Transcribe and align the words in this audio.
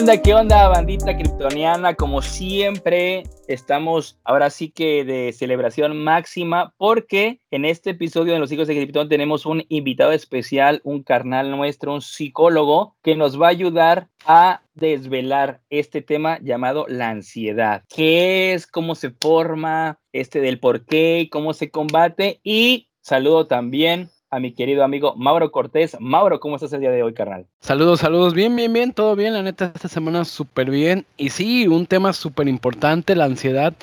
onda? 0.00 0.22
¿Qué 0.22 0.34
onda, 0.34 0.68
bandita 0.68 1.14
kryptoniana? 1.14 1.94
Como 1.94 2.22
siempre, 2.22 3.24
estamos 3.48 4.18
ahora 4.24 4.48
sí 4.48 4.70
que 4.70 5.04
de 5.04 5.34
celebración 5.34 6.02
máxima 6.02 6.72
porque 6.78 7.42
en 7.50 7.66
este 7.66 7.90
episodio 7.90 8.32
de 8.32 8.38
Los 8.38 8.50
Hijos 8.50 8.66
de 8.66 8.76
Krypton 8.76 9.10
tenemos 9.10 9.44
un 9.44 9.62
invitado 9.68 10.12
especial, 10.12 10.80
un 10.84 11.02
carnal 11.02 11.50
nuestro, 11.50 11.92
un 11.92 12.00
psicólogo 12.00 12.96
que 13.02 13.14
nos 13.14 13.38
va 13.38 13.48
a 13.48 13.50
ayudar 13.50 14.08
a 14.24 14.62
desvelar 14.72 15.60
este 15.68 16.00
tema 16.00 16.38
llamado 16.40 16.86
la 16.88 17.10
ansiedad. 17.10 17.84
¿Qué 17.94 18.54
es? 18.54 18.66
¿Cómo 18.66 18.94
se 18.94 19.10
forma? 19.10 19.98
Este 20.12 20.40
del 20.40 20.60
por 20.60 20.86
qué, 20.86 21.28
cómo 21.30 21.52
se 21.52 21.70
combate 21.70 22.40
y 22.42 22.88
saludo 23.02 23.46
también 23.46 24.08
a 24.30 24.38
mi 24.38 24.52
querido 24.52 24.84
amigo 24.84 25.14
Mauro 25.16 25.50
Cortés. 25.50 25.96
Mauro, 26.00 26.40
¿cómo 26.40 26.56
estás 26.56 26.72
el 26.72 26.80
día 26.80 26.90
de 26.90 27.02
hoy, 27.02 27.12
carnal? 27.12 27.46
Saludos, 27.60 28.00
saludos. 28.00 28.32
Bien, 28.32 28.54
bien, 28.54 28.72
bien, 28.72 28.92
todo 28.92 29.16
bien. 29.16 29.34
La 29.34 29.42
neta, 29.42 29.72
esta 29.74 29.88
semana 29.88 30.24
súper 30.24 30.70
bien. 30.70 31.04
Y 31.16 31.30
sí, 31.30 31.66
un 31.66 31.86
tema 31.86 32.12
súper 32.12 32.48
importante, 32.48 33.16
la 33.16 33.24
ansiedad. 33.24 33.74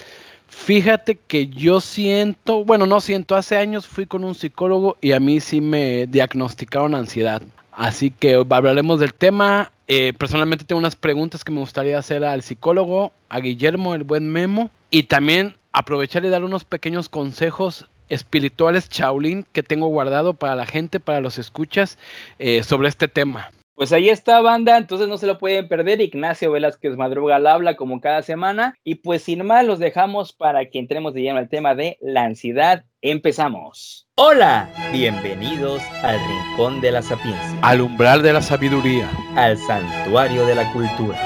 Fíjate 0.47 1.15
que 1.27 1.47
yo 1.47 1.81
siento, 1.81 2.63
bueno, 2.63 2.85
no 2.85 3.01
siento, 3.01 3.35
hace 3.35 3.57
años 3.57 3.85
fui 3.85 4.05
con 4.05 4.23
un 4.23 4.33
psicólogo 4.33 4.97
y 5.01 5.11
a 5.11 5.19
mí 5.19 5.41
sí 5.41 5.59
me 5.59 6.07
diagnosticaron 6.07 6.95
ansiedad. 6.95 7.41
Así 7.73 8.11
que 8.11 8.35
hablaremos 8.49 8.99
del 9.01 9.13
tema. 9.13 9.71
Eh, 9.87 10.13
personalmente 10.17 10.65
tengo 10.65 10.79
unas 10.79 10.95
preguntas 10.95 11.43
que 11.43 11.51
me 11.51 11.59
gustaría 11.59 11.99
hacer 11.99 12.23
al 12.23 12.41
psicólogo, 12.41 13.11
a 13.29 13.39
Guillermo, 13.39 13.93
el 13.93 14.03
buen 14.03 14.29
Memo, 14.31 14.71
y 14.89 15.03
también 15.03 15.55
aprovechar 15.73 16.25
y 16.25 16.29
dar 16.29 16.43
unos 16.43 16.63
pequeños 16.63 17.09
consejos 17.09 17.87
espirituales 18.09 18.89
Shaolin 18.89 19.45
que 19.51 19.63
tengo 19.63 19.87
guardado 19.87 20.33
para 20.33 20.55
la 20.55 20.65
gente, 20.65 20.99
para 20.99 21.21
los 21.21 21.37
escuchas, 21.37 21.97
eh, 22.39 22.63
sobre 22.63 22.89
este 22.89 23.07
tema. 23.07 23.51
Pues 23.75 23.93
ahí 23.93 24.09
está, 24.09 24.41
banda, 24.41 24.75
entonces 24.75 25.07
no 25.07 25.19
se 25.19 25.27
lo 25.27 25.37
pueden 25.37 25.67
perder. 25.67 26.01
Ignacio 26.01 26.51
Velázquez 26.51 26.97
Madruga 26.97 27.35
al 27.35 27.45
habla 27.45 27.75
como 27.75 28.01
cada 28.01 28.23
semana. 28.23 28.73
Y 28.83 28.95
pues 28.95 29.21
sin 29.21 29.45
más, 29.45 29.63
los 29.65 29.77
dejamos 29.77 30.33
para 30.33 30.65
que 30.65 30.79
entremos 30.79 31.13
de 31.13 31.21
lleno 31.21 31.37
al 31.37 31.47
tema 31.47 31.75
de 31.75 31.95
la 32.01 32.23
ansiedad. 32.23 32.85
Empezamos. 33.03 34.07
Hola, 34.15 34.67
bienvenidos 34.91 35.83
al 36.01 36.17
Rincón 36.27 36.81
de 36.81 36.91
la 36.91 37.03
Sapiencia, 37.03 37.59
Al 37.61 37.81
umbral 37.81 38.23
de 38.23 38.33
la 38.33 38.41
sabiduría. 38.41 39.07
al 39.35 39.55
Santuario 39.59 40.47
de 40.47 40.55
la 40.55 40.73
Cultura. 40.73 41.19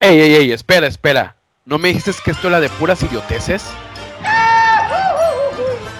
Ey, 0.00 0.18
ey, 0.18 0.34
ey, 0.34 0.52
espera, 0.52 0.86
espera. 0.86 1.36
¿No 1.66 1.76
me 1.76 1.88
dijiste 1.88 2.12
que 2.24 2.30
esto 2.30 2.48
era 2.48 2.60
de 2.60 2.70
puras 2.70 3.02
idioteces? 3.02 3.70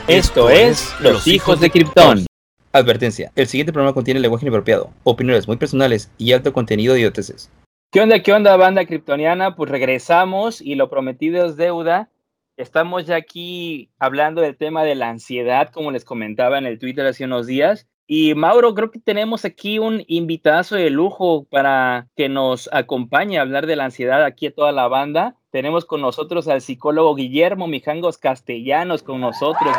Esto 0.09 0.48
es 0.48 0.98
Los 1.03 1.27
Hijos 1.27 1.61
de 1.61 1.69
Krypton. 1.69 2.25
Advertencia, 2.73 3.31
el 3.37 3.47
siguiente 3.47 3.75
programa 3.75 3.92
contiene 3.92 4.20
lenguaje 4.20 4.47
inapropiado, 4.47 4.91
opiniones 5.05 5.47
muy 5.47 5.59
personales 5.59 6.11
y 6.17 6.33
alto 6.33 6.55
contenido 6.55 6.95
de 6.95 7.01
idioteces. 7.01 7.51
¿Qué 7.92 8.01
onda, 8.01 8.23
qué 8.23 8.33
onda, 8.33 8.56
banda 8.56 8.86
kryptoniana? 8.86 9.55
Pues 9.55 9.70
regresamos 9.70 10.62
y 10.62 10.77
lo 10.77 10.89
prometido 10.89 11.45
es 11.45 11.56
deuda. 11.59 12.09
Estamos 12.56 13.05
ya 13.05 13.17
aquí 13.17 13.91
hablando 13.98 14.41
del 14.41 14.56
tema 14.56 14.83
de 14.83 14.95
la 14.95 15.11
ansiedad, 15.11 15.69
como 15.69 15.91
les 15.91 16.06
comentaba 16.06 16.56
en 16.56 16.64
el 16.64 16.79
Twitter 16.79 17.05
hace 17.05 17.27
unos 17.27 17.47
días. 17.47 17.86
Y 18.11 18.34
Mauro, 18.34 18.75
creo 18.75 18.91
que 18.91 18.98
tenemos 18.98 19.45
aquí 19.45 19.78
un 19.78 20.03
invitazo 20.06 20.77
de 20.77 20.89
lujo 20.89 21.45
para 21.51 22.09
que 22.17 22.31
nos 22.31 22.70
acompañe 22.73 23.39
a 23.39 23.42
hablar 23.42 23.67
de 23.67 23.77
la 23.77 23.84
ansiedad 23.84 24.25
aquí 24.25 24.47
a 24.47 24.55
toda 24.55 24.73
la 24.73 24.89
banda. 24.89 25.37
Tenemos 25.51 25.84
con 25.84 26.01
nosotros 26.01 26.48
al 26.48 26.62
psicólogo 26.62 27.14
Guillermo 27.14 27.67
Mijangos 27.67 28.17
Castellanos 28.17 29.03
con 29.03 29.20
nosotros. 29.20 29.77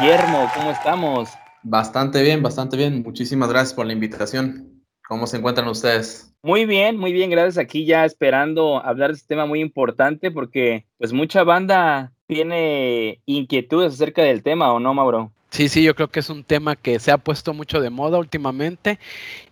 Guillermo, 0.00 0.50
¿cómo 0.54 0.70
estamos? 0.70 1.28
Bastante 1.62 2.22
bien, 2.22 2.42
bastante 2.42 2.78
bien. 2.78 3.02
Muchísimas 3.02 3.50
gracias 3.50 3.74
por 3.74 3.84
la 3.84 3.92
invitación. 3.92 4.79
¿Cómo 5.10 5.26
se 5.26 5.38
encuentran 5.38 5.66
ustedes? 5.66 6.32
Muy 6.40 6.66
bien, 6.66 6.96
muy 6.96 7.12
bien, 7.12 7.30
gracias. 7.30 7.58
Aquí 7.58 7.84
ya 7.84 8.04
esperando 8.04 8.76
hablar 8.80 9.10
de 9.10 9.16
este 9.16 9.26
tema 9.26 9.44
muy 9.44 9.60
importante 9.60 10.30
porque 10.30 10.86
pues 10.98 11.12
mucha 11.12 11.42
banda 11.42 12.12
tiene 12.28 13.20
inquietudes 13.26 13.94
acerca 13.94 14.22
del 14.22 14.44
tema, 14.44 14.72
¿o 14.72 14.78
no, 14.78 14.94
Mauro? 14.94 15.32
Sí, 15.50 15.68
sí, 15.68 15.82
yo 15.82 15.96
creo 15.96 16.06
que 16.06 16.20
es 16.20 16.30
un 16.30 16.44
tema 16.44 16.76
que 16.76 17.00
se 17.00 17.10
ha 17.10 17.18
puesto 17.18 17.52
mucho 17.52 17.80
de 17.80 17.90
moda 17.90 18.18
últimamente 18.18 19.00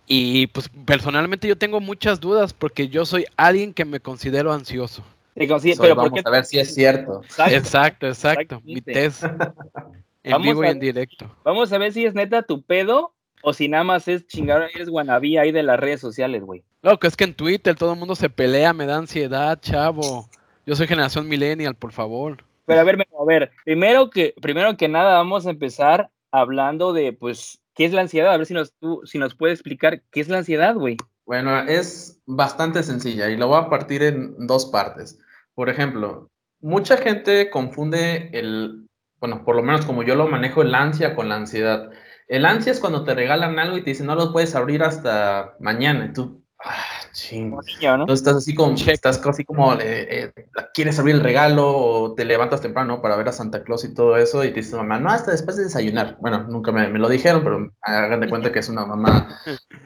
y 0.07 0.47
pues 0.47 0.69
personalmente 0.85 1.45
yo 1.45 1.57
tengo 1.57 1.81
muchas 1.81 2.21
dudas 2.21 2.53
porque 2.53 2.87
yo 2.87 3.05
soy 3.05 3.25
alguien 3.35 3.73
que 3.73 3.83
me 3.83 3.99
considero 3.99 4.53
ansioso. 4.53 5.03
Te 5.35 5.45
consigue- 5.45 5.75
Soy- 5.75 5.83
pero 5.83 5.95
¿por 5.95 6.05
vamos 6.05 6.23
qué? 6.23 6.29
a 6.29 6.31
ver 6.31 6.45
si 6.45 6.57
es 6.57 6.73
cierto. 6.73 7.21
Exacto. 7.25 7.53
Exacto, 7.57 8.07
exacto. 8.07 8.61
Mi 8.63 8.79
test 8.79 9.23
en 10.23 10.31
Vamos 10.31 10.47
vivo 10.47 10.63
y 10.63 10.67
a- 10.67 10.71
en 10.71 10.79
directo. 10.79 11.29
Vamos 11.43 11.73
a 11.73 11.77
ver 11.77 11.91
si 11.91 12.05
es 12.05 12.13
neta 12.13 12.43
tu 12.43 12.61
pedo 12.61 13.13
o 13.41 13.53
si 13.53 13.67
nada 13.67 13.83
más 13.83 14.07
es 14.07 14.27
chingar, 14.27 14.69
eres 14.73 14.89
wannabe 14.89 15.39
ahí 15.39 15.51
de 15.51 15.63
las 15.63 15.79
redes 15.79 16.01
sociales, 16.01 16.43
güey. 16.43 16.63
Loco, 16.81 17.07
es 17.07 17.15
que 17.15 17.25
en 17.25 17.33
Twitter 17.33 17.75
todo 17.75 17.93
el 17.93 17.99
mundo 17.99 18.15
se 18.15 18.29
pelea, 18.29 18.73
me 18.73 18.85
da 18.85 18.97
ansiedad, 18.97 19.59
chavo. 19.61 20.29
Yo 20.65 20.75
soy 20.75 20.87
generación 20.87 21.27
millennial, 21.27 21.75
por 21.75 21.91
favor. 21.91 22.43
Pero 22.65 22.81
a 22.81 22.83
ver, 22.83 23.07
a 23.19 23.25
ver, 23.25 23.51
primero 23.65 24.09
que, 24.09 24.33
primero 24.41 24.77
que 24.77 24.87
nada 24.87 25.17
vamos 25.17 25.47
a 25.47 25.49
empezar 25.49 26.09
hablando 26.31 26.93
de, 26.93 27.13
pues, 27.13 27.59
¿qué 27.73 27.85
es 27.85 27.93
la 27.93 28.01
ansiedad? 28.01 28.33
A 28.33 28.37
ver 28.37 28.45
si 28.45 28.53
nos, 28.53 28.73
tú, 28.73 29.01
si 29.05 29.17
nos 29.17 29.35
puedes 29.35 29.55
explicar 29.55 30.01
qué 30.11 30.21
es 30.21 30.29
la 30.29 30.37
ansiedad, 30.37 30.75
güey. 30.75 30.97
Bueno, 31.25 31.57
es 31.59 32.21
bastante 32.25 32.83
sencilla 32.83 33.29
y 33.29 33.37
lo 33.37 33.47
voy 33.47 33.59
a 33.61 33.69
partir 33.69 34.03
en 34.03 34.47
dos 34.47 34.65
partes. 34.67 35.19
Por 35.53 35.69
ejemplo, 35.69 36.29
mucha 36.61 36.97
gente 36.97 37.49
confunde 37.49 38.29
el, 38.33 38.87
bueno, 39.19 39.43
por 39.43 39.55
lo 39.55 39.63
menos 39.63 39.85
como 39.85 40.03
yo 40.03 40.15
lo 40.15 40.27
manejo, 40.27 40.61
el 40.61 40.73
ansia 40.73 41.15
con 41.15 41.29
la 41.29 41.35
ansiedad. 41.35 41.91
El 42.29 42.45
ansia 42.45 42.71
es 42.71 42.79
cuando 42.79 43.03
te 43.03 43.15
regalan 43.15 43.57
algo 43.57 43.75
y 43.77 43.83
te 43.83 43.89
dicen 43.89 44.05
no 44.05 44.13
lo 44.15 44.31
puedes 44.31 44.53
abrir 44.53 44.83
hasta 44.83 45.55
mañana. 45.59 46.05
Y 46.05 46.13
tú, 46.13 46.43
ah, 46.63 46.75
ching. 47.11 47.49
Niño, 47.49 47.97
¿no? 47.97 48.03
Entonces 48.03 48.19
estás 48.21 48.35
así 48.37 48.53
como, 48.53 48.75
estás 48.75 49.17
casi 49.17 49.43
como, 49.43 49.73
eh, 49.73 49.79
eh, 49.81 50.33
quieres 50.75 50.99
abrir 50.99 51.15
el 51.15 51.21
regalo 51.23 51.75
o 51.75 52.13
te 52.13 52.25
levantas 52.25 52.61
temprano 52.61 53.01
para 53.01 53.15
ver 53.15 53.29
a 53.29 53.31
Santa 53.33 53.63
Claus 53.63 53.83
y 53.83 53.95
todo 53.95 54.15
eso 54.15 54.43
y 54.43 54.49
te 54.49 54.59
dice 54.59 54.75
mamá, 54.75 54.99
no, 54.99 55.09
hasta 55.09 55.31
después 55.31 55.57
de 55.57 55.63
desayunar. 55.63 56.17
Bueno, 56.21 56.43
nunca 56.47 56.71
me, 56.71 56.87
me 56.87 56.99
lo 56.99 57.09
dijeron, 57.09 57.43
pero 57.43 57.71
hagan 57.81 58.19
de 58.19 58.29
cuenta 58.29 58.51
que 58.51 58.59
es 58.59 58.69
una 58.69 58.85
mamá 58.85 59.35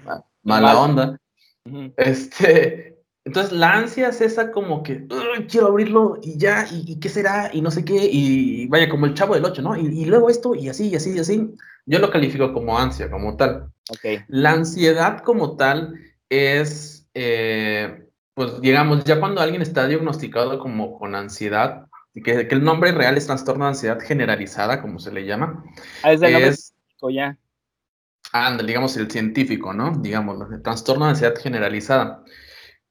ma- 0.04 0.24
mala 0.44 0.68
Mal. 0.68 0.76
onda. 0.78 1.20
Este, 1.96 2.98
entonces 3.24 3.54
la 3.54 3.72
ansia 3.72 4.10
es 4.10 4.20
esa 4.20 4.52
como 4.52 4.84
que 4.84 5.08
"Ugh, 5.10 5.48
quiero 5.50 5.68
abrirlo 5.68 6.18
y 6.22 6.38
ya, 6.38 6.68
y, 6.70 6.84
y 6.92 7.00
qué 7.00 7.08
será, 7.08 7.50
y 7.54 7.62
no 7.62 7.72
sé 7.72 7.86
qué, 7.86 7.96
y 8.12 8.68
vaya 8.68 8.90
como 8.90 9.06
el 9.06 9.14
chavo 9.14 9.34
del 9.36 9.46
8, 9.46 9.62
¿no? 9.62 9.78
Y, 9.78 9.86
y 10.02 10.06
luego 10.06 10.30
esto, 10.30 10.56
y 10.56 10.68
así, 10.68 10.90
y 10.90 10.96
así, 10.96 11.14
y 11.16 11.20
así. 11.20 11.54
Yo 11.86 12.00
lo 12.00 12.10
califico 12.12 12.54
como 12.54 12.78
ansia, 12.78 13.10
como 13.12 13.36
tal. 13.36 13.70
La 14.28 14.52
ansiedad 14.52 15.20
como 15.20 15.58
tal 15.58 15.94
es, 16.30 17.08
eh, 17.14 18.06
pues 18.34 18.62
digamos, 18.62 19.04
ya 19.04 19.20
cuando 19.20 19.42
alguien 19.42 19.62
está 19.62 19.88
diagnosticado 19.88 20.60
como 20.60 20.98
con 20.98 21.16
ansiedad, 21.16 21.88
que, 22.14 22.48
que 22.48 22.56
el 22.56 22.64
nombre 22.64 22.92
real 22.92 23.18
es 23.18 23.26
trastorno 23.28 23.66
de 23.66 23.70
ansiedad 23.70 24.00
generalizada, 24.00 24.82
como 24.82 25.00
se 25.00 25.12
le 25.12 25.26
llama, 25.26 25.64
Ah, 26.04 26.14
es 26.14 26.22
el 26.22 26.32
nombre 26.34 26.50
es, 26.50 26.74
ya. 27.12 27.38
anda, 28.32 28.64
digamos, 28.64 28.96
el 28.98 29.12
científico, 29.12 29.74
¿no? 29.74 29.92
Digamos, 29.98 30.40
el 30.52 30.62
trastorno 30.62 31.06
de 31.06 31.12
ansiedad 31.12 31.36
generalizada. 31.36 32.24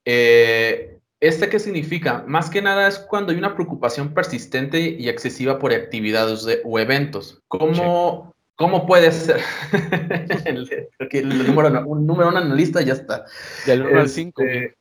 Eh, 0.05 0.99
¿Este 1.21 1.49
qué 1.49 1.61
significa? 1.61 2.25
Más 2.27 2.51
que 2.51 2.61
nada 2.63 2.89
es 2.89 2.99
cuando 2.99 3.31
hay 3.31 3.39
una 3.39 3.55
preocupación 3.55 4.13
persistente 4.13 4.81
y 4.81 5.09
excesiva 5.09 5.59
por 5.61 5.73
actividades 5.73 6.45
de- 6.45 6.61
o 6.65 6.81
eventos. 6.81 7.41
¿Cómo, 7.47 8.32
¿Cómo 8.57 8.87
puede 8.87 9.11
ser? 9.13 9.41
el, 10.45 10.89
el 10.99 11.47
número, 11.47 11.87
un 11.87 12.07
número 12.07 12.29
un 12.29 12.37
analista 12.37 12.83
ya 12.83 12.93
está. 12.93 13.25
Del 13.67 13.83
1 13.83 14.01
al 14.01 14.09
5. 14.09 14.43
Este, 14.43 14.77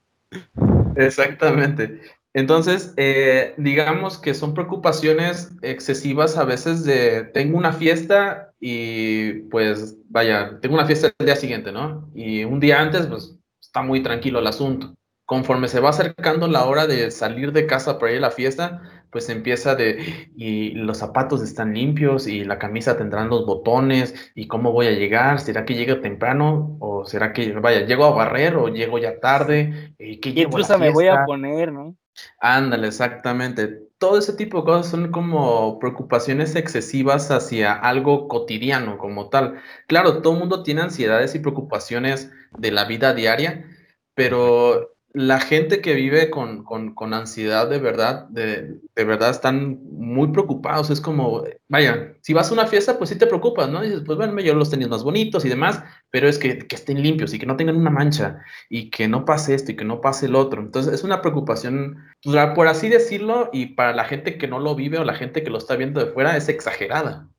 Exactamente. 0.96 2.02
Entonces, 2.34 2.94
eh, 2.96 3.54
digamos 3.58 4.18
que 4.18 4.34
son 4.34 4.54
preocupaciones 4.54 5.52
excesivas 5.62 6.38
a 6.38 6.46
veces 6.46 6.86
de, 6.86 7.26
tengo 7.34 7.58
una 7.58 7.74
fiesta 7.74 8.54
y 8.60 9.34
pues 9.50 9.98
vaya, 10.10 10.60
tengo 10.62 10.76
una 10.76 10.86
fiesta 10.86 11.12
el 11.18 11.26
día 11.26 11.36
siguiente, 11.36 11.74
¿no? 11.74 12.10
Y 12.16 12.46
un 12.46 12.60
día 12.62 12.80
antes, 12.80 13.08
pues 13.08 13.38
está 13.60 13.82
muy 13.82 14.02
tranquilo 14.02 14.40
el 14.40 14.48
asunto. 14.48 14.96
Conforme 15.26 15.68
se 15.68 15.82
va 15.82 15.90
acercando 15.90 16.48
la 16.48 16.66
hora 16.66 16.88
de 16.88 17.12
salir 17.12 17.52
de 17.52 17.68
casa 17.68 18.00
para 18.00 18.14
ir 18.14 18.20
a 18.20 18.22
la 18.22 18.32
fiesta, 18.32 18.82
pues 19.12 19.30
empieza 19.30 19.76
de, 19.76 20.30
y 20.36 20.72
los 20.72 20.98
zapatos 20.98 21.42
están 21.44 21.74
limpios 21.74 22.28
y 22.28 22.44
la 22.46 22.58
camisa 22.58 22.98
tendrán 22.98 23.30
los 23.30 23.46
botones 23.46 24.32
y 24.36 24.48
cómo 24.48 24.72
voy 24.72 24.88
a 24.88 24.92
llegar, 24.92 25.40
¿será 25.40 25.66
que 25.66 25.76
llego 25.76 26.00
temprano 26.00 26.78
o 26.80 27.06
será 27.06 27.34
que, 27.34 27.52
vaya, 27.54 27.86
llego 27.86 28.06
a 28.06 28.12
barrer 28.12 28.56
o 28.56 28.70
llego 28.70 28.98
ya 28.98 29.20
tarde? 29.20 29.94
¿Y 30.00 30.18
qué 30.18 30.30
Y 30.30 30.34
llevo 30.34 30.58
a 30.58 30.62
la 30.62 30.78
me 30.78 30.90
voy 30.92 31.08
a 31.08 31.26
poner, 31.26 31.72
¿no? 31.74 31.96
Ándale, 32.40 32.88
exactamente. 32.88 33.90
Todo 33.98 34.18
ese 34.18 34.34
tipo 34.34 34.60
de 34.60 34.64
cosas 34.66 34.88
son 34.92 35.12
como 35.12 35.78
preocupaciones 35.80 36.56
excesivas 36.56 37.32
hacia 37.32 37.74
algo 37.74 38.28
cotidiano 38.28 38.98
como 38.98 39.30
tal. 39.30 39.62
Claro, 39.88 40.22
todo 40.22 40.34
el 40.34 40.40
mundo 40.40 40.64
tiene 40.64 40.82
ansiedades 40.82 41.36
y 41.36 41.40
preocupaciones 41.40 42.32
de 42.58 42.72
la 42.72 42.86
vida 42.86 43.14
diaria, 43.14 43.66
pero 44.14 44.96
la 45.14 45.40
gente 45.40 45.82
que 45.82 45.94
vive 45.94 46.30
con, 46.30 46.66
ansiedad 47.14 47.70
de 47.70 47.80
verdad, 47.80 48.28
de, 48.30 48.80
verdad 48.96 49.32
están 49.32 49.80
muy 49.92 50.32
preocupados. 50.32 50.90
Es 50.90 51.02
como, 51.02 51.44
vaya, 51.68 52.14
si 52.22 52.34
vas 52.34 52.50
a 52.50 52.54
una 52.54 52.68
fiesta, 52.68 52.98
pues 52.98 53.10
sí 53.10 53.18
te 53.18 53.28
preocupas, 53.28 53.70
¿no? 53.70 53.82
dices, 53.82 54.04
pues 54.06 54.18
bueno, 54.18 54.40
yo 54.40 54.54
los 54.54 54.70
tenis 54.70 54.88
más 54.88 55.04
bonitos 55.04 55.44
y 55.44 55.50
demás, 55.50 55.84
pero 56.10 56.28
es 56.28 56.38
que, 56.38 56.66
estén 56.70 57.02
limpios 57.02 57.34
y 57.34 57.40
que 57.40 57.46
no 57.46 57.58
tengan 57.58 57.76
una 57.76 57.90
mancha 57.90 58.40
y 58.70 58.90
que 58.90 59.08
no 59.08 59.26
pase 59.26 59.54
esto 59.54 59.72
y 59.72 59.76
que 59.76 59.86
no 59.86 60.02
pase 60.02 60.28
el 60.28 60.36
otro. 60.36 60.62
Entonces 60.62 60.94
es 60.94 61.04
una 61.04 61.22
preocupación, 61.22 61.98
pues, 62.24 62.38
por 62.56 62.68
así 62.68 62.88
decirlo, 62.88 63.50
y 63.52 63.68
para 63.68 63.94
la 63.94 64.06
gente 64.06 64.38
que 64.38 64.48
no 64.48 64.60
lo 64.60 64.76
vive 64.76 64.98
o 64.98 65.04
la 65.04 65.16
gente 65.16 65.44
que 65.44 65.50
lo 65.50 65.58
está 65.58 65.76
viendo 65.76 66.04
de 66.04 66.12
fuera, 66.12 66.38
es 66.38 66.48
exagerada. 66.48 67.30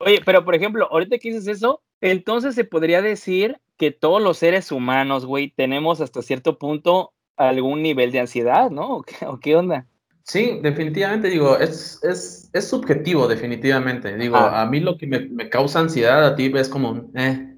Oye, 0.00 0.20
pero 0.24 0.44
por 0.44 0.54
ejemplo, 0.54 0.88
ahorita 0.90 1.18
que 1.18 1.30
dices 1.30 1.48
eso, 1.48 1.82
entonces 2.00 2.54
se 2.54 2.64
podría 2.64 3.02
decir 3.02 3.60
que 3.78 3.92
todos 3.92 4.20
los 4.20 4.36
seres 4.38 4.72
humanos, 4.72 5.24
güey, 5.24 5.50
tenemos 5.50 6.00
hasta 6.00 6.20
cierto 6.20 6.58
punto 6.58 7.14
algún 7.36 7.82
nivel 7.82 8.10
de 8.10 8.20
ansiedad, 8.20 8.70
¿no? 8.70 8.96
¿O 9.26 9.38
qué, 9.40 9.56
onda? 9.56 9.86
Sí, 10.24 10.58
definitivamente, 10.62 11.28
digo, 11.28 11.56
es, 11.56 12.00
es, 12.02 12.50
es 12.52 12.68
subjetivo, 12.68 13.28
definitivamente. 13.28 14.14
Digo, 14.16 14.36
a 14.36 14.66
mí 14.66 14.80
lo 14.80 14.98
que 14.98 15.06
me, 15.06 15.48
causa 15.48 15.80
ansiedad 15.80 16.26
a 16.26 16.34
ti 16.34 16.52
es 16.54 16.68
como, 16.68 17.10
eh, 17.14 17.54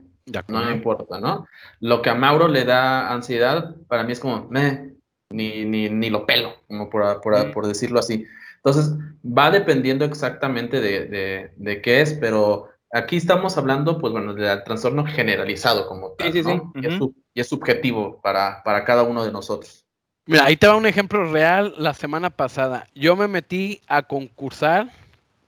no 0.47 0.65
me 0.65 0.73
importa, 0.73 1.19
¿no? 1.19 1.47
Lo 1.81 2.03
que 2.03 2.11
a 2.11 2.15
Mauro 2.15 2.47
le 2.47 2.65
da 2.65 3.13
ansiedad, 3.13 3.75
para 3.89 4.05
mí 4.05 4.13
es 4.13 4.21
como, 4.21 4.49
eh, 4.55 4.95
ni, 5.31 5.65
ni, 5.65 5.89
ni 5.89 6.11
lo 6.11 6.27
pelo, 6.27 6.55
como 6.69 6.91
por, 6.91 7.21
por, 7.23 7.53
por, 7.53 7.67
decirlo 7.67 7.99
así. 7.99 8.27
Entonces, 8.57 8.95
va 9.25 9.51
dependiendo 9.51 10.05
exactamente 10.05 10.81
de, 10.81 11.07
de, 11.07 11.53
de 11.57 11.81
qué 11.81 12.03
es, 12.03 12.13
pero 12.13 12.69
Aquí 12.93 13.17
estamos 13.17 13.57
hablando, 13.57 13.99
pues 13.99 14.13
bueno, 14.13 14.35
del 14.35 14.65
trastorno 14.65 15.07
generalizado 15.07 15.87
como 15.87 16.11
tal, 16.13 16.33
sí, 16.33 16.43
sí, 16.43 16.51
sí. 16.51 17.15
y, 17.35 17.41
es 17.41 17.49
subjetivo 17.49 18.21
para, 18.21 18.63
para 18.65 18.85
cada 18.85 19.05
uno 19.05 19.25
de 19.25 19.31
nosotros. 19.31 19.87
Mira, 20.27 20.45
ahí 20.45 20.57
te 20.57 20.67
va 20.67 20.77
un 20.77 20.87
ejemplo 20.87 21.31
real 21.31 21.75
la 21.79 21.95
semana 21.95 22.31
pasada. 22.31 22.89
Yo 22.95 23.17
me 23.17 23.29
metí 23.29 23.81
a 23.87 24.03
concursar 24.03 24.91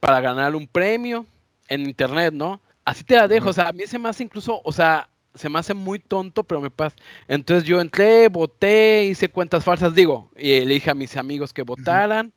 para 0.01 0.21
ganar 0.21 0.55
un 0.55 0.67
premio 0.67 1.27
en 1.69 1.83
internet, 1.83 2.33
¿no? 2.33 2.61
Así 2.85 3.05
te 3.05 3.17
la 3.17 3.29
dejo, 3.29 3.51
o 3.51 3.53
sea, 3.53 3.69
a 3.69 3.73
mí 3.73 3.87
se 3.87 3.99
me 3.99 4.09
hace 4.09 4.25
incluso, 4.25 4.61
o 4.65 4.73
sea, 4.73 5.09
se 5.35 5.49
me 5.49 5.59
hace 5.59 5.75
muy 5.75 5.99
tonto, 5.99 6.45
pero 6.45 6.61
me 6.61 6.71
pasa. 6.71 6.97
Entonces 7.29 7.65
yo 7.65 7.81
entré, 7.81 8.29
voté, 8.29 9.05
hice 9.05 9.29
cuentas 9.29 9.65
falsas, 9.65 9.95
digo, 9.95 10.31
y 10.37 10.61
le 10.61 10.75
dije 10.75 10.91
a 10.91 10.95
mis 10.95 11.17
amigos 11.17 11.53
que 11.53 11.63
votaran. 11.63 12.33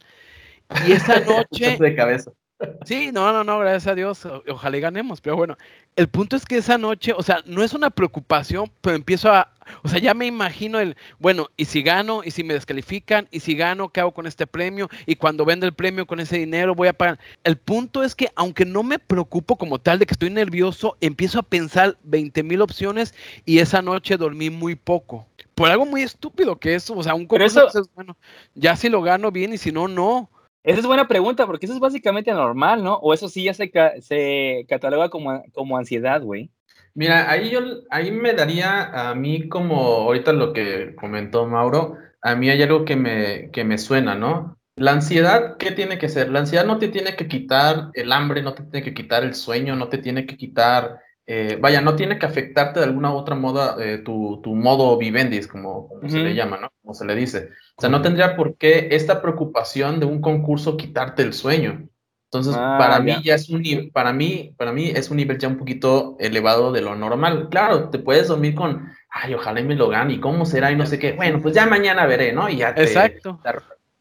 Y 0.87 0.93
esa 0.93 1.19
noche... 1.21 1.77
de 1.79 1.95
cabeza. 1.95 2.31
Sí, 2.85 3.11
no, 3.11 3.33
no, 3.33 3.43
no, 3.43 3.59
gracias 3.59 3.87
a 3.87 3.95
Dios. 3.95 4.25
ojalá 4.47 4.77
y 4.77 4.79
ganemos. 4.79 5.19
Pero 5.19 5.35
bueno, 5.35 5.57
el 5.95 6.07
punto 6.07 6.35
es 6.35 6.45
que 6.45 6.57
esa 6.57 6.77
noche, 6.77 7.11
o 7.13 7.21
sea, 7.21 7.41
no 7.45 7.63
es 7.63 7.73
una 7.73 7.89
preocupación, 7.89 8.71
pero 8.81 8.95
empiezo 8.95 9.31
a, 9.31 9.53
o 9.83 9.89
sea, 9.89 9.99
ya 9.99 10.13
me 10.13 10.25
imagino 10.25 10.79
el, 10.79 10.95
bueno, 11.19 11.49
y 11.57 11.65
si 11.65 11.83
gano, 11.83 12.21
y 12.23 12.31
si 12.31 12.43
me 12.43 12.53
descalifican, 12.53 13.27
y 13.29 13.41
si 13.41 13.55
gano, 13.55 13.89
¿qué 13.89 13.99
hago 13.99 14.13
con 14.13 14.25
este 14.25 14.47
premio? 14.47 14.89
Y 15.05 15.15
cuando 15.17 15.43
vende 15.43 15.65
el 15.67 15.73
premio 15.73 16.05
con 16.07 16.19
ese 16.21 16.37
dinero, 16.37 16.75
voy 16.75 16.87
a 16.87 16.93
pagar. 16.93 17.19
El 17.43 17.57
punto 17.57 18.03
es 18.03 18.15
que, 18.15 18.29
aunque 18.35 18.65
no 18.65 18.83
me 18.83 18.99
preocupo 18.99 19.57
como 19.57 19.79
tal 19.79 19.99
de 19.99 20.05
que 20.05 20.13
estoy 20.13 20.29
nervioso, 20.29 20.97
empiezo 21.01 21.39
a 21.39 21.43
pensar 21.43 21.97
20 22.03 22.41
mil 22.43 22.61
opciones 22.61 23.13
y 23.45 23.59
esa 23.59 23.81
noche 23.81 24.15
dormí 24.17 24.49
muy 24.49 24.75
poco. 24.75 25.27
Por 25.55 25.69
algo 25.69 25.85
muy 25.85 26.03
estúpido 26.03 26.57
que 26.57 26.75
eso, 26.75 26.95
o 26.95 27.03
sea, 27.03 27.15
un 27.15 27.25
concurso, 27.27 27.67
bueno, 27.95 28.17
ya 28.53 28.75
si 28.75 28.89
lo 28.89 29.01
gano 29.01 29.31
bien 29.31 29.53
y 29.53 29.57
si 29.57 29.71
no, 29.71 29.87
no. 29.87 30.29
Esa 30.65 30.79
es 30.79 30.87
buena 30.87 31.07
pregunta, 31.07 31.45
porque 31.45 31.67
eso 31.67 31.75
es 31.75 31.79
básicamente 31.79 32.31
normal, 32.31 32.83
¿no? 32.83 32.95
O 32.95 33.13
eso 33.13 33.29
sí 33.29 33.43
ya 33.43 33.53
se, 33.53 33.71
se 34.01 34.65
cataloga 34.67 35.09
como, 35.09 35.43
como 35.53 35.77
ansiedad, 35.77 36.23
güey. 36.23 36.49
Mira, 36.95 37.29
ahí 37.29 37.51
yo, 37.51 37.59
ahí 37.91 38.11
me 38.11 38.33
daría 38.33 39.09
a 39.09 39.13
mí 39.13 39.47
como 39.47 39.75
ahorita 39.75 40.33
lo 40.33 40.53
que 40.53 40.95
comentó 40.95 41.45
Mauro, 41.45 41.97
a 42.19 42.35
mí 42.35 42.49
hay 42.49 42.63
algo 42.63 42.83
que 42.83 42.95
me, 42.95 43.51
que 43.51 43.63
me 43.63 43.77
suena, 43.77 44.15
¿no? 44.15 44.57
La 44.75 44.93
ansiedad, 44.93 45.57
¿qué 45.57 45.69
tiene 45.69 45.99
que 45.99 46.09
ser? 46.09 46.29
La 46.29 46.39
ansiedad 46.39 46.65
no 46.65 46.79
te 46.79 46.87
tiene 46.87 47.15
que 47.15 47.27
quitar 47.27 47.91
el 47.93 48.11
hambre, 48.11 48.41
no 48.41 48.55
te 48.55 48.63
tiene 48.63 48.83
que 48.83 48.93
quitar 48.95 49.23
el 49.23 49.35
sueño, 49.35 49.75
no 49.75 49.87
te 49.89 49.99
tiene 49.99 50.25
que 50.25 50.35
quitar 50.35 50.99
eh, 51.27 51.57
vaya, 51.59 51.81
no 51.81 51.95
tiene 51.95 52.19
que 52.19 52.25
afectarte 52.27 52.79
de 52.79 52.85
alguna 52.85 53.11
u 53.11 53.17
otra 53.17 53.35
moda 53.35 53.77
eh, 53.79 53.97
tu, 53.99 54.41
tu, 54.43 54.53
modo 54.53 54.97
vivendis, 54.97 55.47
como, 55.47 55.89
se 56.07 56.19
le 56.19 56.35
llama, 56.35 56.57
¿no? 56.57 56.71
Como 56.81 56.93
se 56.93 57.05
le 57.05 57.15
dice. 57.15 57.49
O 57.77 57.81
sea, 57.81 57.89
no 57.89 58.01
tendría 58.01 58.35
por 58.35 58.57
qué 58.57 58.89
esta 58.91 59.21
preocupación 59.21 59.99
de 59.99 60.05
un 60.05 60.21
concurso 60.21 60.77
quitarte 60.77 61.23
el 61.23 61.33
sueño. 61.33 61.89
Entonces, 62.25 62.55
ah, 62.57 62.77
para 62.79 62.99
mí 62.99 63.15
ya 63.23 63.35
es 63.35 63.49
un 63.49 63.63
para 63.93 64.11
mí, 64.11 64.53
para 64.57 64.71
mí 64.71 64.91
es 64.93 65.09
un 65.09 65.17
nivel 65.17 65.37
ya 65.37 65.47
un 65.47 65.57
poquito 65.57 66.15
elevado 66.19 66.71
de 66.71 66.81
lo 66.81 66.95
normal. 66.95 67.49
Claro, 67.49 67.89
te 67.89 67.99
puedes 67.99 68.27
dormir 68.27 68.55
con, 68.55 68.89
ay, 69.09 69.33
ojalá 69.33 69.59
y 69.59 69.63
me 69.63 69.75
lo 69.75 69.89
gane, 69.89 70.13
y 70.13 70.19
cómo 70.19 70.45
será, 70.45 70.71
y 70.71 70.75
no 70.75 70.85
sé 70.85 70.99
qué. 70.99 71.13
Bueno, 71.13 71.41
pues 71.41 71.53
ya 71.53 71.65
mañana 71.65 72.05
veré, 72.05 72.33
¿no? 72.33 72.49
Y 72.49 72.57
ya 72.57 72.73
te, 72.73 72.83
Exacto. 72.83 73.39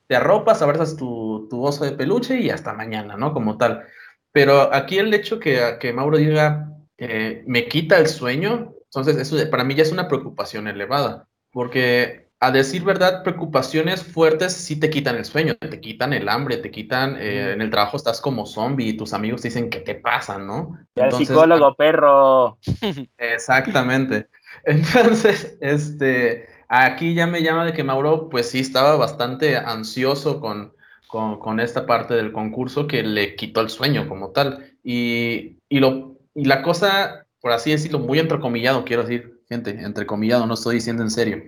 te, 0.07 0.17
arropas, 0.17 0.63
abrazas 0.63 0.97
tu, 0.97 1.47
tu 1.51 1.65
oso 1.65 1.85
de 1.85 1.93
peluche 1.93 2.41
y 2.41 2.51
hasta 2.51 2.73
mañana, 2.73 3.17
¿no? 3.17 3.33
Como 3.33 3.57
tal. 3.57 3.85
Pero 4.33 4.75
aquí 4.75 4.99
el 4.99 5.15
hecho 5.15 5.39
que, 5.39 5.77
que 5.79 5.93
Mauro 5.93 6.17
diga, 6.17 6.69
eh, 6.99 7.45
me 7.47 7.67
quita 7.67 7.99
el 7.99 8.09
sueño, 8.09 8.75
entonces 8.87 9.17
eso 9.17 9.37
para 9.51 9.65
mí 9.65 9.75
ya 9.75 9.83
es 9.83 9.93
una 9.93 10.09
preocupación 10.09 10.67
elevada, 10.67 11.29
porque 11.53 12.24
a 12.47 12.51
decir 12.51 12.85
verdad, 12.85 13.23
preocupaciones 13.23 14.03
fuertes 14.03 14.53
sí 14.53 14.79
te 14.79 14.91
quitan 14.91 15.17
el 15.17 15.25
sueño, 15.25 15.55
te 15.57 15.81
quitan 15.81 16.13
el 16.13 16.29
hambre, 16.29 16.59
te 16.59 16.71
quitan, 16.71 17.17
eh, 17.19 17.53
en 17.53 17.61
el 17.61 17.71
trabajo 17.71 17.97
estás 17.97 18.21
como 18.21 18.47
zombie 18.47 18.89
y 18.89 18.97
tus 18.97 19.13
amigos 19.13 19.43
te 19.43 19.49
dicen 19.49 19.71
que 19.71 19.81
te 19.81 19.95
pasa, 19.95 20.39
¿no? 20.39 20.79
el 20.95 21.13
psicólogo, 21.13 21.75
perro. 21.75 22.59
Exactamente. 23.19 24.29
Entonces, 24.65 25.57
este, 25.61 26.49
aquí 26.69 27.15
ya 27.15 27.27
me 27.27 27.43
llama 27.43 27.65
de 27.65 27.73
que 27.73 27.85
Mauro, 27.85 28.29
pues 28.29 28.51
sí, 28.51 28.61
estaba 28.61 28.97
bastante 28.97 29.57
ansioso 29.57 30.41
con, 30.41 30.75
con, 31.09 31.39
con 31.39 31.61
esta 31.61 31.87
parte 31.87 32.15
del 32.15 32.33
concurso 32.33 32.87
que 32.87 33.03
le 33.03 33.37
quitó 33.37 33.61
el 33.61 33.71
sueño 33.71 34.09
como 34.09 34.31
tal. 34.31 34.77
Y, 34.83 35.59
y 35.69 35.81
lo 35.81 36.15
y 36.35 36.45
la 36.47 36.63
cosa, 36.63 37.27
por 37.41 37.53
así 37.53 37.71
decirlo, 37.71 38.01
muy 38.01 38.19
entrecomillado, 38.19 38.85
quiero 38.85 39.03
decir, 39.03 39.41
gente, 39.49 39.71
entrecomillado, 39.71 40.47
no 40.47 40.55
estoy 40.55 40.77
diciendo 40.77 41.03
en 41.03 41.11
serio. 41.11 41.43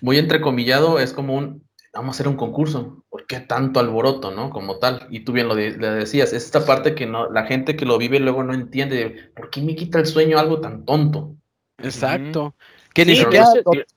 Muy 0.00 0.18
entrecomillado 0.18 0.98
es 0.98 1.12
como 1.12 1.34
un, 1.34 1.68
vamos 1.92 2.08
a 2.08 2.16
hacer 2.16 2.28
un 2.28 2.36
concurso, 2.36 3.04
¿por 3.08 3.26
qué 3.26 3.40
tanto 3.40 3.80
alboroto, 3.80 4.30
no? 4.30 4.50
Como 4.50 4.78
tal, 4.78 5.06
y 5.10 5.20
tú 5.20 5.32
bien 5.32 5.48
lo 5.48 5.54
le 5.54 5.70
decías, 5.70 6.32
es 6.32 6.44
esta 6.44 6.64
parte 6.64 6.94
que 6.94 7.06
no, 7.06 7.30
la 7.30 7.46
gente 7.46 7.76
que 7.76 7.86
lo 7.86 7.98
vive 7.98 8.20
luego 8.20 8.42
no 8.44 8.54
entiende, 8.54 9.32
¿por 9.34 9.50
qué 9.50 9.62
me 9.62 9.74
quita 9.74 9.98
el 9.98 10.06
sueño 10.06 10.38
algo 10.38 10.60
tan 10.60 10.84
tonto? 10.84 11.36
Exacto. 11.78 12.54
Que 12.94 13.04
ni 13.04 13.16
siquiera 13.16 13.46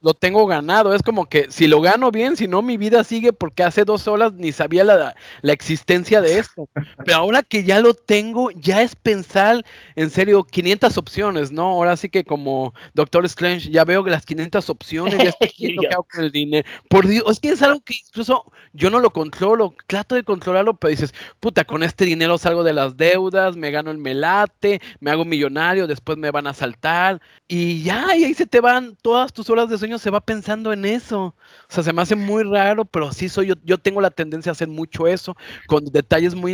lo, 0.02 0.14
tengo 0.14 0.46
ganado. 0.46 0.94
Es 0.94 1.02
como 1.02 1.26
que 1.28 1.48
si 1.50 1.68
lo 1.68 1.82
gano 1.82 2.12
bien, 2.12 2.38
si 2.38 2.48
no, 2.48 2.62
mi 2.62 2.78
vida 2.78 3.04
sigue 3.04 3.34
porque 3.34 3.64
hace 3.64 3.86
dos 3.86 4.08
horas 4.08 4.34
ni 4.34 4.52
sabía 4.52 4.84
la, 4.84 5.16
la, 5.42 5.54
existencia 5.54 6.22
de 6.22 6.38
esto. 6.40 6.70
Pero 7.04 7.18
ahora 7.18 7.42
que 7.42 7.64
ya 7.64 7.80
lo 7.80 7.96
tengo, 7.96 8.52
ya 8.52 8.82
es 8.82 8.96
pensar 8.96 9.66
en 9.96 10.10
serio 10.10 10.44
500 10.44 10.98
opciones, 10.98 11.52
¿no? 11.52 11.64
Ahora 11.64 11.98
sí 11.98 12.10
que 12.10 12.24
como 12.24 12.74
Doctor 12.94 13.26
Strange, 13.26 13.72
ya 13.72 13.84
veo 13.84 14.06
las 14.06 14.26
500 14.26 14.70
opciones, 14.70 15.18
ya 15.18 15.30
estoy 15.30 15.52
viendo 15.58 15.82
qué 15.82 15.88
hago 15.94 16.08
con 16.12 16.24
el 16.24 16.32
dinero. 16.32 16.70
Por 16.88 17.08
Dios, 17.08 17.24
es 17.30 17.40
que 17.40 17.50
es 17.50 17.62
algo 17.62 17.82
que 17.82 17.96
incluso 18.08 18.52
yo 18.74 18.90
no 18.90 19.00
lo 19.00 19.12
controlo, 19.12 19.76
trato 19.88 20.16
de 20.16 20.24
controlarlo, 20.24 20.76
pero 20.76 20.92
dices, 20.92 21.14
puta, 21.40 21.64
con 21.64 21.84
este 21.84 22.06
dinero 22.06 22.38
salgo 22.38 22.64
de 22.64 22.74
las 22.74 22.98
deudas, 22.98 23.56
me 23.56 23.72
gano 23.72 23.92
el 23.92 23.98
melate, 23.98 24.82
me 25.00 25.12
hago 25.12 25.26
millonario, 25.26 25.88
después 25.88 26.18
me 26.18 26.32
van 26.32 26.48
a 26.48 26.54
saltar 26.54 27.22
y 27.48 27.84
ya, 27.84 28.16
y 28.16 28.24
ahí 28.24 28.34
se 28.34 28.46
te 28.46 28.60
van 28.60 28.83
todas 29.02 29.34
tus 29.34 29.50
horas 29.50 29.70
de 29.70 29.78
sueño 29.78 29.98
se 29.98 30.10
va 30.10 30.22
pensando 30.22 30.74
en 30.74 30.86
eso. 30.86 31.26
O 31.26 31.36
sea, 31.68 31.84
se 31.84 31.94
me 31.94 32.02
hace 32.02 32.16
muy 32.16 32.44
raro, 32.44 32.86
pero 32.86 33.12
sí 33.12 33.30
soy 33.30 33.48
yo, 33.48 33.56
yo 33.64 33.78
tengo 33.78 34.02
la 34.02 34.12
tendencia 34.12 34.52
a 34.52 34.54
hacer 34.54 34.68
mucho 34.68 35.08
eso, 35.08 35.36
con 35.68 35.86
detalles 35.86 36.36
muy 36.36 36.54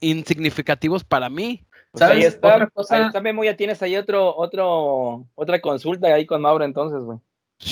insignificativos 0.00 1.04
para 1.04 1.28
mí. 1.28 1.64
¿Sabes? 1.94 2.16
Ahí 2.16 2.22
está, 2.24 2.68
otra 2.74 3.20
Memo, 3.20 3.42
ya 3.44 3.56
tienes 3.56 3.82
ahí 3.82 3.96
otro, 3.96 4.36
otro, 4.36 5.26
otra 5.34 5.60
consulta 5.60 6.08
ahí 6.08 6.26
con 6.26 6.42
Mauro 6.42 6.64
entonces, 6.64 7.00
güey. 7.00 7.18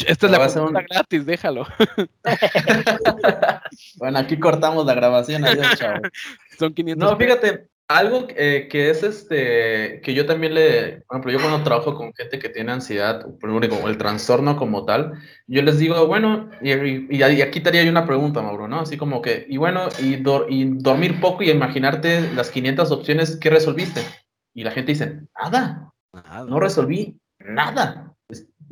Esta 0.06 0.26
es 0.26 0.32
la 0.32 0.38
consulta 0.38 0.82
gratis, 0.88 1.26
déjalo. 1.26 1.66
bueno, 3.96 4.18
aquí 4.18 4.38
cortamos 4.38 4.86
la 4.86 4.94
grabación. 4.94 5.44
Son 6.58 6.72
500. 6.72 7.10
No, 7.10 7.16
fíjate, 7.18 7.68
algo 7.88 8.26
eh, 8.30 8.68
que 8.70 8.90
es 8.90 9.02
este, 9.02 10.00
que 10.02 10.14
yo 10.14 10.26
también 10.26 10.54
le, 10.54 11.02
por 11.06 11.16
ejemplo, 11.16 11.32
yo 11.32 11.38
cuando 11.40 11.62
trabajo 11.62 11.94
con 11.94 12.14
gente 12.14 12.38
que 12.38 12.48
tiene 12.48 12.72
ansiedad, 12.72 13.26
o 13.26 13.88
el 13.88 13.98
trastorno 13.98 14.56
como 14.56 14.84
tal, 14.84 15.12
yo 15.46 15.62
les 15.62 15.78
digo, 15.78 16.06
bueno, 16.06 16.50
y, 16.62 16.72
y, 17.14 17.22
aquí 17.22 17.60
te 17.60 17.68
haría 17.68 17.88
una 17.90 18.06
pregunta, 18.06 18.42
Mauro, 18.42 18.68
¿no? 18.68 18.80
Así 18.80 18.96
como 18.96 19.20
que, 19.20 19.46
y 19.48 19.58
bueno, 19.58 19.88
y, 20.00 20.22
y 20.48 20.64
dormir 20.78 21.20
poco 21.20 21.42
y 21.42 21.50
imaginarte 21.50 22.32
las 22.32 22.50
500 22.50 22.90
opciones, 22.90 23.36
¿qué 23.36 23.50
resolviste? 23.50 24.00
Y 24.54 24.64
la 24.64 24.70
gente 24.70 24.92
dice, 24.92 25.20
nada, 25.38 25.92
nada. 26.12 26.44
no 26.44 26.60
resolví 26.60 27.18
nada. 27.38 28.14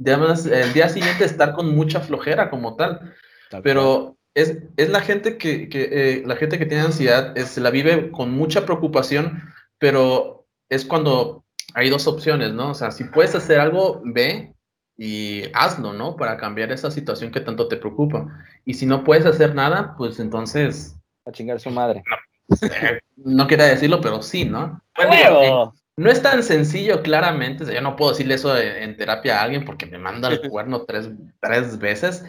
Además, 0.01 0.47
el 0.47 0.73
día 0.73 0.89
siguiente 0.89 1.25
estar 1.25 1.53
con 1.53 1.75
mucha 1.75 2.01
flojera 2.01 2.49
como 2.49 2.77
tal. 2.77 3.15
Pero 3.63 4.17
es, 4.35 4.59
es 4.77 4.91
la 4.91 5.01
gente 5.01 5.37
que, 5.39 5.69
que 5.69 5.89
eh, 5.91 6.23
la 6.27 6.37
gente 6.37 6.59
que 6.59 6.67
tiene 6.67 6.85
ansiedad, 6.85 7.35
se 7.37 7.61
la 7.61 7.71
vive 7.71 8.11
con 8.11 8.31
mucha 8.33 8.65
preocupación, 8.65 9.43
pero 9.79 10.47
es 10.69 10.85
cuando 10.85 11.45
hay 11.75 11.91
dos 11.91 12.07
opciones, 12.07 12.53
¿no? 12.53 12.71
O 12.71 12.75
sea, 12.75 12.91
si 12.91 13.05
puedes 13.05 13.35
hacer 13.35 13.61
algo, 13.61 14.01
ve, 14.05 14.55
y 14.97 15.45
hazlo, 15.55 15.93
¿no? 15.93 16.17
Para 16.17 16.37
cambiar 16.37 16.71
esa 16.73 16.91
situación 16.91 17.31
que 17.31 17.41
tanto 17.41 17.69
te 17.69 17.77
preocupa. 17.77 18.27
Y 18.65 18.75
si 18.75 18.87
no 18.87 19.05
puedes 19.05 19.27
hacer 19.27 19.55
nada, 19.55 19.95
pues 19.97 20.21
entonces... 20.21 20.97
A 21.27 21.33
chingar 21.33 21.61
su 21.61 21.71
madre. 21.71 22.03
No, 23.25 23.47
quiero 23.47 23.63
decirlo, 23.63 24.01
pero 24.01 24.21
sí, 24.21 24.45
¿no? 24.45 24.83
Bueno, 24.97 25.73
no 26.03 26.11
es 26.11 26.21
tan 26.21 26.43
sencillo, 26.43 27.03
claramente. 27.03 27.65
yo 27.73 27.81
no 27.81 27.97
puedo 27.97 28.11
decirle 28.11 28.35
eso 28.35 28.57
en, 28.59 28.97
terapia 28.97 29.39
a 29.39 29.45
alguien 29.45 29.65
porque 29.65 29.87
me 29.87 29.99
manda 29.99 30.29
el 30.29 30.41
cuerno 30.51 30.85
tres, 30.85 31.11
tres 31.41 31.79
veces, 31.79 32.25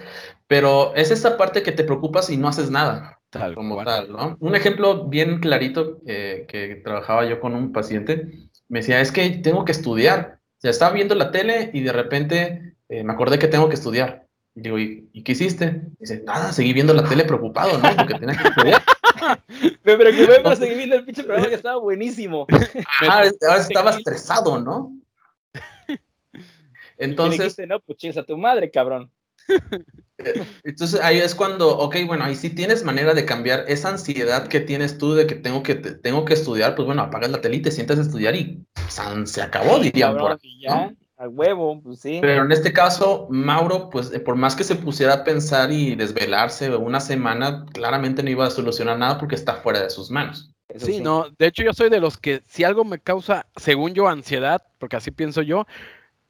pero 0.48 0.96
es 0.96 1.12
esa 1.12 1.38
parte 1.38 1.64
que 1.64 1.72
te 1.72 1.84
preocupa 1.84 2.22
si 2.22 2.38
no 2.38 2.48
haces 2.48 2.70
nada. 2.70 3.20
Tal, 3.30 3.56
como 3.56 3.84
tal, 3.84 4.12
¿no? 4.12 4.38
Un 4.40 4.56
ejemplo 4.56 5.08
bien 5.08 5.40
clarito 5.40 5.98
eh, 6.06 6.46
que 6.48 6.76
trabajaba 6.84 7.26
yo 7.26 7.40
con 7.40 7.56
un 7.56 7.72
paciente, 7.72 8.30
me 8.70 8.80
decía, 8.80 9.02
es 9.02 9.12
que 9.12 9.28
tengo 9.30 9.66
que 9.66 9.72
estudiar. 9.72 10.40
O 10.58 10.62
sea, 10.62 10.72
estaba 10.72 10.94
viendo 10.94 11.16
la 11.16 11.32
tele 11.32 11.72
y 11.74 11.82
de 11.82 11.92
repente 11.92 12.76
eh, 12.90 13.04
me 13.04 13.14
acordé 13.14 13.40
que 13.40 13.48
tengo 13.48 13.70
que 13.70 13.76
estudiar. 13.76 14.28
Y 14.56 14.62
digo, 14.62 14.78
¿y, 14.78 15.24
qué 15.24 15.32
hiciste? 15.32 15.82
dice, 16.00 16.22
nada, 16.24 16.52
seguí 16.52 16.74
viendo 16.74 16.94
la 16.94 17.10
tele 17.10 17.26
preocupado, 17.26 17.80
¿no? 17.80 17.90
Porque 17.96 18.20
tenía 18.20 18.38
que 18.38 18.48
estudiar. 18.50 18.84
Me 19.84 19.98
preocupé 19.98 20.40
por 20.42 20.56
seguir 20.56 20.78
viendo 20.78 20.96
el 20.96 21.06
pinche 21.06 21.24
programa 21.24 21.50
que 21.50 21.56
estaba 21.56 21.80
buenísimo. 21.80 22.48
Ah, 23.10 23.24
ahora 23.48 23.62
estaba 23.62 23.92
estresado, 23.92 24.60
¿no? 24.60 24.92
Entonces. 26.98 27.58
no, 27.68 27.80
pues 27.80 28.18
a 28.18 28.24
tu 28.24 28.38
madre, 28.38 28.72
cabrón. 28.72 29.12
Eh, 30.20 30.46
entonces 30.64 31.02
ahí 31.02 31.18
es 31.18 31.36
cuando, 31.36 31.78
ok, 31.78 31.98
bueno, 32.06 32.24
ahí 32.24 32.36
sí 32.36 32.50
tienes 32.50 32.84
manera 32.84 33.14
de 33.14 33.26
cambiar 33.26 33.66
esa 33.68 33.90
ansiedad 33.90 34.48
que 34.48 34.60
tienes 34.62 34.98
tú 34.98 35.14
de 35.14 35.28
que 35.28 35.36
tengo 35.36 35.64
que, 35.64 35.76
tengo 35.76 36.24
que 36.24 36.36
estudiar, 36.36 36.76
pues 36.76 36.86
bueno, 36.86 37.02
apagas 37.02 37.32
la 37.32 37.42
tele 37.42 37.58
y 37.58 37.62
te 37.62 37.72
sientas 37.72 38.00
a 38.00 38.04
estudiar 38.04 38.36
y 38.36 38.64
se 39.26 39.42
acabó, 39.42 39.80
dirían 39.80 40.18
por 40.18 40.40
ya, 40.62 40.94
a 41.24 41.30
huevo, 41.30 41.82
pues 41.82 42.00
sí. 42.00 42.20
Pero 42.22 42.44
en 42.44 42.52
este 42.52 42.74
caso, 42.74 43.28
Mauro, 43.30 43.90
pues 43.90 44.12
eh, 44.14 44.20
por 44.20 44.36
más 44.36 44.56
que 44.56 44.64
se 44.64 44.76
pusiera 44.76 45.14
a 45.14 45.24
pensar 45.24 45.72
y 45.72 45.96
desvelarse 45.96 46.76
una 46.76 47.00
semana, 47.00 47.66
claramente 47.74 48.24
no 48.24 48.30
iba 48.30 48.46
a 48.46 48.52
solucionar 48.52 48.98
nada 48.98 49.18
porque 49.18 49.36
está 49.36 49.56
fuera 49.56 49.82
de 49.82 49.90
sus 49.90 50.12
manos. 50.12 50.52
sí, 50.78 51.00
no, 51.02 51.28
de 51.38 51.48
hecho 51.48 51.64
yo 51.64 51.74
soy 51.74 51.90
de 51.90 52.00
los 52.00 52.18
que 52.18 52.42
si 52.48 52.64
algo 52.64 52.84
me 52.84 53.00
causa, 53.00 53.46
según 53.56 53.94
yo, 53.94 54.08
ansiedad, 54.08 54.62
porque 54.80 54.98
así 54.98 55.12
pienso 55.12 55.42
yo, 55.42 55.66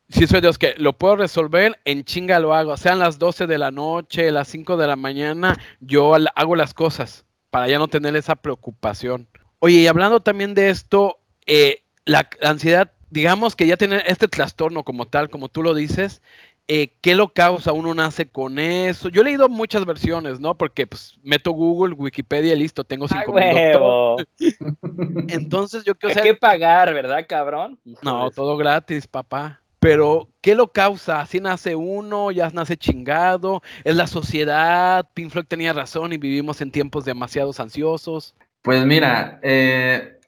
Sí, 0.10 0.28
soy 0.28 0.42
de 0.42 0.48
los 0.48 0.60
que 0.60 0.76
lo 0.78 0.94
puedo 0.94 1.16
resolver, 1.16 1.80
en 1.86 2.04
chinga 2.04 2.40
lo 2.40 2.54
hago. 2.54 2.78
Sean 2.78 3.00
las 3.00 3.18
12 3.18 3.48
de 3.48 3.58
la 3.58 3.72
noche, 3.72 4.32
las 4.32 4.48
5 4.50 4.78
de 4.78 4.86
la 4.86 4.96
mañana, 4.96 5.58
yo 5.80 6.14
hago 6.36 6.56
las 6.56 6.76
cosas 6.76 7.26
para 7.50 7.68
ya 7.68 7.80
no 7.80 7.88
tener 7.88 8.16
esa 8.16 8.36
preocupación. 8.36 9.28
Oye, 9.60 9.78
y 9.78 9.88
hablando 9.88 10.20
también 10.20 10.54
de 10.54 10.70
esto, 10.70 11.18
eh, 11.48 11.84
la, 12.06 12.30
ansiedad, 12.42 12.92
digamos 13.13 13.55
que 13.55 13.67
ya 13.67 13.77
tiene 13.77 14.01
este 14.08 14.27
trastorno 14.27 14.84
como 14.84 15.05
tal, 15.05 15.29
como 15.29 15.48
tú 15.48 15.62
lo 15.62 15.75
dices, 15.75 16.22
eh, 16.67 16.93
¿qué 17.01 17.13
lo 17.13 17.32
causa? 17.32 17.72
¿Uno 17.72 17.93
nace 17.93 18.27
con 18.27 18.58
eso? 18.58 19.10
Yo 19.10 19.22
he 19.22 19.25
leído 19.25 19.50
muchas 19.50 19.86
versiones, 19.86 20.39
¿no? 20.39 20.58
Porque 20.58 20.88
pues 20.88 21.20
meto 21.22 21.51
Google, 21.51 21.93
Wikipedia 21.93 22.53
y 22.53 22.60
listo, 22.60 22.84
tengo 22.84 23.08
cinco 23.08 23.34
minutos. 23.34 24.25
Entonces 25.29 25.84
yo 25.84 25.93
quiero 25.93 26.20
Hay 26.20 26.29
que 26.29 26.36
pagar, 26.36 26.91
¿verdad, 26.93 27.25
cabrón? 27.27 27.79
no, 28.01 28.32
todo 28.32 28.58
gratis, 28.58 29.05
papá. 29.08 29.62
Pero, 29.77 30.29
¿qué 30.41 30.55
lo 30.55 30.72
causa? 30.72 31.20
Así 31.20 31.41
nace 31.41 31.75
uno, 31.75 32.32
ya 32.32 32.50
nace 32.50 32.77
chingado, 32.77 33.62
es 33.84 33.96
la 33.96 34.08
sociedad, 34.08 35.05
Pink 35.13 35.29
Floyd 35.29 35.46
tenía 35.46 35.74
razón 35.74 36.13
y 36.13 36.17
vivimos 36.17 36.62
en 36.62 36.72
tiempos 36.72 37.03
demasiado 37.03 37.51
ansiosos. 37.58 38.34
Pues 38.62 38.86
mira, 38.86 39.41
eh, 39.43 40.20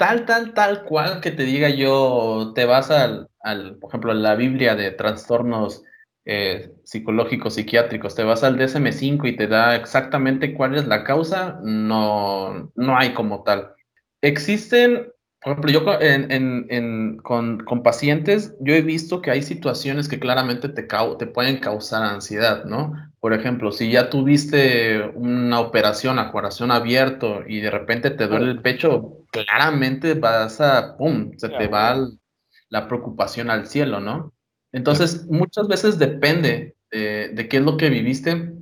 tal, 0.00 0.24
tal, 0.24 0.54
tal 0.54 0.84
cual 0.84 1.20
que 1.20 1.30
te 1.30 1.42
diga 1.42 1.68
yo, 1.68 2.52
te 2.54 2.64
vas 2.64 2.90
al, 2.90 3.28
al 3.42 3.76
por 3.76 3.90
ejemplo, 3.90 4.12
a 4.12 4.14
la 4.14 4.34
Biblia 4.34 4.74
de 4.74 4.92
trastornos 4.92 5.82
eh, 6.24 6.72
psicológicos, 6.84 7.56
psiquiátricos, 7.56 8.14
te 8.14 8.24
vas 8.24 8.42
al 8.42 8.56
DSM5 8.58 9.28
y 9.28 9.36
te 9.36 9.46
da 9.46 9.76
exactamente 9.76 10.54
cuál 10.54 10.74
es 10.74 10.86
la 10.86 11.04
causa, 11.04 11.60
no, 11.62 12.72
no 12.74 12.96
hay 12.96 13.12
como 13.12 13.42
tal. 13.42 13.74
Existen 14.22 15.12
por 15.42 15.52
ejemplo, 15.52 15.70
yo 15.70 16.00
en, 16.00 17.18
con, 17.18 17.82
pacientes, 17.82 18.54
yo 18.60 18.74
he 18.74 18.82
visto 18.82 19.20
que 19.20 19.30
hay 19.30 19.42
situaciones 19.42 20.08
que 20.08 20.20
claramente 20.20 20.68
te, 20.70 20.82
te 20.82 21.26
pueden 21.26 21.58
causar 21.58 22.02
ansiedad, 22.04 22.64
¿no? 22.64 22.92
Por 23.20 23.34
ejemplo, 23.34 23.70
si 23.70 23.90
ya 23.90 24.08
tuviste 24.08 25.10
una 25.14 25.60
operación 25.60 26.18
a 26.18 26.32
corazón 26.32 26.70
abierto 26.70 27.42
y 27.46 27.60
de 27.60 27.70
repente 27.70 28.10
te 28.10 28.26
duele 28.26 28.50
el 28.50 28.62
pecho, 28.62 29.18
claramente 29.30 30.14
vas 30.14 30.60
a, 30.60 30.96
¡pum!, 30.96 31.32
se 31.36 31.50
te 31.50 31.68
va 31.68 32.08
la 32.70 32.88
preocupación 32.88 33.50
al 33.50 33.66
cielo, 33.66 34.00
¿no? 34.00 34.32
Entonces, 34.72 35.26
muchas 35.26 35.68
veces 35.68 35.98
depende 35.98 36.76
de, 36.90 37.28
de 37.28 37.48
qué 37.48 37.58
es 37.58 37.62
lo 37.62 37.76
que 37.76 37.90
viviste, 37.90 38.54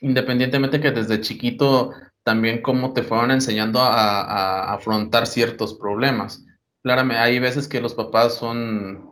independientemente 0.00 0.80
que 0.80 0.90
desde 0.90 1.20
chiquito 1.20 1.92
también 2.24 2.62
cómo 2.62 2.92
te 2.92 3.02
fueron 3.02 3.30
enseñando 3.30 3.80
a, 3.80 4.72
afrontar 4.72 5.26
ciertos 5.26 5.74
problemas. 5.74 6.44
Claramente, 6.82 7.20
hay 7.20 7.38
veces 7.38 7.68
que 7.68 7.80
los 7.80 7.94
papás 7.94 8.34
son, 8.36 9.09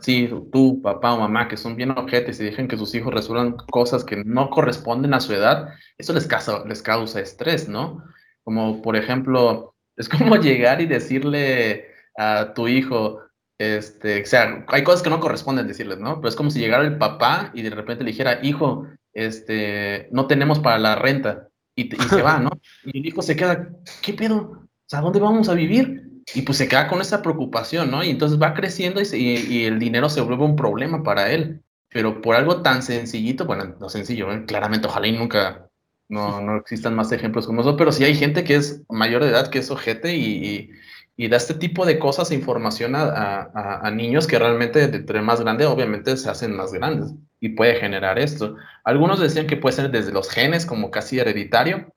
sí, 0.00 0.28
tú, 0.50 0.80
papá 0.82 1.14
o 1.14 1.20
mamá, 1.20 1.48
que 1.48 1.56
son 1.56 1.76
bien 1.76 1.90
objetos 1.90 2.40
y 2.40 2.44
dejan 2.44 2.68
que 2.68 2.76
sus 2.76 2.94
hijos 2.94 3.12
resuelvan 3.12 3.56
cosas 3.70 4.04
que 4.04 4.24
no 4.24 4.50
corresponden 4.50 5.14
a 5.14 5.20
su 5.20 5.32
edad, 5.32 5.68
eso 5.98 6.12
les 6.12 6.26
causa, 6.26 6.64
les 6.66 6.82
causa 6.82 7.20
estrés, 7.20 7.68
¿no? 7.68 8.02
Como 8.44 8.82
por 8.82 8.96
ejemplo, 8.96 9.74
es 9.96 10.08
como 10.08 10.36
llegar 10.36 10.80
y 10.80 10.86
decirle 10.86 11.86
a 12.16 12.54
tu 12.54 12.68
hijo, 12.68 13.20
este, 13.58 14.22
o 14.22 14.26
sea, 14.26 14.64
hay 14.68 14.82
cosas 14.82 15.02
que 15.02 15.10
no 15.10 15.20
corresponden 15.20 15.68
decirles, 15.68 15.98
¿no? 15.98 16.16
Pero 16.16 16.28
es 16.28 16.36
como 16.36 16.50
si 16.50 16.58
llegara 16.58 16.84
el 16.84 16.98
papá 16.98 17.50
y 17.54 17.62
de 17.62 17.70
repente 17.70 18.04
le 18.04 18.10
dijera, 18.10 18.40
hijo, 18.42 18.86
este, 19.12 20.08
no 20.10 20.26
tenemos 20.26 20.58
para 20.58 20.78
la 20.78 20.96
renta 20.96 21.48
y, 21.76 21.90
se 21.90 22.22
va, 22.22 22.38
¿no? 22.38 22.50
Y 22.84 22.98
el 22.98 23.06
hijo 23.06 23.22
se 23.22 23.36
queda, 23.36 23.70
¿qué 24.02 24.14
pedo? 24.14 24.36
O 24.36 24.68
sea, 24.86 25.00
¿dónde 25.00 25.20
vamos 25.20 25.48
a 25.48 25.54
vivir? 25.54 26.11
Y 26.34 26.42
pues 26.42 26.58
se 26.58 26.68
queda 26.68 26.88
con 26.88 27.00
esa 27.00 27.22
preocupación, 27.22 27.90
¿no? 27.90 28.02
Y 28.02 28.10
entonces 28.10 28.40
va 28.40 28.54
creciendo 28.54 29.00
y, 29.00 29.06
y, 29.14 29.64
el 29.64 29.78
dinero 29.78 30.08
se 30.08 30.20
vuelve 30.20 30.44
un 30.44 30.56
problema 30.56 31.02
para 31.02 31.30
él. 31.30 31.62
Pero 31.88 32.22
por 32.22 32.36
algo 32.36 32.62
tan 32.62 32.82
sencillito, 32.82 33.44
bueno, 33.44 33.76
no 33.78 33.88
sencillo, 33.90 34.32
¿eh? 34.32 34.44
claramente, 34.46 34.88
ojalá 34.88 35.08
y 35.08 35.12
nunca 35.12 35.68
no, 36.08 36.40
no 36.40 36.56
existan 36.56 36.94
más 36.94 37.12
ejemplos 37.12 37.46
como 37.46 37.62
eso, 37.62 37.76
pero 37.76 37.92
sí 37.92 38.04
hay 38.04 38.14
gente 38.14 38.44
que 38.44 38.54
es 38.56 38.82
mayor 38.88 39.22
de 39.22 39.30
edad, 39.30 39.48
que 39.48 39.58
es 39.58 39.70
ojete 39.70 40.14
y, 40.16 40.70
y 41.16 41.28
da 41.28 41.36
este 41.36 41.54
tipo 41.54 41.86
de 41.86 41.98
cosas 41.98 42.30
e 42.30 42.34
información 42.34 42.94
a, 42.94 43.50
a, 43.54 43.90
niños 43.90 44.26
que 44.26 44.38
realmente 44.38 44.82
entre 44.82 45.22
más 45.22 45.40
grande 45.40 45.66
obviamente 45.66 46.16
se 46.16 46.28
hacen 46.28 46.56
más 46.56 46.72
grandes 46.72 47.14
y 47.40 47.50
puede 47.50 47.76
generar 47.76 48.18
esto. 48.18 48.56
Algunos 48.84 49.20
decían 49.20 49.46
que 49.46 49.56
puede 49.56 49.76
ser 49.76 49.90
desde 49.90 50.12
los 50.12 50.30
genes 50.30 50.66
como 50.66 50.90
casi 50.90 51.18
hereditario, 51.18 51.92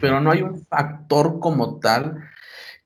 pero 0.00 0.20
no 0.20 0.30
hay 0.30 0.42
un 0.42 0.64
factor 0.66 1.40
como 1.40 1.80
tal 1.80 2.18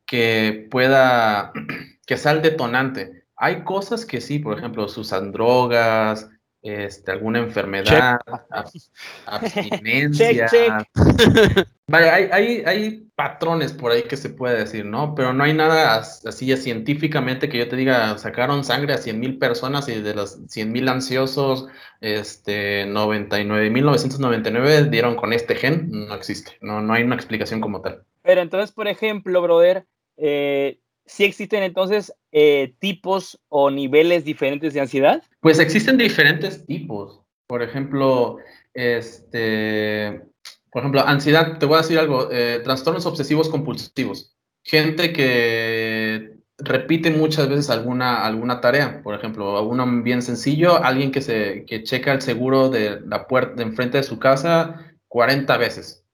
que 0.07 0.69
pueda, 0.71 1.53
que 2.07 2.17
sea 2.17 2.33
el 2.33 2.43
detonante. 2.43 3.25
Hay 3.37 3.65
cosas 3.65 4.07
que 4.07 4.21
sí, 4.21 4.39
por 4.39 4.59
ejemplo, 4.59 4.87
usan 4.87 5.33
drogas, 5.33 6.29
este, 6.63 7.13
alguna 7.13 7.39
enfermedad, 7.39 8.19
abstinencia. 9.27 10.49
Vaya, 11.89 12.15
hay, 12.15 12.65
hay, 12.67 13.03
patrones 13.15 13.73
por 13.73 13.93
ahí 13.93 14.03
que 14.03 14.17
se 14.17 14.29
puede 14.29 14.59
decir, 14.59 14.85
¿no? 14.85 15.15
Pero 15.15 15.33
no 15.33 15.45
hay 15.45 15.55
nada 15.55 15.97
así 15.97 16.55
científicamente 16.57 17.49
que 17.49 17.59
yo 17.59 17.69
te 17.69 17.77
diga, 17.77 18.19
sacaron 18.19 18.65
sangre 18.65 18.93
a 18.93 18.99
100 18.99 19.21
mil 19.21 19.39
personas 19.39 19.89
y 19.89 20.03
de 20.03 20.15
los 20.15 20.41
100 20.49 20.73
mil 20.73 20.89
ansiosos, 20.89 21.69
este, 22.01 22.87
99.999 22.87 24.91
dieron 24.91 25.15
con 25.15 25.33
este 25.33 25.55
gen, 25.55 25.89
no 25.91 26.15
existe, 26.15 26.59
no, 26.61 26.83
no 26.83 26.93
hay 26.93 27.05
una 27.05 27.15
explicación 27.15 27.61
como 27.61 27.81
tal. 27.81 28.03
Pero 28.23 28.43
entonces, 28.43 28.73
por 28.73 28.89
ejemplo, 28.89 29.41
brother, 29.41 29.87
eh, 30.17 30.81
¿sí 31.07 31.25
existen 31.25 31.63
entonces 31.63 32.13
eh, 32.33 32.75
tipos 32.79 33.41
o 33.49 33.71
niveles 33.71 34.25
diferentes 34.25 34.75
de 34.75 34.81
ansiedad? 34.81 35.23
Pues 35.41 35.59
existen 35.59 35.97
diferentes 35.97 36.67
tipos. 36.67 37.21
Por 37.47 37.63
ejemplo, 37.63 38.39
este, 38.75 40.23
por 40.71 40.83
ejemplo, 40.83 41.07
ansiedad, 41.07 41.59
te 41.59 41.67
voy 41.67 41.77
a 41.77 41.83
decir 41.83 41.99
algo, 41.99 42.29
eh, 42.31 42.61
trastornos 42.65 43.07
obsesivos 43.07 43.49
compulsivos. 43.49 44.37
Gente 44.65 45.13
que 45.13 46.37
repite 46.59 47.11
muchas 47.11 47.49
veces 47.49 47.71
alguna, 47.71 48.25
alguna 48.25 48.61
tarea, 48.61 49.03
por 49.03 49.15
ejemplo, 49.15 49.63
uno 49.63 50.03
bien 50.03 50.23
sencillo, 50.23 50.83
alguien 50.83 51.13
que, 51.13 51.21
se, 51.21 51.65
que 51.67 51.85
checa 51.85 52.13
el 52.13 52.23
seguro 52.23 52.69
de 52.69 53.01
la 53.07 53.27
puerta 53.27 53.55
de 53.55 53.63
enfrente 53.63 53.99
de 53.99 54.05
su 54.05 54.19
casa 54.19 54.97
40 55.09 55.57
veces. 55.59 56.06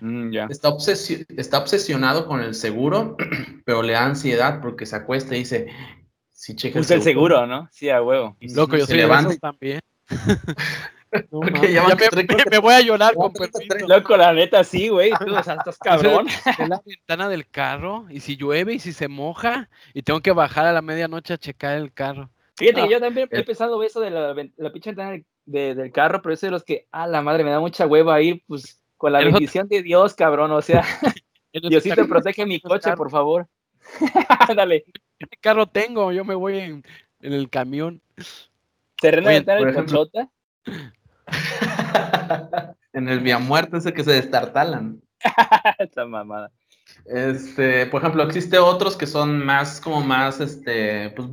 Mm, 0.00 0.34
está, 0.50 0.74
está 1.36 1.58
obsesionado 1.58 2.26
con 2.26 2.40
el 2.40 2.54
seguro, 2.54 3.16
pero 3.64 3.82
le 3.82 3.94
da 3.94 4.04
ansiedad 4.04 4.60
porque 4.60 4.86
se 4.86 4.96
acuesta 4.96 5.34
y 5.34 5.40
dice, 5.40 5.68
si 6.30 6.56
checa 6.56 6.78
el, 6.78 6.90
el 6.90 7.02
seguro, 7.02 7.46
¿no? 7.46 7.68
Sí, 7.70 7.88
a 7.88 8.02
huevo. 8.02 8.36
Loco, 8.40 8.76
yo 8.76 8.86
soy 8.86 8.96
levanta 8.96 9.36
también. 9.36 9.80
ya 11.72 11.84
me, 12.50 12.58
voy 12.58 12.74
a 12.74 12.80
llorar 12.80 13.14
con 13.14 13.32
Loco, 13.86 14.16
la 14.16 14.32
neta, 14.32 14.64
sí, 14.64 14.88
güey. 14.88 15.12
Tú 15.24 15.36
estás 15.36 15.78
cabrón. 15.82 16.26
En 16.58 16.70
la 16.70 16.82
ventana 16.84 17.28
del 17.28 17.48
carro, 17.48 18.06
y 18.10 18.20
si 18.20 18.36
llueve 18.36 18.74
y 18.74 18.78
si 18.78 18.92
se 18.92 19.08
moja, 19.08 19.68
y 19.94 20.02
tengo 20.02 20.20
que 20.20 20.32
bajar 20.32 20.66
a 20.66 20.72
la 20.72 20.82
medianoche 20.82 21.34
a 21.34 21.38
checar 21.38 21.76
el 21.76 21.92
carro. 21.92 22.30
Fíjate 22.56 22.82
que 22.82 22.90
yo 22.90 23.00
también 23.00 23.28
he 23.30 23.44
pensado 23.44 23.82
eso 23.82 24.00
de 24.00 24.10
la, 24.10 24.34
la 24.34 24.72
pinche 24.72 24.90
ventana 24.90 25.22
del 25.46 25.92
carro, 25.92 26.22
pero 26.22 26.34
eso 26.34 26.46
de 26.46 26.52
los 26.52 26.64
que, 26.64 26.86
ah, 26.92 27.06
la 27.06 27.22
madre, 27.22 27.44
me 27.44 27.50
da 27.50 27.60
mucha 27.60 27.86
hueva 27.86 28.20
ir, 28.20 28.42
pues, 28.46 28.81
con 29.02 29.12
la 29.12 29.18
bendición 29.18 29.66
de 29.66 29.82
Dios, 29.82 30.14
cabrón, 30.14 30.52
o 30.52 30.62
sea, 30.62 30.84
Diosito 31.52 32.06
protege 32.06 32.46
mi 32.46 32.60
coche, 32.60 32.92
por 32.92 33.10
favor. 33.10 33.48
Dale. 34.56 34.84
¿Qué 35.18 35.26
carro 35.40 35.66
tengo? 35.66 36.12
Yo 36.12 36.24
me 36.24 36.36
voy 36.36 36.58
en, 36.58 36.84
el 37.18 37.50
camión. 37.50 38.00
¿Terreno 39.00 39.28
de 39.28 39.38
el 39.38 39.74
cochota? 39.74 40.30
en 42.92 43.08
el 43.08 43.18
vía 43.18 43.40
muerte 43.40 43.78
ese 43.78 43.92
que 43.92 44.04
se 44.04 44.12
destartalan. 44.12 45.02
Esta 45.80 46.06
mamada. 46.06 46.52
Este, 47.04 47.86
por 47.86 48.02
ejemplo, 48.02 48.22
existe 48.22 48.60
otros 48.60 48.96
que 48.96 49.08
son 49.08 49.44
más 49.44 49.80
como 49.80 50.00
más, 50.00 50.38
este, 50.38 51.10
pues, 51.10 51.28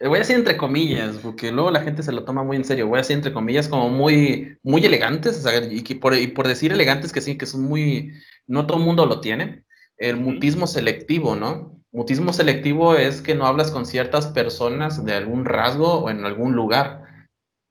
voy 0.00 0.16
a 0.16 0.18
decir 0.20 0.36
entre 0.36 0.56
comillas, 0.56 1.16
porque 1.18 1.50
luego 1.50 1.70
la 1.70 1.80
gente 1.80 2.02
se 2.02 2.12
lo 2.12 2.24
toma 2.24 2.44
muy 2.44 2.56
en 2.56 2.64
serio. 2.64 2.86
Voy 2.86 2.98
a 2.98 3.02
decir 3.02 3.16
entre 3.16 3.32
comillas 3.32 3.68
como 3.68 3.88
muy, 3.88 4.58
muy 4.62 4.84
elegantes, 4.84 5.38
o 5.38 5.48
sea, 5.48 5.62
y, 5.64 5.82
por, 5.94 6.16
y 6.16 6.28
por 6.28 6.46
decir 6.46 6.72
elegantes 6.72 7.12
que 7.12 7.20
sí, 7.20 7.36
que 7.36 7.46
son 7.46 7.62
muy, 7.62 8.12
no 8.46 8.66
todo 8.66 8.78
el 8.78 8.84
mundo 8.84 9.06
lo 9.06 9.20
tiene. 9.20 9.64
El 9.96 10.16
mutismo 10.16 10.66
selectivo, 10.66 11.34
¿no? 11.34 11.82
Mutismo 11.90 12.32
selectivo 12.32 12.94
es 12.94 13.22
que 13.22 13.34
no 13.34 13.46
hablas 13.46 13.70
con 13.70 13.86
ciertas 13.86 14.28
personas 14.28 15.04
de 15.04 15.14
algún 15.14 15.44
rasgo 15.44 15.94
o 16.00 16.10
en 16.10 16.24
algún 16.24 16.54
lugar. 16.54 17.04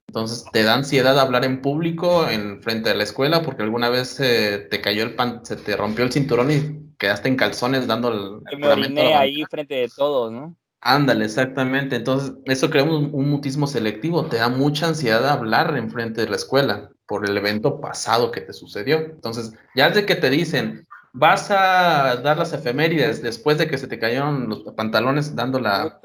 Entonces 0.08 0.44
te 0.52 0.62
da 0.62 0.74
ansiedad 0.74 1.18
hablar 1.18 1.44
en 1.44 1.60
público 1.62 2.28
en 2.28 2.62
frente 2.62 2.88
de 2.88 2.94
la 2.96 3.04
escuela 3.04 3.42
porque 3.42 3.62
alguna 3.62 3.90
vez 3.90 4.16
te 4.16 4.80
cayó 4.80 5.02
el 5.02 5.14
pan, 5.14 5.44
se 5.44 5.56
te 5.56 5.76
rompió 5.76 6.04
el 6.04 6.12
cinturón 6.12 6.50
y 6.50 6.96
quedaste 6.98 7.28
en 7.28 7.36
calzones 7.36 7.86
dando 7.86 8.42
el. 8.42 8.58
Me 8.58 8.68
oriné 8.68 9.14
ahí 9.14 9.44
frente 9.44 9.74
de 9.74 9.88
todos, 9.88 10.32
¿no? 10.32 10.56
Ándale, 10.80 11.24
exactamente. 11.24 11.96
Entonces, 11.96 12.32
eso 12.44 12.70
crea 12.70 12.84
un, 12.84 13.10
mutismo 13.28 13.66
selectivo. 13.66 14.26
Te 14.26 14.36
da 14.36 14.48
mucha 14.48 14.88
ansiedad 14.88 15.28
hablar 15.28 15.76
en 15.76 15.90
frente 15.90 16.20
de 16.20 16.28
la 16.28 16.36
escuela 16.36 16.90
por 17.06 17.28
el 17.28 17.36
evento 17.36 17.80
pasado 17.80 18.30
que 18.30 18.40
te 18.40 18.52
sucedió. 18.52 18.98
Entonces, 18.98 19.54
ya 19.74 19.88
desde 19.88 20.06
que 20.06 20.14
te 20.14 20.30
dicen, 20.30 20.86
vas 21.12 21.50
a 21.50 22.16
dar 22.22 22.38
las 22.38 22.52
efemérides 22.52 23.22
después 23.22 23.58
de 23.58 23.66
que 23.66 23.78
se 23.78 23.88
te 23.88 23.98
cayeron 23.98 24.48
los 24.48 24.62
pantalones 24.74 25.34
dando 25.34 25.58
la... 25.58 26.00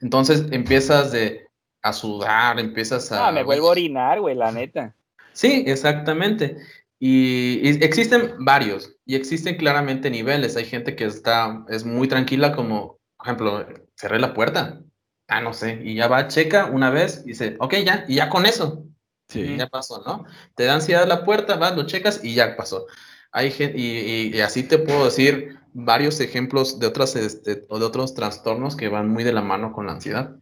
Entonces 0.00 0.46
empiezas 0.50 1.12
de, 1.12 1.46
a 1.82 1.92
sudar, 1.92 2.58
empiezas 2.58 3.10
a... 3.12 3.28
Ah, 3.28 3.32
me 3.32 3.42
vuelvo 3.42 3.68
a 3.68 3.70
orinar, 3.72 4.20
güey, 4.20 4.34
la 4.34 4.52
neta. 4.52 4.94
Sí, 5.32 5.64
exactamente. 5.66 6.56
Y, 6.98 7.66
existen 7.82 8.34
varios, 8.40 8.94
y 9.06 9.14
existen 9.14 9.56
claramente 9.56 10.10
niveles. 10.10 10.56
Hay 10.56 10.66
gente 10.66 10.94
que 10.94 11.06
está, 11.06 11.64
es 11.68 11.84
muy 11.84 12.08
tranquila, 12.08 12.54
como, 12.54 12.99
por 13.20 13.26
ejemplo, 13.26 13.66
cerré 13.94 14.18
la 14.18 14.32
puerta. 14.32 14.80
Ah, 15.28 15.40
no 15.40 15.52
sé, 15.52 15.80
y 15.84 15.94
ya 15.94 16.08
va, 16.08 16.26
checa 16.26 16.66
una 16.66 16.90
vez 16.90 17.22
y 17.24 17.28
dice, 17.28 17.56
ok, 17.60 17.74
ya, 17.84 18.04
y 18.08 18.16
ya 18.16 18.30
con 18.30 18.46
eso. 18.46 18.84
Sí. 19.28 19.56
Ya 19.56 19.68
pasó, 19.68 20.02
¿no? 20.04 20.24
Te 20.56 20.64
da 20.64 20.74
ansiedad 20.74 21.06
la 21.06 21.24
puerta, 21.24 21.56
vas, 21.56 21.76
lo 21.76 21.86
checas 21.86 22.24
y 22.24 22.34
ya 22.34 22.56
pasó. 22.56 22.86
Hay 23.30 23.52
gente, 23.52 23.78
y, 23.78 24.34
y, 24.34 24.40
así 24.40 24.64
te 24.64 24.78
puedo 24.78 25.04
decir 25.04 25.60
varios 25.72 26.18
ejemplos 26.18 26.80
de 26.80 26.88
otras, 26.88 27.14
este, 27.14 27.64
o 27.68 27.78
de 27.78 27.84
otros 27.84 28.14
trastornos 28.14 28.74
que 28.74 28.88
van 28.88 29.08
muy 29.08 29.22
de 29.22 29.32
la 29.32 29.42
mano 29.42 29.72
con 29.72 29.86
la 29.86 29.92
ansiedad. 29.92 30.34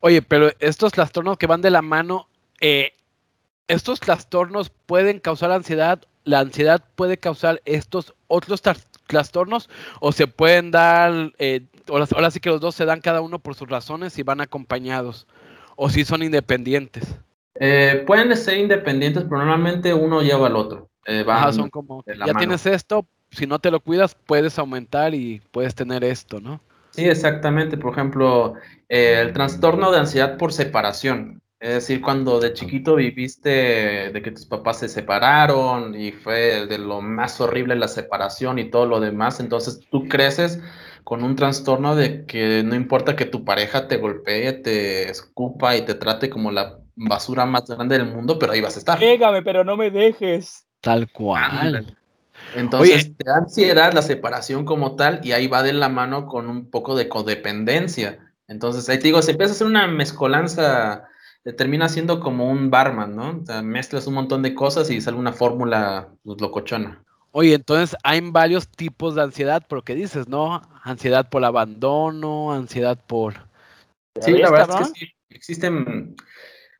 Oye, 0.00 0.20
pero 0.20 0.50
estos 0.58 0.92
trastornos 0.92 1.38
que 1.38 1.46
van 1.46 1.62
de 1.62 1.70
la 1.70 1.80
mano, 1.80 2.28
eh, 2.60 2.92
estos 3.68 4.00
trastornos 4.00 4.68
pueden 4.68 5.20
causar 5.20 5.50
ansiedad, 5.50 6.02
la 6.24 6.40
ansiedad 6.40 6.84
puede 6.94 7.16
causar 7.16 7.62
estos 7.64 8.14
otros 8.26 8.60
trastornos 9.06 9.70
o 10.00 10.12
se 10.12 10.26
pueden 10.26 10.70
dar, 10.70 11.32
eh, 11.38 11.66
ahora, 11.88 12.30
sí 12.30 12.40
que 12.40 12.50
los 12.50 12.60
dos 12.60 12.74
se 12.74 12.84
dan 12.84 13.00
cada 13.00 13.20
uno 13.20 13.38
por 13.38 13.54
sus 13.54 13.68
razones 13.68 14.18
y 14.18 14.22
van 14.22 14.40
acompañados 14.40 15.26
o 15.76 15.88
si 15.88 16.04
son 16.04 16.22
independientes. 16.22 17.16
Eh, 17.56 18.02
pueden 18.06 18.36
ser 18.36 18.58
independientes, 18.58 19.24
pero 19.24 19.38
normalmente 19.38 19.94
uno 19.94 20.22
lleva 20.22 20.46
al 20.46 20.56
otro. 20.56 20.88
son 21.52 21.70
como, 21.70 22.04
ya 22.06 22.34
tienes 22.34 22.66
esto, 22.66 23.06
si 23.30 23.46
no 23.46 23.58
te 23.58 23.70
lo 23.70 23.80
cuidas 23.80 24.14
puedes 24.14 24.58
aumentar 24.58 25.14
y 25.14 25.42
puedes 25.50 25.74
tener 25.74 26.04
esto, 26.04 26.40
¿no? 26.40 26.60
Sí, 26.90 27.04
exactamente. 27.08 27.76
Por 27.76 27.92
ejemplo, 27.92 28.54
el 28.88 29.32
trastorno 29.32 29.90
de 29.90 29.98
ansiedad 29.98 30.36
por 30.36 30.52
separación. 30.52 31.40
Es 31.58 31.74
decir, 31.74 32.02
cuando 32.02 32.40
de 32.40 32.52
chiquito 32.52 32.96
viviste 32.96 34.10
de 34.12 34.22
que 34.22 34.30
tus 34.30 34.44
papás 34.44 34.80
se 34.80 34.88
separaron 34.88 35.98
y 35.98 36.12
fue 36.12 36.66
de 36.66 36.78
lo 36.78 37.00
más 37.00 37.40
horrible 37.40 37.74
la 37.74 37.88
separación 37.88 38.58
y 38.58 38.70
todo 38.70 38.84
lo 38.84 39.00
demás, 39.00 39.40
entonces 39.40 39.80
tú 39.90 40.06
creces 40.06 40.60
con 41.04 41.22
un 41.22 41.36
trastorno 41.36 41.94
de 41.94 42.24
que 42.24 42.62
no 42.64 42.74
importa 42.74 43.14
que 43.14 43.26
tu 43.26 43.44
pareja 43.44 43.88
te 43.88 43.98
golpee, 43.98 44.52
te 44.54 45.10
escupa 45.10 45.76
y 45.76 45.82
te 45.82 45.94
trate 45.94 46.30
como 46.30 46.50
la 46.50 46.78
basura 46.96 47.44
más 47.44 47.66
grande 47.66 47.98
del 47.98 48.06
mundo, 48.06 48.38
pero 48.38 48.52
ahí 48.52 48.60
vas 48.60 48.76
a 48.76 48.78
estar. 48.78 48.98
Pégame, 48.98 49.42
pero 49.42 49.64
no 49.64 49.76
me 49.76 49.90
dejes. 49.90 50.66
Tal 50.80 51.10
cual. 51.12 51.96
Entonces 52.54 53.16
te 53.16 53.24
da 53.24 53.36
ansiedad 53.36 53.92
la 53.92 54.02
separación 54.02 54.64
como 54.64 54.96
tal 54.96 55.20
y 55.22 55.32
ahí 55.32 55.46
va 55.46 55.62
de 55.62 55.72
la 55.72 55.88
mano 55.88 56.26
con 56.26 56.48
un 56.48 56.70
poco 56.70 56.96
de 56.96 57.08
codependencia. 57.08 58.18
Entonces 58.48 58.88
ahí 58.88 58.98
te 58.98 59.04
digo, 59.04 59.22
se 59.22 59.32
empieza 59.32 59.52
a 59.52 59.54
hacer 59.54 59.66
una 59.66 59.86
mezcolanza, 59.86 61.08
termina 61.56 61.88
siendo 61.88 62.20
como 62.20 62.50
un 62.50 62.70
barman, 62.70 63.14
¿no? 63.14 63.40
O 63.42 63.46
sea, 63.46 63.62
mezclas 63.62 64.06
un 64.06 64.14
montón 64.14 64.42
de 64.42 64.54
cosas 64.54 64.90
y 64.90 65.00
sale 65.00 65.16
una 65.16 65.32
fórmula 65.32 66.08
pues, 66.22 66.40
locochona. 66.40 67.02
Oye, 67.36 67.54
entonces 67.54 67.96
hay 68.04 68.20
varios 68.20 68.68
tipos 68.68 69.16
de 69.16 69.22
ansiedad, 69.22 69.66
por 69.66 69.78
lo 69.78 69.82
que 69.82 69.96
dices, 69.96 70.28
¿no? 70.28 70.62
Ansiedad 70.84 71.28
por 71.28 71.44
abandono, 71.44 72.52
ansiedad 72.52 72.96
por... 73.04 73.48
Sí, 74.20 74.34
la 74.34 74.52
verdad 74.52 74.82
es 74.82 74.92
que 74.92 75.00
sí, 75.00 75.12
existen, 75.30 76.14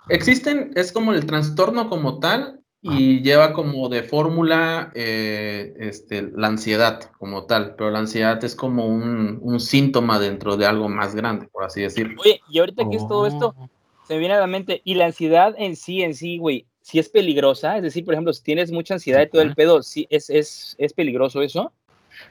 existen, 0.08 0.70
es 0.76 0.92
como 0.92 1.12
el 1.12 1.26
trastorno 1.26 1.90
como 1.90 2.20
tal, 2.20 2.60
y 2.82 3.20
lleva 3.22 3.52
como 3.52 3.88
de 3.88 4.04
fórmula 4.04 4.92
eh, 4.94 5.74
este, 5.78 6.30
la 6.36 6.46
ansiedad 6.46 7.10
como 7.18 7.46
tal, 7.46 7.74
pero 7.74 7.90
la 7.90 7.98
ansiedad 7.98 8.44
es 8.44 8.54
como 8.54 8.86
un, 8.86 9.58
síntoma 9.58 10.20
dentro 10.20 10.56
de 10.56 10.66
algo 10.66 10.88
más 10.88 11.16
grande, 11.16 11.48
por 11.48 11.64
así 11.64 11.80
decirlo. 11.80 12.20
Oye, 12.20 12.42
y 12.48 12.60
ahorita 12.60 12.88
que 12.88 12.96
es 12.96 13.08
todo 13.08 13.26
esto, 13.26 13.56
oh. 13.56 13.68
se 14.06 14.14
me 14.14 14.20
viene 14.20 14.34
a 14.34 14.40
la 14.40 14.46
mente, 14.46 14.82
y 14.84 14.94
la 14.94 15.06
ansiedad 15.06 15.52
en 15.58 15.74
sí, 15.74 16.02
en 16.02 16.14
sí, 16.14 16.38
güey, 16.38 16.68
si 16.84 16.98
es 16.98 17.08
peligrosa, 17.08 17.78
es 17.78 17.82
decir, 17.82 18.04
por 18.04 18.12
ejemplo, 18.12 18.30
si 18.34 18.42
tienes 18.42 18.70
mucha 18.70 18.92
ansiedad 18.92 19.22
y 19.22 19.30
todo 19.30 19.40
el 19.40 19.54
pedo, 19.54 19.82
¿sí 19.82 20.06
es, 20.10 20.28
es, 20.28 20.76
es 20.76 20.92
peligroso 20.92 21.40
eso? 21.40 21.72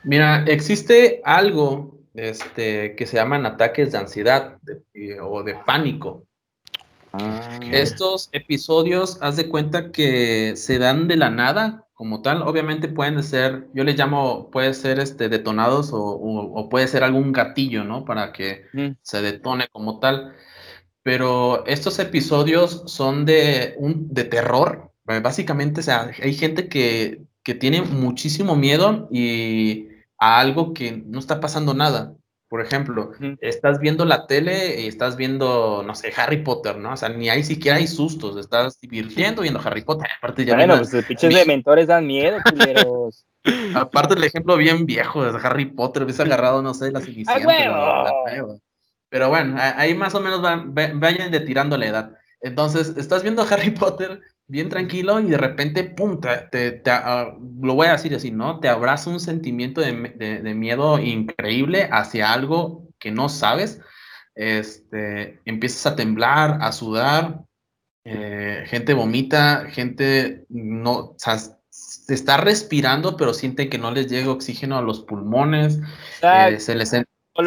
Mira, 0.03 0.45
existe 0.45 1.21
algo 1.25 1.97
este, 2.13 2.95
que 2.95 3.07
se 3.07 3.17
llaman 3.17 3.47
ataques 3.47 3.91
de 3.91 3.97
ansiedad 3.97 4.59
o 5.23 5.41
de 5.41 5.55
pánico. 5.55 6.27
Ah. 7.13 7.59
Estos 7.71 8.29
episodios, 8.31 9.17
haz 9.21 9.37
de 9.37 9.49
cuenta 9.49 9.91
que 9.91 10.53
se 10.55 10.77
dan 10.77 11.07
de 11.07 11.17
la 11.17 11.31
nada, 11.31 11.87
como 11.95 12.21
tal. 12.21 12.43
Obviamente 12.43 12.87
pueden 12.87 13.23
ser, 13.23 13.65
yo 13.73 13.83
les 13.83 13.97
llamo, 13.97 14.51
puede 14.51 14.75
ser 14.75 14.99
este, 14.99 15.29
detonados 15.29 15.89
o, 15.91 16.69
puede 16.69 16.87
ser 16.87 17.03
algún 17.03 17.31
gatillo, 17.31 17.83
¿no? 17.83 18.05
Para 18.05 18.31
que 18.31 18.67
mm. 18.73 18.97
se 19.01 19.21
detone 19.23 19.67
como 19.71 19.99
tal. 19.99 20.35
Pero 21.03 21.65
estos 21.65 21.99
episodios 21.99 22.83
son 22.87 23.25
de, 23.25 23.75
un, 23.77 24.13
de 24.13 24.23
terror. 24.23 24.91
Básicamente, 25.05 25.81
o 25.81 25.83
sea, 25.83 26.09
hay 26.21 26.33
gente 26.33 26.69
que, 26.69 27.23
que 27.43 27.53
tiene 27.53 27.81
muchísimo 27.81 28.55
miedo 28.55 29.09
y 29.11 29.89
a 30.17 30.39
algo 30.39 30.73
que 30.73 31.03
no 31.05 31.19
está 31.19 31.41
pasando 31.41 31.73
nada. 31.73 32.15
Por 32.47 32.61
ejemplo, 32.61 33.11
estás 33.41 33.79
viendo 33.79 34.05
la 34.05 34.27
tele 34.27 34.79
y 34.81 34.87
estás 34.87 35.17
viendo, 35.17 35.81
no 35.83 35.95
sé, 35.95 36.13
Harry 36.15 36.43
Potter, 36.43 36.77
¿no? 36.77 36.93
O 36.93 36.97
sea, 36.97 37.09
ni 37.09 37.27
ahí 37.27 37.43
siquiera 37.43 37.77
hay 37.77 37.87
sustos, 37.87 38.37
estás 38.37 38.79
divirtiendo 38.79 39.41
viendo 39.41 39.59
Harry 39.59 39.81
Potter. 39.81 40.07
Aparte 40.19 40.45
ya 40.45 40.55
bueno, 40.55 40.77
pues 40.77 40.93
los 40.93 41.03
pinches 41.03 41.33
de 41.33 41.45
mentores 41.45 41.87
dan 41.87 42.05
miedo, 42.05 42.37
culeros. 42.47 43.25
Aparte 43.75 44.13
el 44.13 44.23
ejemplo 44.23 44.55
bien 44.55 44.85
viejo 44.85 45.23
de 45.23 45.37
Harry 45.43 45.65
Potter, 45.65 46.05
ves 46.05 46.19
agarrado, 46.19 46.61
no 46.61 46.75
sé, 46.75 46.91
la 46.91 46.99
suficiente. 46.99 47.43
Pero 49.13 49.30
bueno, 49.30 49.58
ahí 49.60 49.93
más 49.93 50.15
o 50.15 50.21
menos 50.21 50.41
van, 50.41 50.73
vayan 50.73 51.30
de 51.30 51.39
tirando 51.41 51.78
la 51.78 51.86
edad. 51.86 52.17
Entonces, 52.41 52.95
estás 52.97 53.21
viendo 53.21 53.43
Harry 53.52 53.69
Potter 53.69 54.21
bien 54.47 54.69
tranquilo 54.69 55.19
y 55.19 55.30
de 55.30 55.38
repente, 55.38 55.84
pum, 55.84 56.19
te, 56.19 56.82
ah, 56.88 57.32
lo 57.62 57.76
voy 57.76 57.86
a 57.86 57.91
decir 57.91 58.15
así, 58.15 58.32
¿no? 58.32 58.60
Te 58.60 58.69
abraza 58.69 59.12
un 59.12 59.19
sentimiento 59.19 59.82
de, 59.82 60.56
miedo 60.56 60.97
increíble 60.97 61.88
hacia 61.91 62.34
algo 62.34 62.88
que 62.97 63.12
no 63.12 63.30
sabes. 63.30 63.82
Este, 64.34 65.39
empiezas 65.45 65.86
a 65.86 65.95
temblar, 65.95 66.58
a 66.62 66.71
sudar, 66.71 67.41
eh, 68.06 68.63
gente 68.65 68.95
vomita, 68.95 69.67
gente 69.69 70.47
no, 70.49 70.91
o 70.91 71.15
sea, 71.19 71.38
se 71.69 72.15
está 72.15 72.38
respirando, 72.38 73.15
pero 73.15 73.36
sienten 73.36 73.69
que 73.69 73.78
no 73.78 73.91
les 73.91 74.08
llega 74.08 74.32
oxígeno 74.32 74.76
a 74.76 74.82
los 74.82 75.02
pulmones, 75.02 75.82
eh, 76.23 76.60
se 76.60 76.73
les, 76.73 76.95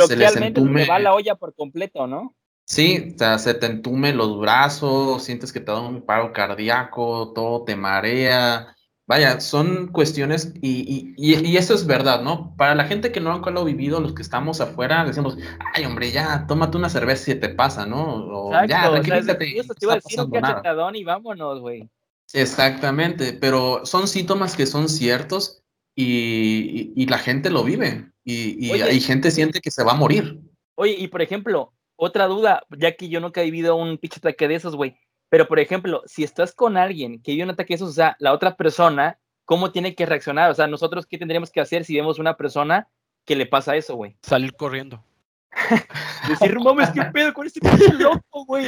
se 0.06 0.16
les 0.16 0.36
entume. 0.36 0.86
va 0.86 0.98
la 0.98 1.14
olla 1.14 1.34
por 1.36 1.54
completo, 1.54 2.06
¿no? 2.06 2.34
Sí, 2.64 3.12
o 3.14 3.18
sea, 3.18 3.38
se 3.38 3.54
te 3.54 3.66
entume 3.66 4.12
los 4.12 4.40
brazos, 4.40 5.22
sientes 5.22 5.52
que 5.52 5.60
te 5.60 5.70
da 5.70 5.80
un 5.80 6.02
paro 6.04 6.32
cardíaco, 6.32 7.32
todo 7.32 7.62
te 7.64 7.76
marea, 7.76 8.76
vaya, 9.06 9.40
son 9.40 9.88
cuestiones 9.92 10.52
y, 10.60 11.14
y, 11.16 11.56
eso 11.56 11.74
es 11.74 11.86
verdad, 11.86 12.22
¿no? 12.22 12.54
Para 12.56 12.74
la 12.74 12.84
gente 12.84 13.12
que 13.12 13.20
no 13.20 13.38
lo 13.38 13.60
ha 13.60 13.64
vivido, 13.64 14.00
los 14.00 14.14
que 14.14 14.22
estamos 14.22 14.60
afuera, 14.60 15.04
decimos, 15.04 15.38
ay, 15.74 15.84
hombre, 15.84 16.10
ya, 16.10 16.44
tómate 16.48 16.76
una 16.76 16.88
cerveza 16.88 17.30
y 17.30 17.36
te 17.36 17.48
pasa, 17.50 17.86
¿no? 17.86 18.26
O 18.26 18.52
ya, 18.66 18.90
tranquilízate. 18.90 19.46
te 19.46 19.84
iba 19.84 19.92
a 19.92 19.96
decir 19.96 20.20
un 20.20 20.30
cachetadón 20.30 20.96
y 20.96 21.04
vámonos, 21.04 21.60
güey. 21.60 21.88
Exactamente, 22.32 23.32
pero 23.32 23.86
son 23.86 24.08
síntomas 24.08 24.56
que 24.56 24.66
son 24.66 24.88
ciertos 24.88 25.62
y, 25.96 26.92
y 26.94 27.06
la 27.06 27.18
gente 27.18 27.50
lo 27.50 27.64
vive 27.64 28.12
y, 28.26 28.70
hay 28.72 29.00
gente 29.00 29.30
siente 29.30 29.60
que 29.60 29.70
se 29.70 29.84
va 29.84 29.92
a 29.92 29.96
morir. 29.96 30.40
Oye, 30.74 30.96
y 30.98 31.08
por 31.08 31.22
ejemplo, 31.22 31.72
otra 31.94 32.26
duda, 32.26 32.64
ya 32.76 32.96
que 32.96 33.08
yo 33.08 33.20
nunca 33.20 33.40
he 33.40 33.44
vivido 33.44 33.76
un 33.76 33.98
pinche 33.98 34.18
ataque 34.18 34.48
de 34.48 34.56
esos, 34.56 34.74
güey. 34.74 34.98
Pero, 35.28 35.48
por 35.48 35.58
ejemplo, 35.58 36.02
si 36.06 36.24
estás 36.24 36.52
con 36.52 36.76
alguien 36.76 37.22
que 37.22 37.32
vive 37.32 37.44
un 37.44 37.50
ataque 37.50 37.72
de 37.72 37.76
esos, 37.76 37.90
o 37.90 37.92
sea, 37.92 38.16
la 38.18 38.32
otra 38.32 38.56
persona, 38.56 39.18
¿cómo 39.44 39.70
tiene 39.70 39.94
que 39.94 40.06
reaccionar? 40.06 40.50
O 40.50 40.54
sea, 40.54 40.66
nosotros, 40.66 41.06
¿qué 41.06 41.18
tendríamos 41.18 41.50
que 41.50 41.60
hacer 41.60 41.84
si 41.84 41.94
vemos 41.94 42.18
una 42.18 42.36
persona 42.36 42.88
que 43.24 43.36
le 43.36 43.46
pasa 43.46 43.76
eso, 43.76 43.94
güey? 43.94 44.16
Salir 44.22 44.54
corriendo. 44.54 45.04
Decir, 46.28 46.58
mames, 46.60 46.90
¿qué 46.90 47.02
pedo 47.12 47.32
con 47.32 47.46
este 47.46 47.60
pinche 47.60 47.92
loco, 47.94 48.44
güey? 48.44 48.66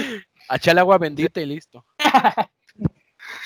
Echar 0.51 0.79
agua 0.79 0.99
bendita 0.99 1.41
y 1.41 1.47
listo. 1.47 1.85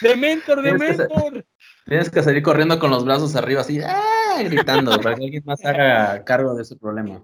Dementor, 0.03 0.63
Dementor. 0.63 1.47
Tienes 1.87 2.11
que 2.11 2.23
salir 2.23 2.43
corriendo 2.43 2.79
con 2.79 2.91
los 2.91 3.05
brazos 3.05 3.35
arriba, 3.35 3.63
así, 3.63 3.81
¡ah! 3.81 4.43
gritando, 4.45 4.91
para 5.03 5.17
que 5.17 5.25
alguien 5.25 5.43
más 5.45 5.65
haga 5.65 6.25
cargo 6.25 6.55
de 6.55 6.63
ese 6.63 6.77
problema. 6.77 7.23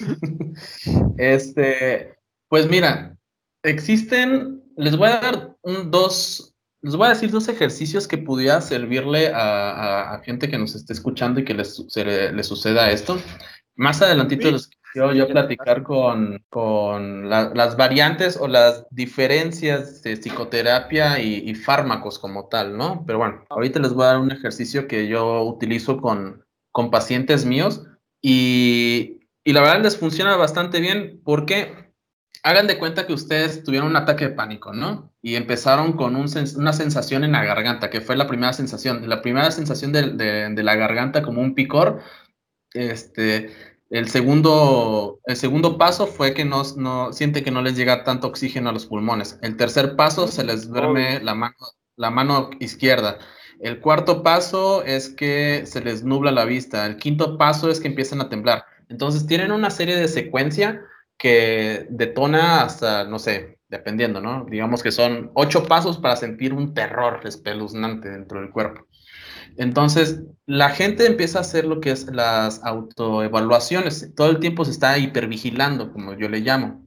este, 1.18 2.16
pues 2.48 2.68
mira, 2.68 3.16
existen 3.62 4.64
les 4.76 4.96
voy 4.96 5.08
a 5.08 5.20
dar 5.20 5.56
un, 5.62 5.90
dos, 5.90 6.54
les 6.82 6.96
voy 6.96 7.06
a 7.06 7.10
decir 7.10 7.30
dos 7.30 7.48
ejercicios 7.48 8.08
que 8.08 8.18
pudiera 8.18 8.60
servirle 8.60 9.32
a, 9.34 10.20
gente 10.24 10.48
que 10.48 10.58
nos 10.58 10.74
esté 10.74 10.92
escuchando 10.92 11.40
y 11.40 11.44
que 11.44 11.54
les, 11.54 11.78
le, 11.96 12.44
suceda 12.44 12.90
esto. 12.90 13.20
Más 13.76 14.02
adelantito 14.02 14.50
les 14.50 14.68
quiero 14.94 15.12
yo 15.12 15.26
platicar 15.26 15.82
con, 15.82 16.40
con 16.50 17.28
las 17.28 17.76
variantes 17.76 18.36
o 18.36 18.46
las 18.46 18.86
diferencias 18.90 20.02
de 20.04 20.16
psicoterapia 20.16 21.18
y, 21.18 21.52
fármacos 21.56 22.20
como 22.20 22.46
tal, 22.46 22.76
¿no? 22.76 23.02
Pero 23.04 23.18
bueno, 23.18 23.44
ahorita 23.50 23.80
les 23.80 23.92
voy 23.92 24.04
a 24.04 24.08
dar 24.08 24.18
un 24.18 24.30
ejercicio 24.30 24.86
que 24.86 25.08
yo 25.08 25.42
utilizo 25.42 26.00
con, 26.00 26.44
con 26.70 26.92
pacientes 26.92 27.44
míos 27.44 27.82
y, 28.22 29.28
y 29.42 29.52
la 29.52 29.62
verdad 29.62 29.82
les 29.82 29.96
funciona 29.98 30.36
bastante 30.36 30.78
bien 30.78 31.20
porque 31.24 31.92
hagan 32.44 32.68
de 32.68 32.78
cuenta 32.78 33.04
que 33.04 33.14
ustedes 33.14 33.64
tuvieron 33.64 33.88
un 33.88 33.96
ataque 33.96 34.28
de 34.28 34.34
pánico, 34.34 34.72
¿no? 34.72 35.12
Y 35.22 35.34
empezaron 35.34 35.94
con 35.94 36.14
una 36.14 36.72
sensación 36.72 37.24
en 37.24 37.32
la 37.32 37.42
garganta, 37.42 37.90
que 37.90 38.00
fue 38.00 38.14
la 38.14 38.28
primera 38.28 38.52
sensación. 38.52 39.08
La 39.08 39.22
primera 39.22 39.50
sensación 39.50 39.90
de, 39.90 40.62
la 40.62 40.74
garganta 40.76 41.22
como 41.22 41.40
un 41.40 41.56
picor. 41.56 42.00
Este, 42.74 43.50
el 43.94 44.08
segundo, 44.08 45.20
el 45.24 45.36
segundo 45.36 45.78
paso 45.78 46.08
fue 46.08 46.34
que 46.34 46.44
no, 46.44 46.64
no 46.76 47.12
siente 47.12 47.44
que 47.44 47.52
no 47.52 47.62
les 47.62 47.76
llega 47.76 48.02
tanto 48.02 48.26
oxígeno 48.26 48.70
a 48.70 48.72
los 48.72 48.86
pulmones. 48.86 49.38
El 49.40 49.56
tercer 49.56 49.94
paso 49.94 50.26
se 50.26 50.42
les 50.42 50.68
duerme 50.68 51.20
la 51.20 51.36
mano, 51.36 51.54
la 51.94 52.10
mano 52.10 52.50
izquierda. 52.58 53.18
El 53.60 53.78
cuarto 53.78 54.24
paso 54.24 54.82
es 54.84 55.10
que 55.10 55.64
se 55.66 55.80
les 55.80 56.02
nubla 56.02 56.32
la 56.32 56.44
vista. 56.44 56.86
El 56.86 56.96
quinto 56.96 57.38
paso 57.38 57.70
es 57.70 57.78
que 57.78 57.86
empiezan 57.86 58.20
a 58.20 58.28
temblar. 58.28 58.64
Entonces 58.88 59.28
tienen 59.28 59.52
una 59.52 59.70
serie 59.70 59.94
de 59.94 60.08
secuencia 60.08 60.82
que 61.16 61.86
detona 61.88 62.62
hasta, 62.62 63.04
no 63.04 63.20
sé, 63.20 63.58
dependiendo, 63.68 64.20
¿no? 64.20 64.44
Digamos 64.50 64.82
que 64.82 64.90
son 64.90 65.30
ocho 65.34 65.68
pasos 65.68 65.98
para 65.98 66.16
sentir 66.16 66.52
un 66.52 66.74
terror 66.74 67.20
espeluznante 67.22 68.10
dentro 68.10 68.40
del 68.40 68.50
cuerpo. 68.50 68.88
Entonces, 69.56 70.22
la 70.46 70.70
gente 70.70 71.06
empieza 71.06 71.38
a 71.38 71.42
hacer 71.42 71.64
lo 71.64 71.80
que 71.80 71.90
es 71.90 72.06
las 72.06 72.62
autoevaluaciones. 72.64 74.14
Todo 74.14 74.30
el 74.30 74.40
tiempo 74.40 74.64
se 74.64 74.72
está 74.72 74.98
hipervigilando, 74.98 75.92
como 75.92 76.14
yo 76.14 76.28
le 76.28 76.40
llamo. 76.40 76.86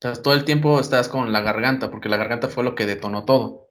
Entonces, 0.00 0.22
todo 0.22 0.34
el 0.34 0.44
tiempo 0.44 0.80
estás 0.80 1.08
con 1.08 1.32
la 1.32 1.40
garganta, 1.40 1.90
porque 1.90 2.08
la 2.08 2.16
garganta 2.16 2.48
fue 2.48 2.64
lo 2.64 2.74
que 2.74 2.86
detonó 2.86 3.24
todo. 3.24 3.68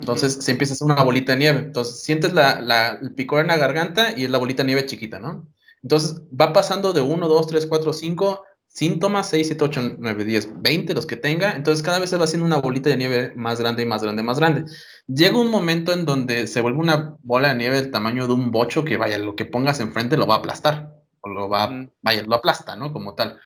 Entonces, 0.00 0.34
se 0.44 0.52
empieza 0.52 0.72
a 0.72 0.74
hacer 0.74 0.86
una 0.86 1.02
bolita 1.02 1.32
de 1.32 1.38
nieve. 1.38 1.58
Entonces, 1.60 2.02
sientes 2.02 2.32
la, 2.32 2.60
la, 2.60 2.98
el 3.02 3.14
picor 3.14 3.40
en 3.40 3.48
la 3.48 3.56
garganta 3.56 4.12
y 4.16 4.24
es 4.24 4.30
la 4.30 4.38
bolita 4.38 4.62
de 4.62 4.68
nieve 4.68 4.86
chiquita, 4.86 5.18
¿no? 5.18 5.48
Entonces, 5.82 6.22
va 6.38 6.52
pasando 6.52 6.92
de 6.92 7.00
1, 7.00 7.28
2, 7.28 7.46
3, 7.46 7.66
4, 7.66 7.92
5 7.92 8.44
síntomas, 8.68 9.28
6, 9.30 9.46
7, 9.48 9.64
8, 9.64 9.96
9, 9.98 10.24
10, 10.24 10.62
20, 10.62 10.94
los 10.94 11.06
que 11.06 11.16
tenga, 11.16 11.52
entonces 11.52 11.82
cada 11.82 11.98
vez 11.98 12.10
se 12.10 12.16
va 12.16 12.24
haciendo 12.24 12.46
una 12.46 12.58
bolita 12.58 12.90
de 12.90 12.96
nieve 12.96 13.32
más 13.34 13.58
grande 13.58 13.82
y 13.82 13.86
más 13.86 14.02
grande, 14.02 14.22
más 14.22 14.38
grande. 14.38 14.70
Llega 15.08 15.38
un 15.38 15.50
momento 15.50 15.92
en 15.94 16.04
donde 16.04 16.46
se 16.46 16.60
vuelve 16.60 16.80
una 16.80 17.16
bola 17.22 17.48
de 17.48 17.54
nieve 17.54 17.80
del 17.80 17.90
tamaño 17.90 18.26
de 18.26 18.34
un 18.34 18.50
bocho 18.50 18.84
que, 18.84 18.98
vaya, 18.98 19.16
lo 19.18 19.34
que 19.34 19.46
pongas 19.46 19.80
enfrente 19.80 20.18
lo 20.18 20.26
va 20.26 20.34
a 20.34 20.38
aplastar, 20.38 20.94
o 21.20 21.30
lo 21.30 21.48
va, 21.48 21.88
vaya, 22.02 22.22
lo 22.24 22.34
aplasta, 22.34 22.76
¿no? 22.76 22.92
Como 22.92 23.14
tal. 23.14 23.40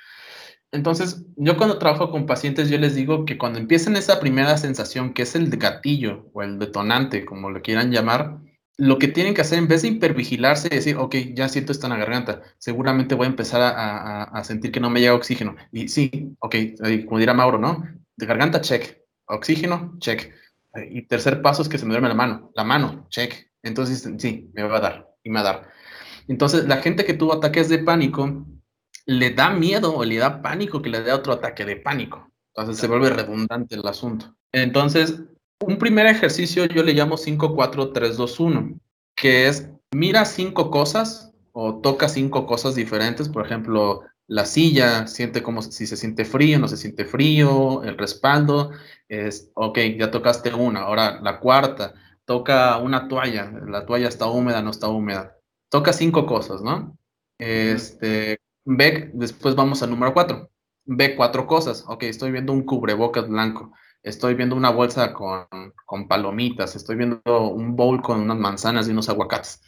Entonces, 0.73 1.25
yo 1.37 1.57
cuando 1.57 1.79
trabajo 1.79 2.11
con 2.11 2.27
pacientes, 2.27 2.69
yo 2.69 2.79
les 2.79 2.97
digo 2.97 3.27
que 3.27 3.39
cuando 3.39 3.61
empiecen 3.61 3.95
esa 3.97 4.19
primera 4.19 4.59
sensación, 4.59 5.13
que 5.13 5.23
es 5.23 5.37
el 5.37 5.51
gatillo 5.51 6.31
o 6.33 6.43
el 6.43 6.59
detonante, 6.59 7.25
como 7.25 7.51
lo 7.51 7.63
quieran 7.63 7.93
llamar, 7.93 8.41
lo 8.79 8.99
que 8.99 9.07
tienen 9.07 9.35
que 9.35 9.43
hacer 9.43 9.59
en 9.59 9.69
vez 9.69 9.83
de 9.83 9.89
hipervigilarse 9.89 10.69
y 10.69 10.77
decir, 10.77 10.97
ok, 10.97 11.15
ya 11.35 11.49
siento 11.49 11.71
esto 11.71 11.87
en 11.87 11.93
la 11.93 11.99
garganta, 11.99 12.43
seguramente 12.59 13.15
voy 13.15 13.27
a 13.27 13.31
empezar 13.31 13.61
a, 13.63 14.45
sentir 14.45 14.73
que 14.73 14.81
no 14.81 14.91
me 14.91 15.01
llega 15.01 15.15
oxígeno. 15.15 15.55
Y 15.71 15.89
sí, 15.89 16.35
ok, 16.41 16.57
como 17.07 17.19
dirá 17.19 17.35
Mauro, 17.35 17.59
¿no? 17.59 17.85
De 18.17 18.27
garganta, 18.27 18.61
check. 18.61 18.99
Oxígeno, 19.27 19.95
check. 20.01 20.33
Y 20.91 21.03
tercer 21.07 21.43
paso 21.43 21.63
es 21.63 21.69
que 21.69 21.79
se 21.79 21.85
me 21.85 21.91
duerme 21.91 22.09
la 22.09 22.15
mano. 22.15 22.51
La 22.55 22.65
mano, 22.65 23.07
check. 23.11 23.51
Entonces, 23.63 24.09
sí, 24.19 24.51
me 24.55 24.63
va 24.63 24.79
a 24.79 24.81
dar 24.81 25.09
y 25.23 25.31
me 25.31 25.43
va 25.43 25.51
a 25.51 25.53
dar. 25.53 25.69
Entonces, 26.29 26.67
la 26.67 26.79
gente 26.79 27.05
que 27.05 27.15
tuvo 27.15 27.35
ataques 27.35 27.69
de 27.69 27.79
pánico, 27.79 28.47
le 29.07 29.31
da 29.31 29.51
miedo 29.51 29.97
o 29.97 30.05
le 30.05 30.17
da 30.17 30.43
pánico 30.43 30.81
que 30.81 30.91
le 30.91 31.03
dé 31.03 31.13
otro 31.13 31.33
ataque 31.33 31.65
de 31.65 31.77
pánico. 31.77 32.31
Entonces 32.55 32.81
se 32.81 32.87
vuelve 32.87 33.11
redundante 33.11 33.75
el 33.75 33.87
asunto. 33.87 34.37
Entonces, 34.53 35.23
un 35.61 35.79
primer 35.79 36.07
ejercicio 36.07 36.67
yo 36.67 36.83
le 36.83 36.93
llamo 36.93 37.17
5, 37.17 37.55
4, 37.55 37.93
3, 37.93 38.17
2, 38.17 38.41
1, 38.41 38.81
que 39.17 39.49
es 39.49 39.71
mira 39.93 40.25
cinco 40.25 40.71
cosas 40.71 41.33
o 41.53 41.81
toca 41.81 42.09
cinco 42.09 42.47
cosas 42.47 42.75
diferentes, 42.75 43.29
por 43.29 43.45
ejemplo, 43.45 44.03
la 44.27 44.47
silla, 44.47 45.07
siente 45.07 45.43
como 45.43 45.63
si 45.63 45.87
se 45.87 45.97
siente 45.97 46.25
frío, 46.25 46.59
no 46.59 46.69
se 46.69 46.79
siente 46.79 47.05
frío, 47.05 47.83
el 47.83 47.99
respaldo, 47.99 48.71
es, 49.13 49.51
ok, 49.55 49.79
ya 49.99 50.11
tocaste 50.11 50.55
una, 50.55 50.81
ahora 50.81 51.21
la 51.21 51.39
cuarta, 51.39 51.93
toca 52.25 52.79
una 52.79 53.09
toalla, 53.09 53.53
la 53.67 53.85
toalla 53.85 54.09
está 54.09 54.27
húmeda, 54.27 54.63
no 54.63 54.71
está 54.71 54.89
húmeda, 54.89 55.37
toca 55.69 55.93
cinco 55.93 56.25
cosas, 56.25 56.63
¿no? 56.63 56.97
Este, 57.39 58.39
ve, 58.65 59.11
después 59.13 59.55
vamos 59.55 59.83
al 59.83 59.91
número 59.91 60.15
cuatro, 60.15 60.51
ve 60.87 61.15
cuatro 61.15 61.47
cosas, 61.47 61.85
ok, 61.87 62.05
estoy 62.05 62.31
viendo 62.33 62.55
un 62.55 62.63
cubrebocas 62.65 63.29
blanco, 63.29 63.73
estoy 64.03 64.35
viendo 64.35 64.57
una 64.57 64.71
bolsa 64.71 65.13
con, 65.13 65.47
con, 65.85 66.09
palomitas, 66.09 66.75
estoy 66.75 66.97
viendo 66.97 67.21
un 67.51 67.77
bowl 67.77 68.01
con 68.01 68.19
unas 68.19 68.39
manzanas 68.39 68.89
y 68.89 68.93
unos 68.93 69.11
aguacates. 69.11 69.61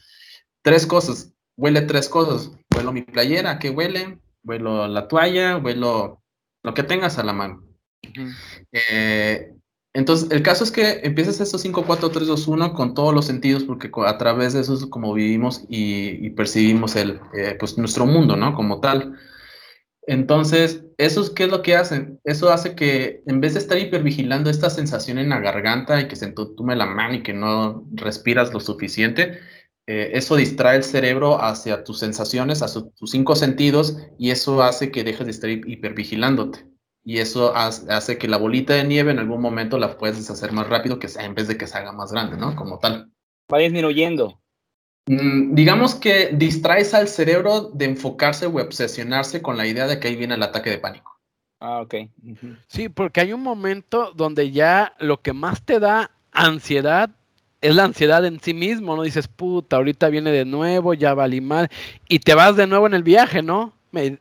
Tres 0.62 0.86
cosas, 0.86 1.34
huele 1.56 1.82
tres 1.82 2.08
cosas. 2.08 2.50
Huelo 2.74 2.92
mi 2.92 3.02
playera, 3.02 3.58
¿qué 3.58 3.68
huele? 3.68 4.18
Huelo 4.42 4.88
la 4.88 5.06
toalla, 5.06 5.58
huelo 5.58 6.22
lo 6.62 6.74
que 6.74 6.82
tengas 6.82 7.18
a 7.18 7.24
la 7.24 7.34
mano. 7.34 7.73
Eh, 8.72 9.54
entonces, 9.92 10.28
el 10.32 10.42
caso 10.42 10.64
es 10.64 10.72
que 10.72 11.00
empiezas 11.04 11.40
esos 11.40 11.60
5, 11.60 11.84
4, 11.86 12.10
3, 12.10 12.26
2, 12.26 12.48
1 12.48 12.74
con 12.74 12.94
todos 12.94 13.14
los 13.14 13.26
sentidos, 13.26 13.62
porque 13.62 13.90
a 14.04 14.18
través 14.18 14.52
de 14.52 14.60
eso 14.60 14.74
es 14.74 14.86
como 14.86 15.14
vivimos 15.14 15.64
y, 15.68 16.30
percibimos 16.30 16.96
el, 16.96 17.20
eh, 17.36 17.56
pues 17.58 17.78
nuestro 17.78 18.04
mundo, 18.04 18.36
¿no? 18.36 18.54
Como 18.54 18.80
tal. 18.80 19.16
Entonces, 20.06 20.84
¿eso 20.98 21.32
qué 21.34 21.44
es 21.44 21.50
lo 21.50 21.62
que 21.62 21.76
hacen? 21.76 22.20
Eso 22.24 22.50
hace 22.50 22.74
que 22.74 23.22
en 23.26 23.40
vez 23.40 23.54
de 23.54 23.60
estar 23.60 23.78
hipervigilando 23.78 24.50
esta 24.50 24.68
sensación 24.68 25.18
en 25.18 25.30
la 25.30 25.40
garganta 25.40 26.00
y 26.00 26.08
que 26.08 26.16
se 26.16 26.26
entume 26.26 26.76
la 26.76 26.86
mano 26.86 27.14
y 27.14 27.22
que 27.22 27.32
no 27.32 27.86
respiras 27.92 28.52
lo 28.52 28.60
suficiente, 28.60 29.38
eh, 29.86 30.10
eso 30.14 30.36
distrae 30.36 30.76
el 30.76 30.84
cerebro 30.84 31.42
hacia 31.42 31.84
tus 31.84 31.98
sensaciones, 32.00 32.62
hacia 32.62 32.82
tus 32.96 33.10
cinco 33.10 33.36
sentidos 33.36 33.96
y 34.18 34.30
eso 34.30 34.62
hace 34.62 34.90
que 34.90 35.04
dejes 35.04 35.26
de 35.26 35.32
estar 35.32 35.50
hipervigilándote. 35.50 36.73
Y 37.04 37.18
eso 37.18 37.54
hace, 37.54 38.16
que 38.16 38.28
la 38.28 38.38
bolita 38.38 38.74
de 38.74 38.84
nieve 38.84 39.12
en 39.12 39.18
algún 39.18 39.40
momento 39.40 39.78
la 39.78 39.96
puedes 39.98 40.16
deshacer 40.16 40.52
más 40.52 40.68
rápido 40.68 40.98
que 40.98 41.08
sea, 41.08 41.24
en 41.24 41.34
vez 41.34 41.48
de 41.48 41.58
que 41.58 41.66
se 41.66 41.76
haga 41.76 41.92
más 41.92 42.10
grande, 42.12 42.36
¿no? 42.36 42.56
Como 42.56 42.78
tal. 42.78 43.12
Va 43.52 43.58
disminuyendo. 43.58 44.40
Mm, 45.06 45.54
digamos 45.54 45.94
que 45.94 46.30
distraes 46.32 46.94
al 46.94 47.08
cerebro 47.08 47.70
de 47.74 47.84
enfocarse 47.84 48.46
o 48.46 48.56
obsesionarse 48.56 49.42
con 49.42 49.58
la 49.58 49.66
idea 49.66 49.86
de 49.86 50.00
que 50.00 50.08
ahí 50.08 50.16
viene 50.16 50.34
el 50.34 50.42
ataque 50.42 50.70
de 50.70 50.78
pánico. 50.78 51.20
Ah, 51.60 51.82
ok. 51.82 51.94
Sí, 52.68 52.88
porque 52.88 53.20
hay 53.20 53.32
un 53.32 53.42
momento 53.42 54.12
donde 54.14 54.50
ya 54.50 54.94
lo 54.98 55.20
que 55.20 55.32
más 55.32 55.62
te 55.62 55.80
da 55.80 56.10
ansiedad 56.32 57.10
es 57.60 57.74
la 57.74 57.84
ansiedad 57.84 58.24
en 58.26 58.40
sí 58.40 58.52
mismo, 58.52 58.94
¿no? 58.94 59.02
Dices, 59.02 59.26
puta, 59.28 59.76
ahorita 59.76 60.10
viene 60.10 60.30
de 60.30 60.44
nuevo, 60.44 60.92
ya 60.92 61.14
valí 61.14 61.40
mal, 61.40 61.70
y 62.08 62.18
te 62.18 62.34
vas 62.34 62.56
de 62.56 62.66
nuevo 62.66 62.86
en 62.86 62.92
el 62.92 63.02
viaje, 63.02 63.42
¿no? 63.42 63.72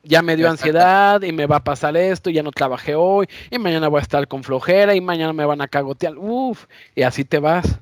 Ya 0.04 0.22
me 0.22 0.36
dio 0.36 0.50
ansiedad 0.50 1.22
y 1.22 1.32
me 1.32 1.46
va 1.46 1.58
a 1.58 1.64
pasar 1.64 1.96
esto, 1.98 2.30
y 2.30 2.34
ya 2.34 2.44
no 2.44 2.52
trabajé 2.52 2.96
hoy, 2.96 3.28
y 3.52 3.60
mañana 3.60 3.88
voy 3.88 4.00
a 4.00 4.04
estar 4.04 4.28
con 4.28 4.44
flojera, 4.44 4.96
y 4.96 5.02
mañana 5.02 5.34
me 5.34 5.46
van 5.46 5.62
a 5.62 5.68
cagotear, 5.68 6.18
uff, 6.18 6.66
y 6.96 7.04
así 7.04 7.26
te 7.26 7.40
vas. 7.40 7.80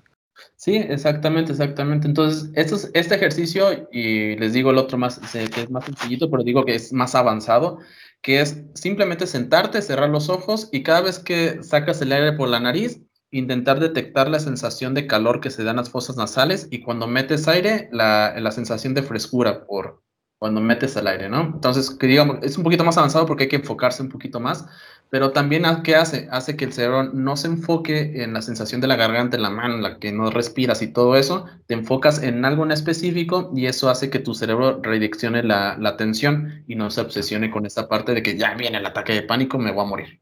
Sí, 0.55 0.75
exactamente, 0.75 1.51
exactamente. 1.51 2.07
Entonces, 2.07 2.49
esto 2.55 2.75
es, 2.75 2.91
este 2.93 3.15
ejercicio, 3.15 3.87
y 3.91 4.35
les 4.37 4.53
digo 4.53 4.71
el 4.71 4.77
otro 4.77 4.97
más, 4.97 5.19
que 5.31 5.61
es 5.61 5.69
más 5.69 5.85
sencillito, 5.85 6.29
pero 6.29 6.43
digo 6.43 6.65
que 6.65 6.75
es 6.75 6.93
más 6.93 7.15
avanzado, 7.15 7.79
que 8.21 8.41
es 8.41 8.63
simplemente 8.75 9.27
sentarte, 9.27 9.81
cerrar 9.81 10.09
los 10.09 10.29
ojos 10.29 10.69
y 10.71 10.83
cada 10.83 11.01
vez 11.01 11.19
que 11.19 11.63
sacas 11.63 12.01
el 12.01 12.11
aire 12.11 12.33
por 12.33 12.49
la 12.49 12.59
nariz, 12.59 13.01
intentar 13.31 13.79
detectar 13.79 14.29
la 14.29 14.39
sensación 14.39 14.93
de 14.93 15.07
calor 15.07 15.39
que 15.41 15.49
se 15.49 15.63
dan 15.63 15.77
las 15.77 15.89
fosas 15.89 16.17
nasales 16.17 16.67
y 16.69 16.81
cuando 16.81 17.07
metes 17.07 17.47
aire, 17.47 17.89
la, 17.91 18.35
la 18.39 18.51
sensación 18.51 18.93
de 18.93 19.03
frescura 19.03 19.65
por 19.65 20.03
cuando 20.41 20.59
metes 20.59 20.95
el 20.95 21.05
aire, 21.05 21.29
¿no? 21.29 21.41
Entonces, 21.41 21.91
que 21.91 22.07
digamos, 22.07 22.37
es 22.41 22.57
un 22.57 22.63
poquito 22.63 22.83
más 22.83 22.97
avanzado 22.97 23.27
porque 23.27 23.43
hay 23.43 23.49
que 23.49 23.57
enfocarse 23.57 24.01
un 24.01 24.09
poquito 24.09 24.39
más, 24.39 24.65
pero 25.11 25.33
también, 25.33 25.63
¿qué 25.83 25.95
hace? 25.95 26.27
Hace 26.31 26.57
que 26.57 26.65
el 26.65 26.73
cerebro 26.73 27.03
no 27.13 27.37
se 27.37 27.45
enfoque 27.45 28.23
en 28.23 28.33
la 28.33 28.41
sensación 28.41 28.81
de 28.81 28.87
la 28.87 28.95
garganta, 28.95 29.37
en 29.37 29.43
la 29.43 29.51
mano, 29.51 29.75
en 29.75 29.83
la 29.83 29.99
que 29.99 30.11
no 30.11 30.31
respiras 30.31 30.81
y 30.81 30.91
todo 30.91 31.15
eso. 31.15 31.45
Te 31.67 31.75
enfocas 31.75 32.23
en 32.23 32.43
algo 32.43 32.63
en 32.63 32.71
específico 32.71 33.51
y 33.55 33.67
eso 33.67 33.87
hace 33.87 34.09
que 34.09 34.17
tu 34.17 34.33
cerebro 34.33 34.79
redireccione 34.81 35.43
la, 35.43 35.77
la 35.77 35.89
atención 35.89 36.63
y 36.67 36.73
no 36.73 36.89
se 36.89 37.01
obsesione 37.01 37.51
con 37.51 37.67
esa 37.67 37.87
parte 37.87 38.15
de 38.15 38.23
que 38.23 38.35
ya 38.35 38.55
viene 38.55 38.79
el 38.79 38.85
ataque 38.87 39.13
de 39.13 39.21
pánico, 39.21 39.59
me 39.59 39.71
voy 39.71 39.85
a 39.85 39.89
morir. 39.89 40.21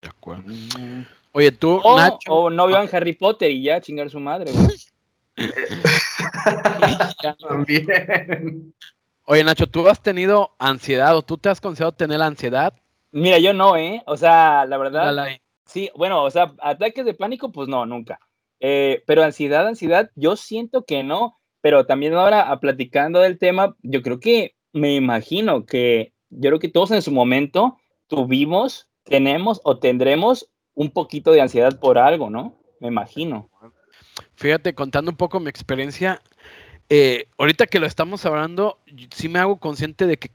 De 0.00 0.08
acuerdo. 0.08 0.52
Oye, 1.30 1.52
tú, 1.52 1.80
o, 1.84 1.96
Nacho. 1.96 2.32
O 2.32 2.50
no 2.50 2.66
vean 2.66 2.88
Harry 2.90 3.12
Potter 3.12 3.52
y 3.52 3.62
ya 3.62 3.80
chingar 3.80 4.10
su 4.10 4.18
madre, 4.18 4.50
También. 7.48 8.74
Oye, 9.24 9.44
Nacho, 9.44 9.66
¿tú 9.66 9.88
has 9.88 10.02
tenido 10.02 10.54
ansiedad 10.58 11.16
o 11.16 11.22
tú 11.22 11.38
te 11.38 11.48
has 11.48 11.60
considerado 11.60 11.92
tener 11.92 12.20
ansiedad? 12.20 12.74
Mira, 13.12 13.38
yo 13.38 13.52
no, 13.52 13.76
¿eh? 13.76 14.02
O 14.06 14.16
sea, 14.16 14.66
la 14.66 14.78
verdad. 14.78 15.38
Sí, 15.64 15.90
bueno, 15.96 16.24
o 16.24 16.30
sea, 16.30 16.54
ataques 16.60 17.04
de 17.04 17.14
pánico, 17.14 17.52
pues 17.52 17.68
no, 17.68 17.86
nunca. 17.86 18.18
Eh, 18.58 19.02
pero 19.06 19.22
ansiedad, 19.22 19.66
ansiedad, 19.66 20.10
yo 20.16 20.36
siento 20.36 20.84
que 20.84 21.02
no. 21.02 21.38
Pero 21.60 21.86
también 21.86 22.14
ahora, 22.14 22.50
a 22.50 22.58
platicando 22.58 23.20
del 23.20 23.38
tema, 23.38 23.76
yo 23.82 24.02
creo 24.02 24.18
que 24.18 24.56
me 24.72 24.94
imagino 24.96 25.64
que 25.66 26.12
yo 26.30 26.50
creo 26.50 26.58
que 26.58 26.68
todos 26.68 26.90
en 26.90 27.02
su 27.02 27.12
momento 27.12 27.78
tuvimos, 28.08 28.88
tenemos 29.04 29.60
o 29.64 29.78
tendremos 29.78 30.48
un 30.74 30.90
poquito 30.90 31.30
de 31.30 31.42
ansiedad 31.42 31.78
por 31.78 31.98
algo, 31.98 32.30
¿no? 32.30 32.58
Me 32.80 32.88
imagino. 32.88 33.48
Fíjate, 34.34 34.74
contando 34.74 35.10
un 35.10 35.16
poco 35.16 35.38
mi 35.38 35.50
experiencia, 35.50 36.20
eh, 36.94 37.26
ahorita 37.38 37.66
que 37.66 37.80
lo 37.80 37.86
estamos 37.86 38.26
hablando, 38.26 38.78
sí 39.16 39.30
me 39.30 39.38
hago 39.38 39.56
consciente 39.56 40.06
de 40.06 40.18
que 40.18 40.30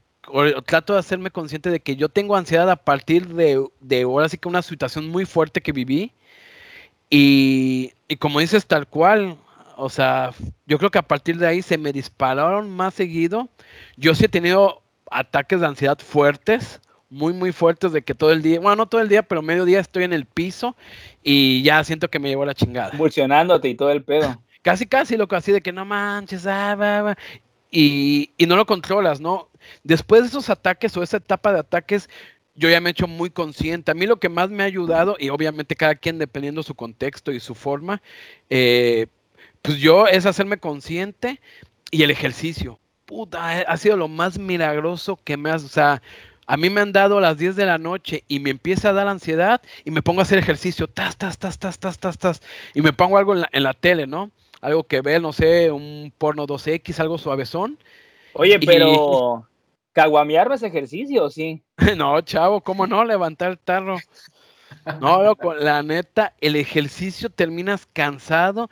trato 0.66 0.92
de 0.92 0.98
hacerme 0.98 1.30
consciente 1.30 1.70
de 1.70 1.78
que 1.78 1.94
yo 1.94 2.08
tengo 2.08 2.34
ansiedad 2.34 2.68
a 2.68 2.74
partir 2.74 3.28
de, 3.28 3.64
de 3.78 4.02
ahora 4.02 4.28
sí 4.28 4.38
que 4.38 4.48
una 4.48 4.62
situación 4.62 5.08
muy 5.08 5.24
fuerte 5.24 5.60
que 5.60 5.70
viví. 5.70 6.10
Y, 7.10 7.92
como 8.18 8.40
dices, 8.40 8.66
tal 8.66 8.88
cual, 8.88 9.36
o 9.76 9.88
sea, 9.88 10.32
yo 10.66 10.78
creo 10.78 10.90
que 10.90 10.98
a 10.98 11.06
partir 11.06 11.38
de 11.38 11.46
ahí 11.46 11.62
se 11.62 11.78
me 11.78 11.92
dispararon 11.92 12.68
más 12.70 12.94
seguido. 12.94 13.48
Yo 13.96 14.16
sí 14.16 14.24
he 14.24 14.28
tenido 14.28 14.82
ataques 15.12 15.60
de 15.60 15.66
ansiedad 15.68 16.00
fuertes, 16.00 16.80
muy, 17.08 17.34
muy 17.34 17.52
fuertes, 17.52 17.92
de 17.92 18.02
que 18.02 18.16
todo 18.16 18.32
el 18.32 18.42
día, 18.42 18.58
bueno, 18.58 18.74
no 18.74 18.86
todo 18.86 19.00
el 19.00 19.08
día, 19.08 19.22
pero 19.22 19.42
medio 19.42 19.64
día 19.64 19.78
estoy 19.78 20.02
en 20.02 20.12
el 20.12 20.26
piso 20.26 20.74
y 21.22 21.62
ya 21.62 21.84
siento 21.84 22.08
que 22.08 22.18
me 22.18 22.28
llevo 22.28 22.44
la 22.44 22.54
chingada. 22.54 22.90
Funcionándote 22.98 23.68
y 23.68 23.76
todo 23.76 23.92
el 23.92 24.02
pedo. 24.02 24.42
Casi, 24.68 24.84
casi, 24.84 25.16
loco, 25.16 25.34
así 25.34 25.50
de 25.50 25.62
que 25.62 25.72
no 25.72 25.86
manches, 25.86 26.46
ah, 26.46 27.16
y, 27.70 28.28
no 28.46 28.54
lo 28.54 28.66
controlas, 28.66 29.18
¿no? 29.18 29.48
Después 29.82 30.20
de 30.20 30.28
esos 30.28 30.50
ataques 30.50 30.94
o 30.94 31.02
esa 31.02 31.16
etapa 31.16 31.54
de 31.54 31.60
ataques, 31.60 32.10
yo 32.54 32.68
ya 32.68 32.78
me 32.78 32.90
he 32.90 32.92
hecho 32.92 33.08
muy 33.08 33.30
consciente. 33.30 33.90
A 33.90 33.94
mí 33.94 34.04
lo 34.04 34.20
que 34.20 34.28
más 34.28 34.50
me 34.50 34.62
ha 34.62 34.66
ayudado, 34.66 35.16
y 35.18 35.30
obviamente 35.30 35.74
cada 35.74 35.94
quien 35.94 36.18
dependiendo 36.18 36.62
su 36.62 36.74
contexto 36.74 37.32
y 37.32 37.40
su 37.40 37.54
forma, 37.54 38.02
eh, 38.50 39.06
pues 39.62 39.78
yo 39.78 40.06
es 40.06 40.26
hacerme 40.26 40.58
consciente 40.58 41.40
y 41.90 42.02
el 42.02 42.10
ejercicio. 42.10 42.78
Puta, 43.06 43.62
ha 43.62 43.76
sido 43.78 43.96
lo 43.96 44.08
más 44.08 44.38
milagroso 44.38 45.18
que 45.24 45.38
me 45.38 45.48
has, 45.48 45.64
o 45.64 45.68
sea, 45.68 46.02
a 46.46 46.58
mí 46.58 46.68
me 46.68 46.82
han 46.82 46.92
dado 46.92 47.20
las 47.20 47.38
10 47.38 47.56
de 47.56 47.64
la 47.64 47.78
noche 47.78 48.22
y 48.28 48.38
me 48.40 48.50
empieza 48.50 48.90
a 48.90 48.92
dar 48.92 49.08
ansiedad 49.08 49.62
y 49.86 49.92
me 49.92 50.02
pongo 50.02 50.20
a 50.20 50.24
hacer 50.24 50.36
ejercicio, 50.36 50.88
tas, 50.88 51.16
tas, 51.16 51.38
tas, 51.38 51.58
tas, 51.58 51.78
tas, 51.78 51.98
tas, 51.98 52.18
tas, 52.18 52.42
y 52.74 52.82
me 52.82 52.92
pongo 52.92 53.16
algo 53.16 53.32
en 53.32 53.40
la, 53.40 53.48
en 53.50 53.62
la 53.62 53.72
tele, 53.72 54.06
¿no? 54.06 54.30
Algo 54.60 54.84
que 54.84 55.00
ve, 55.00 55.20
no 55.20 55.32
sé, 55.32 55.70
un 55.70 56.12
porno 56.16 56.46
2X, 56.46 56.98
algo 57.00 57.18
suavezón. 57.18 57.78
Oye, 58.34 58.58
pero 58.58 59.46
¿Caguamear 59.92 60.48
no 60.48 60.54
es 60.54 60.62
ejercicio, 60.62 61.28
sí? 61.30 61.62
no, 61.96 62.20
chavo, 62.20 62.60
¿cómo 62.60 62.86
no? 62.86 63.04
Levantar 63.04 63.50
el 63.50 63.58
tarro. 63.58 63.96
No, 65.00 65.22
loco, 65.22 65.54
la 65.54 65.82
neta, 65.82 66.34
el 66.40 66.56
ejercicio 66.56 67.30
terminas 67.30 67.86
cansado. 67.92 68.70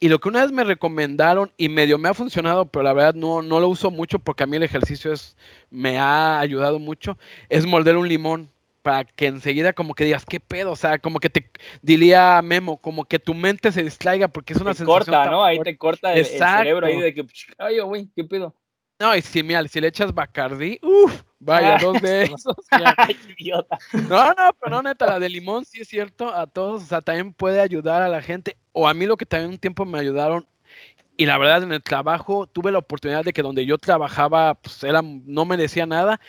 Y 0.00 0.08
lo 0.08 0.18
que 0.18 0.28
una 0.28 0.42
vez 0.42 0.50
me 0.50 0.64
recomendaron 0.64 1.52
y 1.56 1.68
medio 1.68 1.98
me 1.98 2.08
ha 2.08 2.14
funcionado, 2.14 2.64
pero 2.66 2.82
la 2.82 2.92
verdad 2.92 3.14
no, 3.14 3.42
no 3.42 3.60
lo 3.60 3.68
uso 3.68 3.90
mucho 3.90 4.18
porque 4.18 4.44
a 4.44 4.46
mí 4.46 4.56
el 4.56 4.62
ejercicio 4.62 5.12
es, 5.12 5.36
me 5.70 5.98
ha 5.98 6.40
ayudado 6.40 6.78
mucho, 6.78 7.18
es 7.48 7.66
morder 7.66 7.96
un 7.96 8.08
limón 8.08 8.50
para 8.82 9.04
que 9.04 9.26
enseguida 9.26 9.72
como 9.72 9.94
que 9.94 10.04
digas, 10.04 10.24
¿qué 10.26 10.40
pedo? 10.40 10.72
O 10.72 10.76
sea, 10.76 10.98
como 10.98 11.20
que 11.20 11.30
te 11.30 11.50
diría 11.80 12.42
Memo, 12.42 12.78
como 12.78 13.04
que 13.04 13.18
tu 13.18 13.34
mente 13.34 13.72
se 13.72 13.82
distraiga 13.82 14.28
porque 14.28 14.52
es 14.52 14.60
una 14.60 14.74
te 14.74 14.84
Corta, 14.84 15.30
¿no? 15.30 15.44
Ahí 15.44 15.60
te 15.60 15.76
corta 15.76 16.12
el, 16.14 16.26
cerebro 16.26 16.86
ahí 16.86 17.00
de 17.00 17.14
que, 17.14 17.26
ay, 17.58 17.78
güey, 17.80 18.08
¿qué 18.14 18.24
pedo? 18.24 18.54
No, 18.98 19.16
y 19.16 19.22
si, 19.22 19.42
mira, 19.42 19.66
si 19.66 19.80
le 19.80 19.88
echas 19.88 20.14
Bacardi, 20.14 20.78
uff, 20.82 21.22
vaya, 21.40 21.76
dos 21.78 22.00
de 22.00 22.22
esos. 22.22 22.56
no, 24.08 24.34
no, 24.34 24.56
pero 24.60 24.70
no, 24.70 24.82
neta, 24.82 25.06
la 25.06 25.18
de 25.18 25.28
limón 25.28 25.64
sí 25.64 25.80
es 25.80 25.88
cierto, 25.88 26.32
a 26.32 26.46
todos, 26.46 26.84
o 26.84 26.86
sea, 26.86 27.00
también 27.00 27.32
puede 27.32 27.60
ayudar 27.60 28.02
a 28.02 28.08
la 28.08 28.22
gente, 28.22 28.56
o 28.72 28.86
a 28.86 28.94
mí 28.94 29.06
lo 29.06 29.16
que 29.16 29.26
también 29.26 29.50
un 29.50 29.58
tiempo 29.58 29.84
me 29.84 29.98
ayudaron, 29.98 30.46
y 31.16 31.26
la 31.26 31.36
verdad 31.38 31.62
en 31.64 31.72
el 31.72 31.82
trabajo 31.82 32.46
tuve 32.46 32.72
la 32.72 32.78
oportunidad 32.78 33.24
de 33.24 33.32
que 33.32 33.42
donde 33.42 33.66
yo 33.66 33.76
trabajaba, 33.78 34.54
pues 34.54 34.82
era, 34.84 35.02
no 35.02 35.44
me 35.44 35.56
decía 35.56 35.84
nada, 35.84 36.20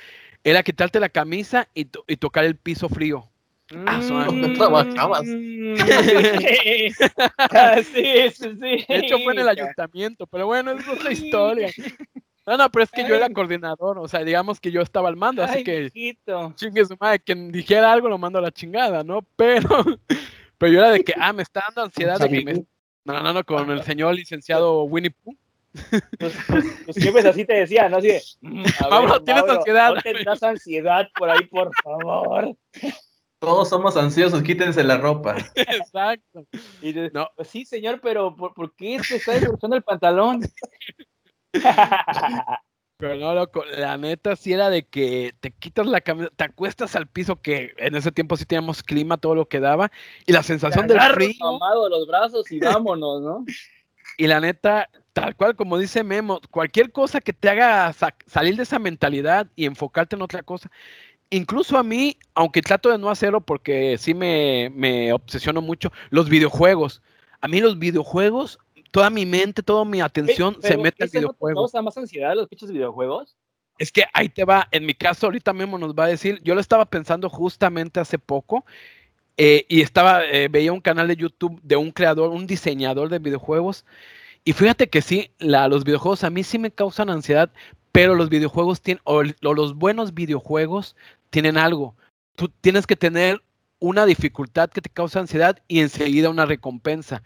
era 0.43 0.63
quitarte 0.63 0.99
la 0.99 1.09
camisa 1.09 1.67
y, 1.73 1.87
y 2.07 2.17
tocar 2.17 2.45
el 2.45 2.55
piso 2.55 2.89
frío. 2.89 3.29
Ah, 3.85 4.01
¿Dónde 4.01 4.49
mm. 4.49 4.53
trabajabas? 4.57 5.23
Ah, 7.37 7.75
sí, 7.83 8.29
sí, 8.31 8.49
sí. 8.49 8.55
De 8.59 8.85
hecho 8.89 9.19
fue 9.19 9.33
en 9.33 9.39
el 9.39 9.49
ayuntamiento, 9.49 10.27
pero 10.27 10.45
bueno, 10.47 10.71
es 10.71 10.87
otra 10.87 11.11
historia. 11.11 11.71
No, 12.45 12.57
no, 12.57 12.69
pero 12.69 12.83
es 12.83 12.91
que 12.91 13.07
yo 13.07 13.15
era 13.15 13.29
coordinador, 13.29 13.97
o 13.99 14.07
sea, 14.07 14.23
digamos 14.23 14.59
que 14.59 14.69
yo 14.69 14.81
estaba 14.81 15.07
al 15.07 15.15
mando, 15.15 15.43
así 15.43 15.63
que 15.63 15.89
chingue 16.55 16.85
su 16.85 16.97
madre, 16.99 17.19
quien 17.19 17.51
dijera 17.51 17.91
algo 17.91 18.09
lo 18.09 18.17
mando 18.17 18.39
a 18.39 18.41
la 18.41 18.51
chingada, 18.51 19.03
¿no? 19.03 19.21
Pero, 19.37 19.69
pero 20.57 20.71
yo 20.71 20.79
era 20.79 20.91
de 20.91 21.03
que, 21.03 21.13
ah, 21.17 21.31
me 21.31 21.43
está 21.43 21.63
dando 21.67 21.83
ansiedad 21.83 22.19
de 22.19 22.29
que 22.29 22.43
me... 22.43 22.65
No, 23.05 23.21
no, 23.21 23.33
no, 23.33 23.43
con 23.43 23.69
el 23.69 23.83
señor 23.83 24.15
licenciado 24.15 24.83
Winnie 24.83 25.11
Pooh. 25.11 25.37
Pues, 26.19 26.33
pues, 26.47 26.65
pues 26.85 26.95
siempre 26.97 27.27
así 27.27 27.45
te 27.45 27.53
decía, 27.53 27.89
¿no? 27.89 27.97
Así 27.97 28.07
de, 28.07 28.21
mm, 28.41 28.63
tienes 29.25 29.43
ansiedad. 29.49 29.95
No 29.95 30.01
tendrás 30.01 30.43
ansiedad 30.43 31.09
por 31.17 31.29
ahí, 31.29 31.45
por 31.47 31.71
favor. 31.83 32.55
Todos 33.39 33.69
somos 33.69 33.97
ansiosos, 33.97 34.43
quítense 34.43 34.83
la 34.83 34.97
ropa. 34.97 35.35
Exacto. 35.55 36.45
Y 36.81 36.93
no. 37.11 37.27
sí, 37.43 37.65
señor, 37.65 37.99
pero 38.01 38.35
¿por, 38.35 38.53
¿por 38.53 38.75
qué 38.75 39.01
te 39.07 39.15
está 39.15 39.33
desbrozando 39.33 39.75
el 39.75 39.83
pantalón? 39.83 40.41
Pero 42.97 43.15
no, 43.17 43.33
loco, 43.33 43.65
la 43.65 43.97
neta 43.97 44.35
sí 44.37 44.53
era 44.53 44.69
de 44.69 44.87
que 44.87 45.35
te 45.41 45.51
quitas 45.51 45.85
la 45.87 45.99
camisa, 45.99 46.29
te 46.33 46.45
acuestas 46.45 46.95
al 46.95 47.07
piso, 47.07 47.41
que 47.41 47.73
en 47.77 47.95
ese 47.95 48.13
tiempo 48.13 48.37
sí 48.37 48.45
teníamos 48.45 48.81
clima, 48.81 49.17
todo 49.17 49.35
lo 49.35 49.45
que 49.45 49.59
daba, 49.59 49.91
y 50.25 50.31
la 50.31 50.41
sensación 50.41 50.87
del 50.87 51.01
frío. 51.01 51.33
Los 51.89 52.07
brazos 52.07 52.49
y 52.49 52.59
vámonos, 52.59 53.21
¿no? 53.21 53.45
Y 54.17 54.27
la 54.27 54.39
neta, 54.39 54.89
tal 55.13 55.35
cual 55.35 55.55
como 55.55 55.77
dice 55.77 56.03
Memo, 56.03 56.39
cualquier 56.51 56.91
cosa 56.91 57.21
que 57.21 57.33
te 57.33 57.49
haga 57.49 57.93
salir 58.27 58.55
de 58.55 58.63
esa 58.63 58.79
mentalidad 58.79 59.47
y 59.55 59.65
enfocarte 59.65 60.15
en 60.15 60.21
otra 60.21 60.43
cosa, 60.43 60.69
incluso 61.29 61.77
a 61.77 61.83
mí, 61.83 62.17
aunque 62.33 62.61
trato 62.61 62.89
de 62.89 62.97
no 62.97 63.09
hacerlo 63.09 63.41
porque 63.41 63.97
sí 63.97 64.13
me, 64.13 64.71
me 64.75 65.13
obsesiono 65.13 65.61
mucho, 65.61 65.91
los 66.09 66.29
videojuegos. 66.29 67.01
A 67.41 67.47
mí 67.47 67.59
los 67.59 67.77
videojuegos 67.77 68.59
toda 68.93 69.09
mi 69.09 69.25
mente, 69.25 69.63
toda 69.63 69.83
mi 69.85 70.01
atención 70.01 70.55
se 70.61 70.77
mete 70.77 71.03
al 71.03 71.09
videojuego. 71.09 71.67
¿No 71.73 71.81
más 71.81 71.97
ansiedad 71.97 72.35
los 72.35 72.47
pinches 72.47 72.71
videojuegos? 72.71 73.35
Es 73.79 73.91
que 73.91 74.05
ahí 74.13 74.29
te 74.29 74.45
va, 74.45 74.67
en 74.69 74.85
mi 74.85 74.93
caso 74.93 75.25
ahorita 75.25 75.51
mismo 75.51 75.79
nos 75.79 75.95
va 75.95 76.05
a 76.05 76.09
decir, 76.09 76.39
yo 76.43 76.53
lo 76.53 76.61
estaba 76.61 76.85
pensando 76.85 77.27
justamente 77.27 77.99
hace 77.99 78.19
poco 78.19 78.65
eh, 79.37 79.65
y 79.67 79.81
estaba, 79.81 80.25
eh, 80.25 80.47
veía 80.47 80.73
un 80.73 80.81
canal 80.81 81.07
de 81.07 81.15
YouTube 81.15 81.59
de 81.63 81.75
un 81.75 81.91
creador, 81.91 82.29
un 82.29 82.47
diseñador 82.47 83.09
de 83.09 83.19
videojuegos 83.19 83.85
y 84.45 84.53
fíjate 84.53 84.89
que 84.89 85.01
sí, 85.01 85.31
los 85.39 85.83
videojuegos 85.85 86.23
a 86.23 86.29
mí 86.29 86.43
sí 86.43 86.59
me 86.59 86.71
causan 86.71 87.09
ansiedad, 87.09 87.49
pero 87.91 88.15
los 88.15 88.29
videojuegos 88.29 88.81
tienen, 88.81 89.01
o 89.05 89.23
los 89.23 89.75
buenos 89.75 90.13
videojuegos 90.13 90.95
tienen 91.29 91.57
algo. 91.57 91.95
Tú 92.35 92.49
tienes 92.49 92.85
que 92.85 92.95
tener 92.97 93.41
una 93.79 94.05
dificultad 94.05 94.69
que 94.69 94.81
te 94.81 94.89
causa 94.89 95.19
ansiedad 95.19 95.59
y 95.67 95.79
enseguida 95.79 96.29
una 96.29 96.45
recompensa. 96.45 97.23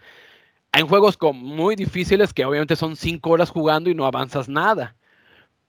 Hay 0.71 0.83
juegos 0.83 1.17
muy 1.33 1.75
difíciles 1.75 2.33
que 2.33 2.45
obviamente 2.45 2.75
son 2.75 2.95
cinco 2.95 3.31
horas 3.31 3.49
jugando 3.49 3.89
y 3.89 3.95
no 3.95 4.05
avanzas 4.05 4.47
nada. 4.47 4.95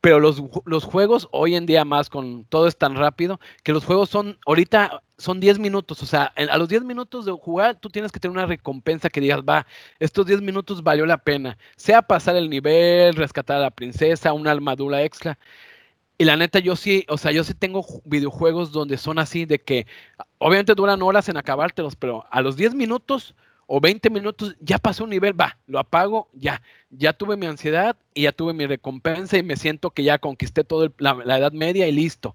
Pero 0.00 0.20
los, 0.20 0.42
los, 0.64 0.84
juegos 0.84 1.28
hoy 1.32 1.56
en 1.56 1.66
día 1.66 1.84
más 1.84 2.08
con 2.08 2.44
todo 2.44 2.68
es 2.68 2.76
tan 2.76 2.94
rápido 2.94 3.40
que 3.64 3.72
los 3.72 3.84
juegos 3.84 4.08
son 4.10 4.38
ahorita 4.46 5.02
son 5.18 5.40
10 5.40 5.58
minutos, 5.58 6.02
o 6.02 6.06
sea, 6.06 6.24
a 6.24 6.58
los 6.58 6.68
10 6.68 6.84
minutos 6.84 7.24
de 7.24 7.32
jugar 7.32 7.76
tú 7.80 7.90
tienes 7.90 8.12
que 8.12 8.20
tener 8.20 8.36
una 8.36 8.46
recompensa 8.46 9.10
que 9.10 9.20
digas, 9.20 9.40
va, 9.40 9.66
estos 9.98 10.26
10 10.26 10.42
minutos 10.42 10.82
valió 10.82 11.06
la 11.06 11.18
pena, 11.18 11.58
sea 11.76 12.02
pasar 12.02 12.36
el 12.36 12.48
nivel, 12.48 13.16
rescatar 13.16 13.56
a 13.56 13.60
la 13.60 13.70
princesa, 13.70 14.32
una 14.32 14.52
armadura 14.52 15.02
extra. 15.02 15.38
Y 16.20 16.24
la 16.24 16.36
neta, 16.36 16.58
yo 16.58 16.74
sí, 16.74 17.04
o 17.08 17.16
sea, 17.16 17.30
yo 17.30 17.44
sí 17.44 17.54
tengo 17.54 17.84
videojuegos 18.04 18.72
donde 18.72 18.98
son 18.98 19.20
así, 19.20 19.46
de 19.46 19.60
que 19.60 19.86
obviamente 20.38 20.74
duran 20.74 21.02
horas 21.02 21.28
en 21.28 21.36
acabártelos, 21.36 21.94
pero 21.96 22.26
a 22.30 22.42
los 22.42 22.56
10 22.56 22.74
minutos 22.74 23.36
o 23.70 23.80
20 23.80 24.08
minutos 24.08 24.56
ya 24.60 24.78
pasó 24.78 25.04
un 25.04 25.10
nivel, 25.10 25.38
va, 25.38 25.58
lo 25.66 25.78
apago, 25.78 26.28
ya, 26.32 26.62
ya 26.90 27.12
tuve 27.12 27.36
mi 27.36 27.44
ansiedad 27.44 27.96
y 28.14 28.22
ya 28.22 28.32
tuve 28.32 28.54
mi 28.54 28.66
recompensa 28.66 29.36
y 29.36 29.42
me 29.42 29.56
siento 29.56 29.90
que 29.90 30.02
ya 30.02 30.18
conquisté 30.18 30.64
toda 30.64 30.90
la, 30.96 31.36
edad 31.36 31.52
media 31.52 31.86
y 31.86 31.92
listo. 31.92 32.34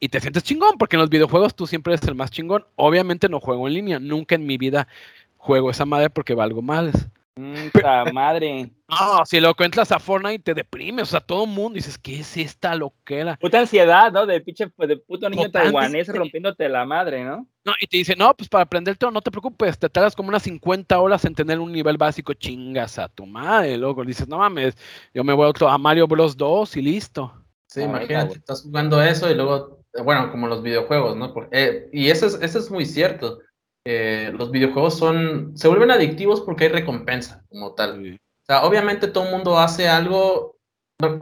Y 0.00 0.08
te 0.08 0.20
sientes 0.20 0.42
chingón, 0.42 0.76
porque 0.76 0.96
en 0.96 1.00
los 1.00 1.10
videojuegos 1.10 1.54
tú 1.54 1.68
siempre 1.68 1.94
eres 1.94 2.06
el 2.08 2.16
más 2.16 2.32
chingón. 2.32 2.66
Obviamente 2.74 3.28
no 3.28 3.38
juego 3.38 3.68
en 3.68 3.74
línea, 3.74 4.00
nunca 4.00 4.34
en 4.34 4.46
mi 4.46 4.58
vida 4.58 4.88
juego 5.36 5.70
esa 5.70 5.86
madre 5.86 6.10
porque 6.10 6.34
valgo 6.34 6.60
males. 6.60 7.06
Puta 7.36 8.04
madre. 8.12 8.70
No, 8.88 9.26
si 9.26 9.40
lo 9.40 9.56
entras 9.58 9.90
a 9.90 9.98
Fortnite 9.98 10.38
te 10.38 10.54
deprime, 10.54 11.02
o 11.02 11.06
sea, 11.06 11.18
todo 11.18 11.44
el 11.44 11.50
mundo 11.50 11.74
dices, 11.74 11.98
¿qué 11.98 12.20
es 12.20 12.36
esta 12.36 12.76
loquera? 12.76 13.36
Puta 13.36 13.58
ansiedad, 13.58 14.12
¿no? 14.12 14.24
De 14.24 14.40
pinche, 14.40 14.70
de 14.78 14.96
puto 14.98 15.28
niño 15.28 15.50
taiwanés 15.50 16.06
rompiéndote 16.08 16.68
la 16.68 16.84
madre, 16.84 17.24
¿no? 17.24 17.48
No, 17.64 17.72
y 17.80 17.88
te 17.88 17.96
dice, 17.96 18.14
no, 18.14 18.32
pues 18.34 18.48
para 18.48 18.62
aprenderte 18.62 19.10
no 19.10 19.20
te 19.20 19.32
preocupes, 19.32 19.76
te 19.76 19.88
tardas 19.88 20.14
como 20.14 20.28
unas 20.28 20.44
50 20.44 21.00
horas 21.00 21.24
en 21.24 21.34
tener 21.34 21.58
un 21.58 21.72
nivel 21.72 21.96
básico, 21.96 22.34
chingas 22.34 23.00
a 23.00 23.08
tu 23.08 23.26
madre, 23.26 23.76
luego 23.78 24.04
dices, 24.04 24.28
no 24.28 24.38
mames, 24.38 24.76
yo 25.12 25.24
me 25.24 25.32
voy 25.32 25.46
a, 25.46 25.48
otro, 25.48 25.68
a 25.68 25.76
Mario 25.76 26.06
Bros 26.06 26.36
2 26.36 26.76
y 26.76 26.82
listo. 26.82 27.32
Sí, 27.66 27.82
imagínate, 27.82 28.34
estás 28.34 28.62
jugando 28.62 29.02
eso 29.02 29.28
y 29.28 29.34
luego, 29.34 29.80
bueno, 30.04 30.30
como 30.30 30.46
los 30.46 30.62
videojuegos, 30.62 31.16
¿no? 31.16 31.34
Eh, 31.50 31.88
y 31.92 32.10
eso 32.10 32.26
es, 32.26 32.38
eso 32.40 32.60
es 32.60 32.70
muy 32.70 32.86
cierto. 32.86 33.40
Eh, 33.84 34.32
los 34.36 34.50
videojuegos 34.50 34.96
son, 34.96 35.56
se 35.56 35.68
vuelven 35.68 35.90
adictivos 35.90 36.40
porque 36.40 36.64
hay 36.64 36.70
recompensa 36.70 37.44
como 37.50 37.74
tal. 37.74 38.14
O 38.14 38.46
sea, 38.46 38.64
obviamente 38.64 39.08
todo 39.08 39.24
el 39.24 39.30
mundo 39.30 39.58
hace 39.58 39.88
algo, 39.88 40.56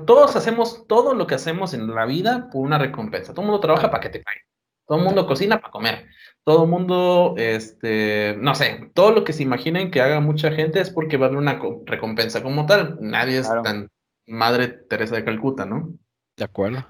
todos 0.07 0.37
hacemos 0.37 0.87
todo 0.87 1.15
lo 1.15 1.27
que 1.27 1.35
hacemos 1.35 1.75
en 1.75 1.93
la 1.93 2.07
vida 2.07 2.49
por 2.53 2.65
una 2.65 2.79
recompensa. 2.79 3.33
Todo 3.33 3.43
el 3.43 3.49
mundo 3.49 3.61
trabaja 3.61 3.91
para 3.91 4.01
que 4.01 4.11
te 4.11 4.23
caiga. 4.23 4.43
Todo 4.87 4.99
el 4.99 5.05
mundo 5.05 5.27
cocina 5.27 5.61
para 5.61 5.73
comer. 5.73 6.07
Todo 6.45 6.65
el 6.65 6.71
mundo, 6.71 7.35
este, 7.37 8.37
no 8.39 8.55
sé, 8.55 8.91
todo 8.95 9.13
lo 9.13 9.25
que 9.25 9.33
se 9.33 9.45
imaginen 9.45 9.91
que 9.91 10.01
haga 10.01 10.21
mucha 10.21 10.51
gente 10.51 10.81
es 10.81 10.91
porque 10.91 11.17
va 11.17 11.27
a 11.27 11.29
haber 11.29 11.39
una 11.39 11.61
recompensa 11.87 12.43
como 12.43 12.67
tal. 12.67 12.99
Nadie 13.01 13.39
es 13.39 13.49
tan 13.63 13.89
madre 14.27 14.69
Teresa 14.69 15.17
de 15.17 15.25
Calcuta, 15.25 15.67
¿no? 15.67 15.95
De 16.37 16.45
acuerdo. 16.45 16.85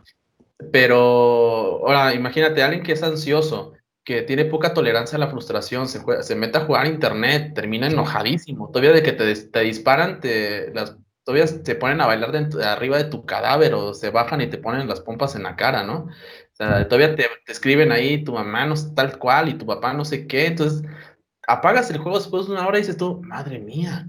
Pero 0.71 1.87
ahora, 1.87 2.15
imagínate, 2.15 2.63
alguien 2.63 2.83
que 2.83 2.93
es 2.93 3.03
ansioso, 3.03 3.75
que 4.05 4.23
tiene 4.23 4.45
poca 4.45 4.75
tolerancia 4.75 5.17
a 5.17 5.21
la 5.21 5.29
frustración, 5.29 5.89
se, 5.89 6.01
se 6.23 6.35
mete 6.35 6.59
a 6.59 6.65
jugar 6.65 6.87
a 6.87 6.89
internet, 6.89 7.55
termina 7.55 7.87
enojadísimo. 7.87 8.69
Todavía 8.71 8.93
de 8.93 9.03
que 9.03 9.13
te, 9.13 9.35
te 9.35 9.61
disparan, 9.61 10.21
te, 10.21 10.73
las, 10.75 10.97
todavía 11.25 11.47
se 11.47 11.75
ponen 11.77 12.01
a 12.01 12.07
bailar 12.07 12.33
de, 12.33 12.65
arriba 12.65 12.97
de 12.97 13.05
tu 13.05 13.25
cadáver 13.25 13.75
o 13.75 13.95
se 13.95 14.11
bajan 14.11 14.41
y 14.41 14.49
te 14.49 14.59
ponen 14.59 14.89
las 14.89 15.01
pompas 15.01 15.37
en 15.37 15.45
la 15.45 15.57
cara, 15.57 15.85
¿no? 15.85 16.07
O 16.07 16.55
sea, 16.55 16.87
todavía 16.89 17.15
te, 17.15 17.27
escriben 17.47 17.93
ahí, 17.93 18.25
tu 18.25 18.33
mamá 18.33 18.67
no 18.67 18.75
es 18.75 18.95
tal 18.95 19.19
cual 19.19 19.49
y 19.49 19.55
tu 19.55 19.67
papá 19.67 19.93
no 19.93 20.05
sé 20.05 20.27
qué. 20.27 20.47
Entonces, 20.47 20.83
apagas 21.47 21.91
el 21.91 21.99
juego 21.99 22.19
después 22.19 22.47
de 22.47 22.53
una 22.53 22.67
hora 22.67 22.79
y 22.79 22.83
dices 22.83 22.97
tú, 22.97 23.21
madre 23.23 23.59
mía. 23.59 24.09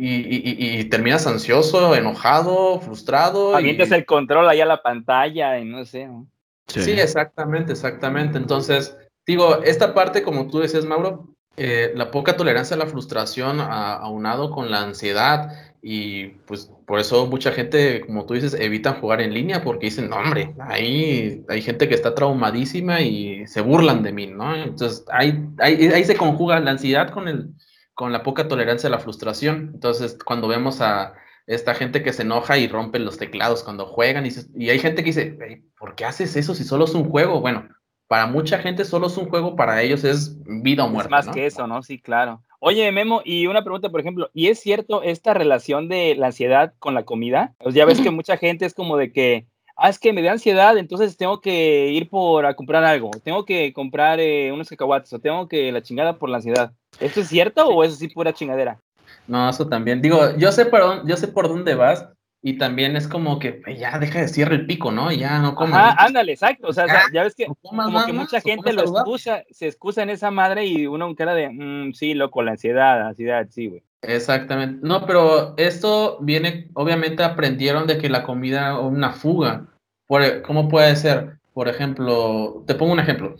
Y, 0.00 0.14
y, 0.14 0.78
y, 0.80 0.84
terminas 0.84 1.26
ansioso, 1.26 1.94
enojado, 1.94 2.80
frustrado. 2.80 3.56
Avientas 3.56 3.90
el 3.90 4.06
control 4.06 4.48
ahí 4.48 4.60
a 4.60 4.66
la 4.66 4.80
pantalla 4.80 5.58
y 5.58 5.64
no 5.64 5.84
sé. 5.84 6.06
¿no? 6.06 6.28
Sí. 6.68 6.82
sí, 6.82 6.92
exactamente, 6.92 7.72
exactamente. 7.72 8.38
Entonces, 8.38 8.96
Digo, 9.28 9.62
esta 9.62 9.92
parte, 9.92 10.22
como 10.22 10.48
tú 10.48 10.60
decías, 10.60 10.86
Mauro, 10.86 11.28
eh, 11.58 11.92
la 11.94 12.10
poca 12.10 12.34
tolerancia 12.34 12.76
a 12.76 12.78
la 12.78 12.86
frustración 12.86 13.60
aunado 13.60 14.50
con 14.50 14.70
la 14.70 14.80
ansiedad 14.80 15.52
y 15.82 16.28
pues 16.46 16.72
por 16.86 16.98
eso 16.98 17.26
mucha 17.26 17.52
gente, 17.52 18.00
como 18.06 18.24
tú 18.24 18.32
dices, 18.32 18.54
evitan 18.54 18.98
jugar 19.02 19.20
en 19.20 19.34
línea 19.34 19.62
porque 19.62 19.88
dicen, 19.88 20.08
no, 20.08 20.16
hombre, 20.16 20.54
ahí 20.60 21.44
hay 21.46 21.60
gente 21.60 21.90
que 21.90 21.94
está 21.94 22.14
traumadísima 22.14 23.02
y 23.02 23.46
se 23.46 23.60
burlan 23.60 24.02
de 24.02 24.12
mí, 24.12 24.28
¿no? 24.28 24.56
Entonces 24.56 25.04
ahí, 25.10 25.46
ahí, 25.58 26.04
se 26.04 26.16
conjuga 26.16 26.58
la 26.60 26.70
ansiedad 26.70 27.10
con, 27.10 27.28
el, 27.28 27.50
con 27.92 28.12
la 28.12 28.22
poca 28.22 28.48
tolerancia 28.48 28.88
a 28.88 28.92
la 28.92 28.98
frustración. 28.98 29.72
Entonces 29.74 30.16
cuando 30.24 30.48
vemos 30.48 30.80
a 30.80 31.12
esta 31.46 31.74
gente 31.74 32.02
que 32.02 32.14
se 32.14 32.22
enoja 32.22 32.56
y 32.56 32.66
rompe 32.66 32.98
los 32.98 33.18
teclados 33.18 33.62
cuando 33.62 33.84
juegan 33.84 34.24
y, 34.24 34.30
y 34.54 34.70
hay 34.70 34.78
gente 34.78 35.02
que 35.02 35.10
dice, 35.10 35.38
¿por 35.78 35.96
qué 35.96 36.06
haces 36.06 36.34
eso 36.34 36.54
si 36.54 36.64
solo 36.64 36.86
es 36.86 36.94
un 36.94 37.10
juego? 37.10 37.42
Bueno, 37.42 37.68
para 38.08 38.26
mucha 38.26 38.58
gente 38.58 38.84
solo 38.84 39.06
es 39.06 39.16
un 39.16 39.28
juego, 39.28 39.54
para 39.54 39.82
ellos 39.82 40.02
es 40.02 40.36
vida 40.44 40.84
o 40.84 40.88
muerte. 40.88 41.08
Es 41.08 41.26
más 41.26 41.34
que 41.34 41.46
eso, 41.46 41.66
¿no? 41.66 41.82
Sí, 41.82 42.00
claro. 42.00 42.42
Oye, 42.58 42.90
Memo, 42.90 43.20
y 43.24 43.46
una 43.46 43.62
pregunta, 43.62 43.90
por 43.90 44.00
ejemplo, 44.00 44.30
¿y 44.32 44.48
es 44.48 44.58
cierto 44.58 45.02
esta 45.02 45.34
relación 45.34 45.88
de 45.88 46.16
la 46.16 46.26
ansiedad 46.26 46.72
con 46.78 46.94
la 46.94 47.04
comida? 47.04 47.54
Pues 47.58 47.74
ya 47.74 47.84
ves 47.84 48.00
que 48.00 48.10
mucha 48.10 48.36
gente 48.38 48.64
es 48.64 48.74
como 48.74 48.96
de 48.96 49.12
que, 49.12 49.46
ah, 49.76 49.90
es 49.90 49.98
que 49.98 50.12
me 50.12 50.22
da 50.22 50.32
ansiedad, 50.32 50.76
entonces 50.78 51.16
tengo 51.16 51.40
que 51.40 51.90
ir 51.90 52.08
por 52.08 52.46
a 52.46 52.54
comprar 52.54 52.82
algo, 52.82 53.10
tengo 53.22 53.44
que 53.44 53.72
comprar 53.72 54.18
eh, 54.18 54.50
unos 54.52 54.68
cacahuates, 54.70 55.12
o 55.12 55.20
tengo 55.20 55.46
que 55.46 55.70
la 55.70 55.82
chingada 55.82 56.18
por 56.18 56.30
la 56.30 56.38
ansiedad. 56.38 56.72
¿Esto 56.98 57.20
es 57.20 57.28
cierto 57.28 57.68
o 57.68 57.84
es 57.84 57.92
así 57.92 58.08
pura 58.08 58.32
chingadera? 58.32 58.80
No, 59.28 59.50
eso 59.50 59.68
también. 59.68 60.00
Digo, 60.00 60.36
yo 60.38 60.50
sé 60.50 60.64
por, 60.64 61.06
yo 61.06 61.16
sé 61.16 61.28
por 61.28 61.48
dónde 61.48 61.74
vas, 61.74 62.08
y 62.40 62.56
también 62.56 62.96
es 62.96 63.08
como 63.08 63.38
que 63.38 63.60
ya 63.76 63.98
deja 63.98 64.20
de 64.20 64.28
cierre 64.28 64.54
el 64.54 64.66
pico, 64.66 64.92
¿no? 64.92 65.10
Ya 65.10 65.38
no 65.40 65.54
como. 65.54 65.74
Ah, 65.74 65.96
ándale, 65.98 66.32
exacto. 66.32 66.68
O 66.68 66.72
sea, 66.72 66.86
ya, 67.12 67.24
ves 67.24 67.34
que 67.34 67.46
como 67.62 68.06
que 68.06 68.12
mucha 68.12 68.40
gente 68.40 68.72
lo 68.72 68.82
excusa, 68.82 69.44
se 69.50 69.66
excusa 69.66 70.02
en 70.02 70.10
esa 70.10 70.30
madre 70.30 70.64
y 70.66 70.86
uno 70.86 71.14
cara 71.16 71.34
de, 71.34 71.48
mm, 71.50 71.94
sí, 71.94 72.14
loco, 72.14 72.42
la 72.42 72.52
ansiedad, 72.52 73.00
la 73.00 73.08
ansiedad, 73.08 73.46
sí, 73.50 73.66
güey. 73.66 73.82
Exactamente. 74.02 74.78
No, 74.86 75.04
pero 75.04 75.54
esto 75.56 76.18
viene, 76.20 76.68
obviamente 76.74 77.24
aprendieron 77.24 77.88
de 77.88 77.98
que 77.98 78.08
la 78.08 78.22
comida 78.22 78.78
una 78.78 79.12
fuga. 79.12 79.66
Por, 80.06 80.42
¿Cómo 80.42 80.68
puede 80.68 80.94
ser? 80.94 81.38
Por 81.52 81.68
ejemplo, 81.68 82.62
te 82.68 82.76
pongo 82.76 82.92
un 82.92 83.00
ejemplo. 83.00 83.34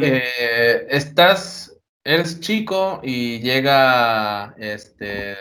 Eh, 0.00 0.86
estás, 0.90 1.76
eres 2.02 2.40
chico 2.40 3.00
y 3.04 3.38
llega, 3.38 4.54
este, 4.58 5.36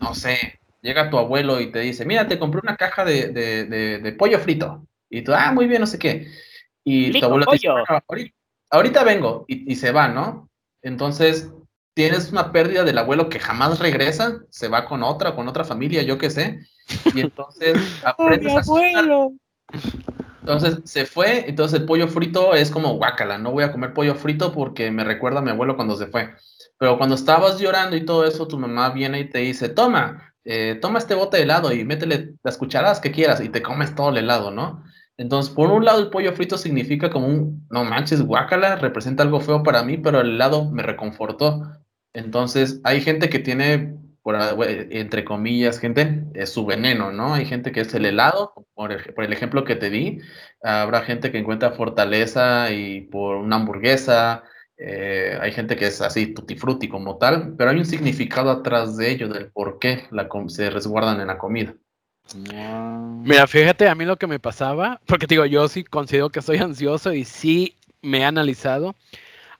no 0.00 0.14
sé, 0.14 0.60
llega 0.86 1.10
tu 1.10 1.18
abuelo 1.18 1.60
y 1.60 1.70
te 1.72 1.80
dice, 1.80 2.04
mira, 2.04 2.28
te 2.28 2.38
compré 2.38 2.60
una 2.62 2.76
caja 2.76 3.04
de, 3.04 3.32
de, 3.32 4.12
pollo 4.12 4.38
frito. 4.38 4.86
Y 5.10 5.22
tú, 5.22 5.34
ah, 5.34 5.52
muy 5.52 5.66
bien, 5.66 5.80
no 5.80 5.86
sé 5.86 5.98
qué. 5.98 6.28
Y 6.84 7.18
tu 7.18 7.26
abuelo 7.26 7.44
te 7.46 7.56
dice, 7.56 7.68
ahorita, 8.70 9.04
vengo. 9.04 9.44
Y, 9.48 9.74
se 9.74 9.92
va, 9.92 10.08
¿no? 10.08 10.48
Entonces, 10.82 11.50
tienes 11.94 12.30
una 12.30 12.52
pérdida 12.52 12.84
del 12.84 12.98
abuelo 12.98 13.28
que 13.28 13.40
jamás 13.40 13.80
regresa, 13.80 14.40
se 14.50 14.68
va 14.68 14.86
con 14.86 15.02
otra, 15.02 15.34
con 15.34 15.48
otra 15.48 15.64
familia, 15.64 16.02
yo 16.02 16.18
qué 16.18 16.30
sé. 16.30 16.60
Y 17.14 17.20
entonces 17.20 17.76
aprendes 18.04 18.54
a 18.54 18.60
abuelo. 18.60 19.32
Entonces 20.40 20.78
se 20.84 21.06
fue, 21.06 21.48
entonces 21.48 21.80
el 21.80 21.86
pollo 21.86 22.06
frito 22.06 22.54
es 22.54 22.70
como 22.70 22.94
guácala, 22.94 23.36
no 23.36 23.50
voy 23.50 23.64
a 23.64 23.72
comer 23.72 23.92
pollo 23.92 24.14
frito 24.14 24.52
porque 24.52 24.92
me 24.92 25.02
recuerda 25.02 25.40
a 25.40 25.42
mi 25.42 25.50
abuelo 25.50 25.74
cuando 25.74 25.96
se 25.96 26.06
fue. 26.06 26.36
Pero 26.78 26.98
cuando 26.98 27.16
estabas 27.16 27.58
llorando 27.58 27.96
y 27.96 28.04
todo 28.04 28.24
eso, 28.24 28.46
tu 28.46 28.56
mamá 28.56 28.90
viene 28.90 29.18
y 29.18 29.28
te 29.28 29.38
dice, 29.38 29.68
toma, 29.68 30.35
eh, 30.48 30.78
toma 30.80 31.00
este 31.00 31.16
bote 31.16 31.38
de 31.38 31.42
helado 31.42 31.72
y 31.72 31.84
métele 31.84 32.34
las 32.44 32.56
cucharadas 32.56 33.00
que 33.00 33.10
quieras 33.10 33.40
y 33.40 33.48
te 33.48 33.62
comes 33.62 33.96
todo 33.96 34.10
el 34.10 34.18
helado, 34.18 34.52
¿no? 34.52 34.84
Entonces, 35.16 35.52
por 35.52 35.72
un 35.72 35.84
lado, 35.84 35.98
el 36.00 36.10
pollo 36.10 36.32
frito 36.34 36.56
significa 36.56 37.10
como 37.10 37.26
un, 37.26 37.66
no 37.68 37.84
manches, 37.84 38.22
guácala, 38.22 38.76
representa 38.76 39.24
algo 39.24 39.40
feo 39.40 39.64
para 39.64 39.82
mí, 39.82 39.98
pero 39.98 40.20
el 40.20 40.34
helado 40.34 40.70
me 40.70 40.84
reconfortó. 40.84 41.62
Entonces, 42.12 42.80
hay 42.84 43.00
gente 43.00 43.28
que 43.28 43.40
tiene, 43.40 43.96
por, 44.22 44.36
entre 44.90 45.24
comillas, 45.24 45.80
gente, 45.80 46.24
su 46.46 46.64
veneno, 46.64 47.10
¿no? 47.12 47.34
Hay 47.34 47.46
gente 47.46 47.72
que 47.72 47.80
es 47.80 47.92
el 47.94 48.06
helado, 48.06 48.52
por 48.74 48.92
el 48.92 49.32
ejemplo 49.32 49.64
que 49.64 49.74
te 49.74 49.90
di, 49.90 50.20
habrá 50.62 51.02
gente 51.02 51.32
que 51.32 51.38
encuentra 51.38 51.72
fortaleza 51.72 52.70
y 52.70 53.02
por 53.02 53.36
una 53.36 53.56
hamburguesa, 53.56 54.44
eh, 54.78 55.38
hay 55.40 55.52
gente 55.52 55.76
que 55.76 55.86
es 55.86 56.00
así, 56.00 56.34
tutti 56.34 56.54
frutti 56.56 56.88
como 56.88 57.16
tal, 57.16 57.54
pero 57.56 57.70
hay 57.70 57.78
un 57.78 57.86
significado 57.86 58.50
atrás 58.50 58.96
de 58.96 59.10
ello, 59.10 59.28
del 59.28 59.50
por 59.50 59.78
qué 59.78 60.04
la 60.10 60.28
se 60.48 60.70
resguardan 60.70 61.20
en 61.20 61.28
la 61.28 61.38
comida. 61.38 61.74
Mira, 62.34 63.46
fíjate, 63.46 63.88
a 63.88 63.94
mí 63.94 64.04
lo 64.04 64.16
que 64.16 64.26
me 64.26 64.40
pasaba, 64.40 65.00
porque 65.06 65.26
digo, 65.26 65.46
yo 65.46 65.68
sí 65.68 65.84
considero 65.84 66.30
que 66.30 66.42
soy 66.42 66.58
ansioso 66.58 67.12
y 67.12 67.24
sí 67.24 67.76
me 68.02 68.18
he 68.18 68.24
analizado. 68.24 68.94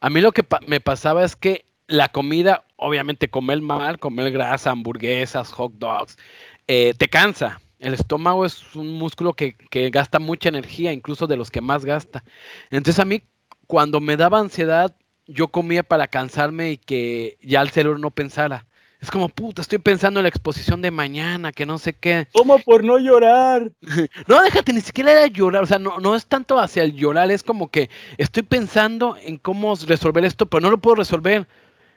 A 0.00 0.10
mí 0.10 0.20
lo 0.20 0.32
que 0.32 0.44
me 0.66 0.80
pasaba 0.80 1.24
es 1.24 1.36
que 1.36 1.64
la 1.86 2.10
comida, 2.10 2.64
obviamente 2.76 3.30
comer 3.30 3.60
mal, 3.62 3.98
comer 3.98 4.32
grasa, 4.32 4.70
hamburguesas, 4.70 5.52
hot 5.52 5.72
dogs, 5.74 6.18
eh, 6.66 6.94
te 6.98 7.08
cansa. 7.08 7.60
El 7.78 7.94
estómago 7.94 8.44
es 8.44 8.74
un 8.74 8.94
músculo 8.94 9.34
que, 9.34 9.54
que, 9.70 9.90
gasta 9.90 10.18
mucha 10.18 10.48
energía, 10.48 10.92
incluso 10.92 11.26
de 11.26 11.36
los 11.36 11.50
que 11.50 11.60
más 11.60 11.84
gasta. 11.84 12.24
Entonces 12.70 12.98
a 12.98 13.04
mí, 13.04 13.22
cuando 13.66 14.00
me 14.00 14.16
daba 14.16 14.38
ansiedad, 14.38 14.94
yo 15.26 15.48
comía 15.48 15.82
para 15.82 16.08
cansarme 16.08 16.72
y 16.72 16.76
que 16.78 17.38
ya 17.42 17.62
el 17.62 17.70
cerebro 17.70 17.98
no 17.98 18.10
pensara. 18.10 18.66
Es 19.00 19.10
como, 19.10 19.28
puta, 19.28 19.60
estoy 19.60 19.78
pensando 19.78 20.20
en 20.20 20.24
la 20.24 20.28
exposición 20.28 20.80
de 20.80 20.90
mañana, 20.90 21.52
que 21.52 21.66
no 21.66 21.78
sé 21.78 21.92
qué. 21.92 22.26
¿Cómo 22.32 22.58
por 22.58 22.82
no 22.82 22.98
llorar? 22.98 23.70
no, 24.26 24.42
déjate, 24.42 24.72
ni 24.72 24.80
siquiera 24.80 25.12
era 25.12 25.26
llorar, 25.26 25.64
o 25.64 25.66
sea, 25.66 25.78
no, 25.78 25.98
no 25.98 26.16
es 26.16 26.26
tanto 26.26 26.58
hacia 26.58 26.82
el 26.82 26.94
llorar, 26.94 27.30
es 27.30 27.42
como 27.42 27.70
que 27.70 27.90
estoy 28.16 28.42
pensando 28.42 29.16
en 29.22 29.36
cómo 29.36 29.74
resolver 29.86 30.24
esto, 30.24 30.46
pero 30.46 30.62
no 30.62 30.70
lo 30.70 30.78
puedo 30.78 30.96
resolver. 30.96 31.46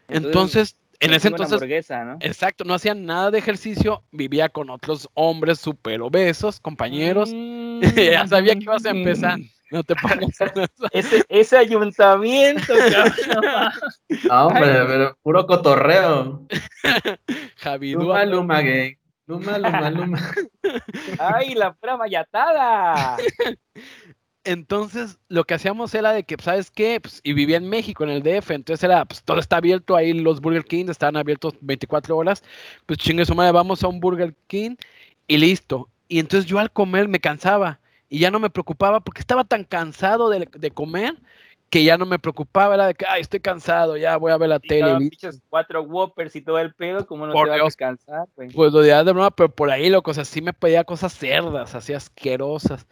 Entonces, 0.10 0.76
en 1.00 1.14
ese 1.14 1.30
entonces, 1.30 1.62
exacto, 2.20 2.66
no 2.66 2.74
hacía 2.74 2.94
nada 2.94 3.32
de 3.32 3.40
ejercicio, 3.40 4.04
vivía 4.12 4.50
con 4.50 4.70
otros 4.70 5.08
hombres 5.14 5.60
súper 5.60 6.02
obesos, 6.02 6.60
compañeros, 6.60 7.32
ya 7.96 8.28
sabía 8.28 8.56
que 8.56 8.64
ibas 8.64 8.86
a 8.86 8.90
empezar. 8.90 9.40
No 9.72 9.84
te 9.84 9.96
pongas 9.96 10.20
ese, 10.92 11.24
ese 11.30 11.58
ayuntamiento, 11.58 12.74
no, 14.30 14.48
hombre, 14.48 14.86
pero 14.88 15.18
puro 15.22 15.46
cotorreo. 15.46 16.48
Javi 17.58 17.94
Luma, 17.94 18.26
Luma, 18.26 18.62
gay. 18.62 18.98
Luma, 19.28 19.60
Luma, 19.60 19.92
Luma. 19.92 20.34
Ay, 21.20 21.54
la 21.54 21.74
pura 21.74 21.98
mayatada. 21.98 23.18
Entonces, 24.44 25.20
lo 25.28 25.44
que 25.44 25.54
hacíamos 25.54 25.94
era 25.94 26.14
de 26.14 26.24
que, 26.24 26.36
¿sabes 26.42 26.72
qué? 26.72 27.00
Pues, 27.00 27.22
y 27.24 27.34
vivía 27.34 27.58
en 27.58 27.70
México, 27.70 28.04
en 28.04 28.10
el 28.10 28.24
DF, 28.24 28.52
entonces 28.52 28.84
era, 28.84 29.06
pues 29.06 29.22
todo 29.24 29.40
está 29.40 29.58
abierto 29.58 29.96
ahí, 29.96 30.14
los 30.14 30.42
Burger 30.42 30.64
King 30.64 30.86
estaban 30.90 31.18
abiertos 31.18 31.54
24 31.62 32.18
horas, 32.18 32.44
pues 32.88 32.98
chingue 32.98 33.26
su 33.26 33.36
madre, 33.36 33.52
vamos 33.52 33.84
a 33.84 33.88
un 33.88 34.00
Burger 34.00 34.34
King 34.48 34.76
y 35.28 35.38
listo. 35.38 35.90
Y 36.08 36.18
entonces 36.18 36.50
yo 36.50 36.58
al 36.58 36.72
comer 36.72 37.08
me 37.08 37.20
cansaba 37.20 37.80
y 38.10 38.20
ya 38.20 38.32
no 38.32 38.40
me 38.40 38.50
preocupaba 38.50 39.00
porque 39.00 39.22
estaba 39.22 39.44
tan 39.44 39.64
cansado 39.64 40.30
de, 40.30 40.72
comer 40.72 41.16
que 41.70 41.84
ya 41.84 41.98
no 41.98 42.08
me 42.08 42.18
preocupaba, 42.18 42.74
era 42.74 42.88
de 42.88 42.96
que, 42.96 43.06
ay, 43.08 43.22
estoy 43.22 43.40
cansado, 43.40 43.96
ya 43.96 44.18
voy 44.18 44.32
a 44.32 44.38
ver 44.38 44.50
la 44.50 44.60
tele. 44.60 45.12
cuatro 45.50 45.84
Whoppers 45.84 46.36
y 46.36 46.42
todo 46.42 46.58
el 46.58 46.74
pedo, 46.74 47.06
¿cómo 47.06 47.28
no 47.28 47.34
te 47.34 47.50
vas 47.50 47.62
a 47.62 47.64
descansar? 47.64 48.28
Pues 48.36 48.74
lo 48.74 48.82
de 48.82 49.04
broma, 49.04 49.30
pero 49.30 49.50
por 49.50 49.70
ahí, 49.70 49.90
loco, 49.90 50.10
o 50.10 50.14
sea, 50.16 50.26
sí 50.26 50.42
me 50.42 50.52
pedía 50.52 50.84
cosas 50.84 51.14
cerdas, 51.14 51.76
así 51.76 51.94
asquerosas. 51.94 52.88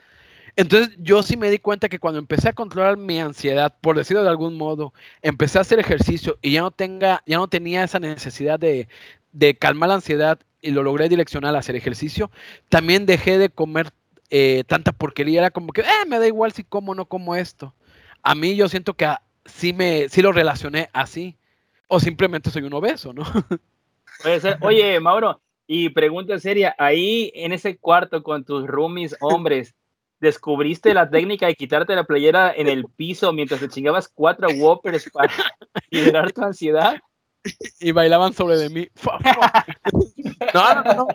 Entonces 0.55 0.95
yo 0.99 1.22
sí 1.22 1.38
me 1.38 1.51
di 1.51 1.59
cuenta 1.59 1.89
que 1.89 1.99
cuando 1.99 2.20
empecé 2.20 2.49
a 2.49 2.53
controlar 2.53 2.97
mi 2.97 3.20
ansiedad, 3.20 3.76
por 3.80 3.95
decirlo 3.95 4.24
de 4.24 4.30
algún 4.30 4.57
modo, 4.57 4.93
empecé 5.22 5.59
a 5.59 5.61
hacer 5.61 5.80
ejercicio 5.80 6.38
y 6.41 6.51
ya 6.51 6.61
no, 6.61 6.72
tenga, 6.72 7.24
ya 7.28 7.38
no 7.38 7.47
tenía 7.47 7.84
esa 7.84 7.99
necesidad 7.99 8.59
de, 8.59 8.88
de 9.32 9.55
calmar 9.55 9.89
la 9.89 9.95
ansiedad 9.95 10.39
y 10.61 10.72
lo 10.72 10.82
logré 10.82 11.09
direccionar 11.09 11.55
a 11.55 11.59
hacer 11.59 11.76
ejercicio, 11.76 12.32
también 12.70 13.05
dejé 13.05 13.38
de 13.38 13.49
comer 13.49 13.91
eh, 14.30 14.63
tanta 14.67 14.91
porquería, 14.91 15.39
era 15.39 15.51
como 15.51 15.71
que, 15.73 15.82
eh, 15.82 16.05
me 16.07 16.19
da 16.19 16.28
igual 16.28 16.51
si 16.51 16.63
como 16.63 16.91
o 16.91 16.95
no 16.95 17.05
como 17.05 17.36
esto. 17.36 17.73
A 18.23 18.36
mí 18.36 18.55
yo 18.55 18.67
siento 18.67 18.93
que 18.95 19.07
sí, 19.45 19.73
me, 19.73 20.09
sí 20.09 20.21
lo 20.21 20.32
relacioné 20.32 20.89
así, 20.93 21.38
o 21.88 21.99
simplemente 21.99 22.51
soy 22.51 22.63
un 22.63 22.73
obeso, 22.73 23.13
¿no? 23.13 23.23
Puede 24.23 24.39
ser. 24.39 24.57
Oye, 24.61 24.99
Mauro, 24.99 25.41
y 25.67 25.89
pregunta 25.89 26.39
seria, 26.39 26.75
ahí 26.78 27.32
en 27.36 27.51
ese 27.53 27.78
cuarto 27.78 28.23
con 28.23 28.43
tus 28.43 28.65
roomies 28.65 29.15
hombres, 29.21 29.75
¿descubriste 30.19 30.93
la 30.93 31.09
técnica 31.09 31.47
de 31.47 31.55
quitarte 31.55 31.95
la 31.95 32.05
playera 32.05 32.51
en 32.55 32.67
el 32.67 32.86
piso 32.86 33.32
mientras 33.34 33.59
te 33.59 33.69
chingabas 33.69 34.07
cuatro 34.07 34.49
whoppers 34.49 35.09
para 35.11 35.34
liberar 35.91 36.32
tu 36.32 36.43
ansiedad? 36.43 36.97
y 37.80 37.91
bailaban 37.91 38.34
sobre 38.34 38.57
de 38.57 38.69
mí. 38.69 38.88
No, 40.53 40.83
no, 40.83 40.93
no. 40.93 41.07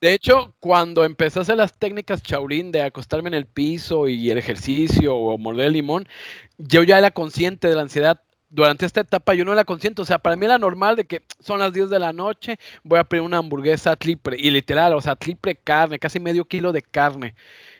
De 0.00 0.14
hecho, 0.14 0.54
cuando 0.60 1.04
empecé 1.04 1.38
a 1.38 1.42
hacer 1.42 1.56
las 1.56 1.78
técnicas 1.78 2.22
Shaolin 2.22 2.72
de 2.72 2.82
acostarme 2.82 3.28
en 3.28 3.34
el 3.34 3.46
piso 3.46 4.08
y 4.08 4.30
el 4.30 4.38
ejercicio 4.38 5.14
o 5.14 5.38
morder 5.38 5.66
el 5.66 5.74
limón, 5.74 6.08
yo 6.58 6.82
ya 6.82 6.98
era 6.98 7.10
consciente 7.10 7.68
de 7.68 7.76
la 7.76 7.82
ansiedad. 7.82 8.20
Durante 8.48 8.84
esta 8.84 9.00
etapa 9.00 9.34
yo 9.34 9.44
no 9.44 9.52
era 9.52 9.64
consciente, 9.64 10.02
o 10.02 10.04
sea, 10.04 10.18
para 10.18 10.36
mí 10.36 10.44
era 10.44 10.58
normal 10.58 10.96
de 10.96 11.06
que 11.06 11.22
son 11.40 11.60
las 11.60 11.72
10 11.72 11.88
de 11.88 11.98
la 11.98 12.12
noche, 12.12 12.58
voy 12.82 12.98
a 12.98 13.04
pedir 13.04 13.22
una 13.22 13.38
hamburguesa 13.38 13.96
triple, 13.96 14.36
y 14.38 14.50
literal, 14.50 14.92
o 14.92 15.00
sea, 15.00 15.16
triple 15.16 15.56
carne, 15.56 15.98
casi 15.98 16.20
medio 16.20 16.44
kilo 16.44 16.70
de 16.70 16.82
carne. 16.82 17.34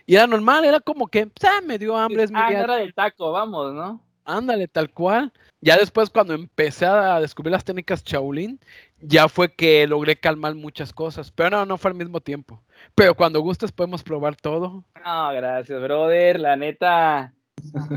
Y 0.06 0.14
era 0.14 0.26
normal, 0.26 0.64
era 0.64 0.80
como 0.80 1.08
que, 1.08 1.28
ah, 1.44 1.60
me 1.64 1.78
dio 1.78 1.96
hambre. 1.96 2.22
Es 2.22 2.30
ah, 2.34 2.48
era 2.50 2.76
del 2.76 2.94
taco, 2.94 3.32
vamos, 3.32 3.74
¿no? 3.74 4.00
Ándale, 4.24 4.68
tal 4.68 4.90
cual. 4.90 5.32
Ya 5.60 5.76
después, 5.76 6.10
cuando 6.10 6.34
empecé 6.34 6.86
a 6.86 7.20
descubrir 7.20 7.52
las 7.52 7.64
técnicas 7.64 8.02
Shaolin, 8.04 8.58
ya 9.02 9.28
fue 9.28 9.52
que 9.52 9.86
logré 9.86 10.16
calmar 10.16 10.54
muchas 10.54 10.92
cosas. 10.92 11.30
Pero 11.30 11.50
no, 11.50 11.66
no 11.66 11.78
fue 11.78 11.90
al 11.90 11.96
mismo 11.96 12.20
tiempo. 12.20 12.62
Pero 12.94 13.14
cuando 13.14 13.40
gustes 13.40 13.72
podemos 13.72 14.02
probar 14.02 14.36
todo. 14.36 14.84
No, 15.04 15.32
gracias, 15.32 15.82
brother. 15.82 16.40
La 16.40 16.56
neta, 16.56 17.34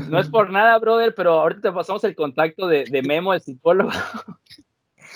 no 0.08 0.18
es 0.18 0.28
por 0.28 0.50
nada, 0.50 0.78
brother, 0.78 1.14
pero 1.14 1.40
ahorita 1.40 1.62
te 1.62 1.72
pasamos 1.72 2.04
el 2.04 2.14
contacto 2.14 2.66
de, 2.66 2.84
de 2.84 3.02
Memo, 3.02 3.32
el 3.32 3.40
psicólogo. 3.40 3.90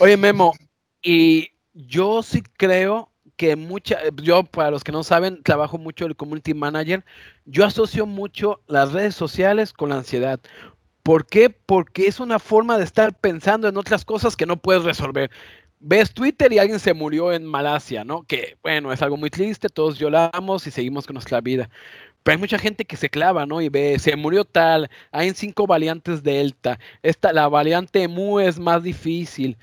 Oye, 0.00 0.16
Memo, 0.16 0.54
y 1.02 1.50
yo 1.72 2.22
sí 2.22 2.42
creo 2.56 3.10
que 3.36 3.56
mucha, 3.56 3.98
yo 4.22 4.44
para 4.44 4.70
los 4.70 4.84
que 4.84 4.92
no 4.92 5.02
saben, 5.02 5.42
trabajo 5.42 5.78
mucho 5.78 6.04
el 6.04 6.16
community 6.16 6.52
manager, 6.52 7.04
yo 7.46 7.64
asocio 7.64 8.04
mucho 8.06 8.60
las 8.66 8.92
redes 8.92 9.14
sociales 9.14 9.72
con 9.72 9.88
la 9.88 9.96
ansiedad. 9.96 10.40
¿Por 11.02 11.26
qué? 11.26 11.48
Porque 11.48 12.06
es 12.06 12.20
una 12.20 12.38
forma 12.38 12.76
de 12.76 12.84
estar 12.84 13.18
pensando 13.18 13.66
en 13.68 13.78
otras 13.78 14.04
cosas 14.04 14.36
que 14.36 14.44
no 14.44 14.58
puedes 14.58 14.84
resolver. 14.84 15.30
Ves 15.80 16.12
Twitter 16.12 16.52
y 16.52 16.58
alguien 16.58 16.78
se 16.78 16.92
murió 16.92 17.32
en 17.32 17.44
Malasia, 17.46 18.04
¿no? 18.04 18.22
Que 18.22 18.58
bueno, 18.62 18.92
es 18.92 19.00
algo 19.00 19.16
muy 19.16 19.30
triste, 19.30 19.68
todos 19.68 19.98
lloramos 19.98 20.66
y 20.66 20.70
seguimos 20.70 21.06
con 21.06 21.14
nuestra 21.14 21.40
vida. 21.40 21.70
Pero 22.22 22.34
hay 22.34 22.38
mucha 22.38 22.58
gente 22.58 22.84
que 22.84 22.96
se 22.96 23.08
clava, 23.08 23.46
¿no? 23.46 23.62
Y 23.62 23.70
ve, 23.70 23.98
se 23.98 24.14
murió 24.14 24.44
tal, 24.44 24.90
hay 25.10 25.32
cinco 25.34 25.66
variantes 25.66 26.22
Delta, 26.22 26.78
esta, 27.02 27.32
la 27.32 27.48
variante 27.48 28.06
Mu 28.08 28.40
es 28.40 28.58
más 28.58 28.82
difícil. 28.82 29.56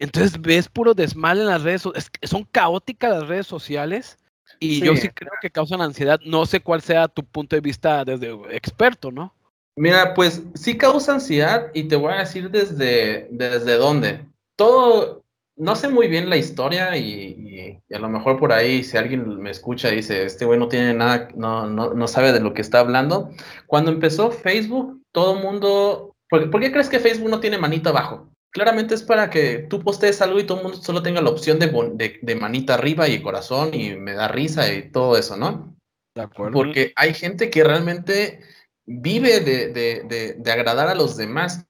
Entonces 0.00 0.40
ves 0.40 0.68
puro 0.68 0.94
desmal 0.94 1.38
en 1.38 1.46
las 1.46 1.62
redes, 1.62 1.82
son 2.22 2.44
caóticas 2.50 3.10
las 3.10 3.28
redes 3.28 3.46
sociales 3.46 4.18
y 4.58 4.80
yo 4.80 4.96
sí 4.96 5.08
creo 5.08 5.32
que 5.40 5.50
causan 5.50 5.82
ansiedad. 5.82 6.18
No 6.24 6.46
sé 6.46 6.60
cuál 6.60 6.82
sea 6.82 7.06
tu 7.06 7.22
punto 7.22 7.54
de 7.54 7.60
vista 7.60 8.04
desde 8.04 8.32
experto, 8.50 9.12
¿no? 9.12 9.32
Mira, 9.76 10.14
pues 10.14 10.42
sí 10.54 10.76
causa 10.76 11.12
ansiedad 11.12 11.68
y 11.74 11.84
te 11.84 11.96
voy 11.96 12.12
a 12.12 12.18
decir 12.18 12.50
desde, 12.50 13.28
desde 13.30 13.76
dónde. 13.76 14.26
Todo, 14.56 15.22
no 15.60 15.76
sé 15.76 15.88
muy 15.88 16.08
bien 16.08 16.30
la 16.30 16.36
historia 16.36 16.96
y, 16.96 17.78
a 17.92 17.98
lo 17.98 18.08
mejor 18.08 18.38
por 18.38 18.52
ahí 18.52 18.82
si 18.82 18.96
alguien 18.96 19.40
me 19.40 19.50
escucha 19.50 19.92
y 19.92 19.96
dice, 19.96 20.24
este 20.24 20.44
güey 20.44 20.58
no 20.58 20.68
tiene 20.68 20.94
nada, 20.94 21.28
no, 21.34 21.66
no, 21.66 21.94
no 21.94 22.08
sabe 22.08 22.32
de 22.32 22.40
lo 22.40 22.54
que 22.54 22.62
está 22.62 22.80
hablando. 22.80 23.30
Cuando 23.66 23.90
empezó 23.90 24.30
Facebook, 24.30 25.02
todo 25.12 25.36
el 25.36 25.42
mundo, 25.42 26.16
¿por, 26.28 26.60
qué 26.60 26.72
crees 26.72 26.88
que 26.88 26.98
Facebook 26.98 27.30
no 27.30 27.40
tiene 27.40 27.58
manita 27.58 27.90
abajo? 27.90 28.30
Claramente 28.52 28.94
es 28.94 29.02
para 29.02 29.30
que 29.30 29.66
tú 29.68 29.80
postees 29.80 30.20
algo 30.22 30.40
y 30.40 30.44
todo 30.44 30.58
el 30.58 30.64
mundo 30.64 30.78
solo 30.78 31.02
tenga 31.02 31.20
la 31.20 31.30
opción 31.30 31.58
de, 31.58 31.68
de, 31.94 32.18
de 32.20 32.34
manita 32.34 32.74
arriba 32.74 33.08
y 33.08 33.22
corazón 33.22 33.74
y 33.74 33.94
me 33.96 34.14
da 34.14 34.28
risa 34.28 34.72
y 34.72 34.90
todo 34.90 35.16
eso, 35.16 35.36
¿no? 35.36 35.76
De 36.14 36.22
acuerdo. 36.22 36.54
Porque 36.54 36.92
hay 36.96 37.14
gente 37.14 37.50
que 37.50 37.62
realmente 37.62 38.40
vive 38.86 39.40
de, 39.40 40.50
agradar 40.50 40.88
a 40.88 40.94
los 40.94 41.16
demás. 41.16 41.66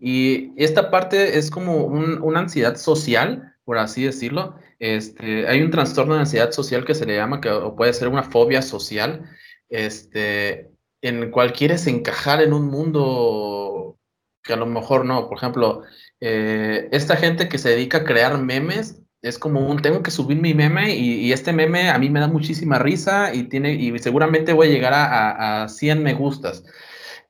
Y 0.00 0.52
esta 0.56 0.90
parte 0.90 1.38
es 1.38 1.50
como 1.50 1.84
una 1.84 2.40
ansiedad 2.40 2.76
social, 2.76 3.54
por 3.64 3.78
así 3.78 4.04
decirlo. 4.04 4.56
Este, 4.78 5.48
hay 5.48 5.60
un 5.62 5.70
trastorno 5.70 6.14
de 6.14 6.20
ansiedad 6.20 6.52
social 6.52 6.84
que 6.84 6.94
se 6.94 7.06
le 7.06 7.16
llama, 7.16 7.40
que 7.40 7.50
puede 7.76 7.92
ser 7.92 8.08
una 8.08 8.22
fobia 8.22 8.62
social, 8.62 9.28
este, 9.68 10.70
en 11.02 11.22
el 11.22 11.30
cual 11.30 11.52
quieres 11.52 11.86
encajar 11.86 12.42
en 12.42 12.52
un 12.52 12.66
mundo 12.66 13.98
que 14.42 14.52
a 14.52 14.56
lo 14.56 14.66
mejor 14.66 15.04
no. 15.04 15.28
Por 15.28 15.38
ejemplo, 15.38 15.82
eh, 16.20 16.88
esta 16.92 17.16
gente 17.16 17.48
que 17.48 17.58
se 17.58 17.70
dedica 17.70 17.98
a 17.98 18.04
crear 18.04 18.38
memes 18.38 19.02
es 19.22 19.38
como 19.38 19.68
un, 19.68 19.82
tengo 19.82 20.02
que 20.02 20.12
subir 20.12 20.40
mi 20.40 20.54
meme 20.54 20.94
y, 20.94 21.32
este 21.32 21.52
meme 21.52 21.90
a 21.90 21.98
mí 21.98 22.08
me 22.08 22.20
da 22.20 22.28
muchísima 22.28 22.78
risa 22.78 23.34
y, 23.34 23.44
tiene, 23.44 23.74
y 23.74 23.98
seguramente 23.98 24.52
voy 24.52 24.68
a 24.68 24.70
llegar 24.70 24.94
a, 24.94 25.64
a, 25.64 25.68
100 25.68 26.02
me 26.02 26.14
gustas. 26.14 26.64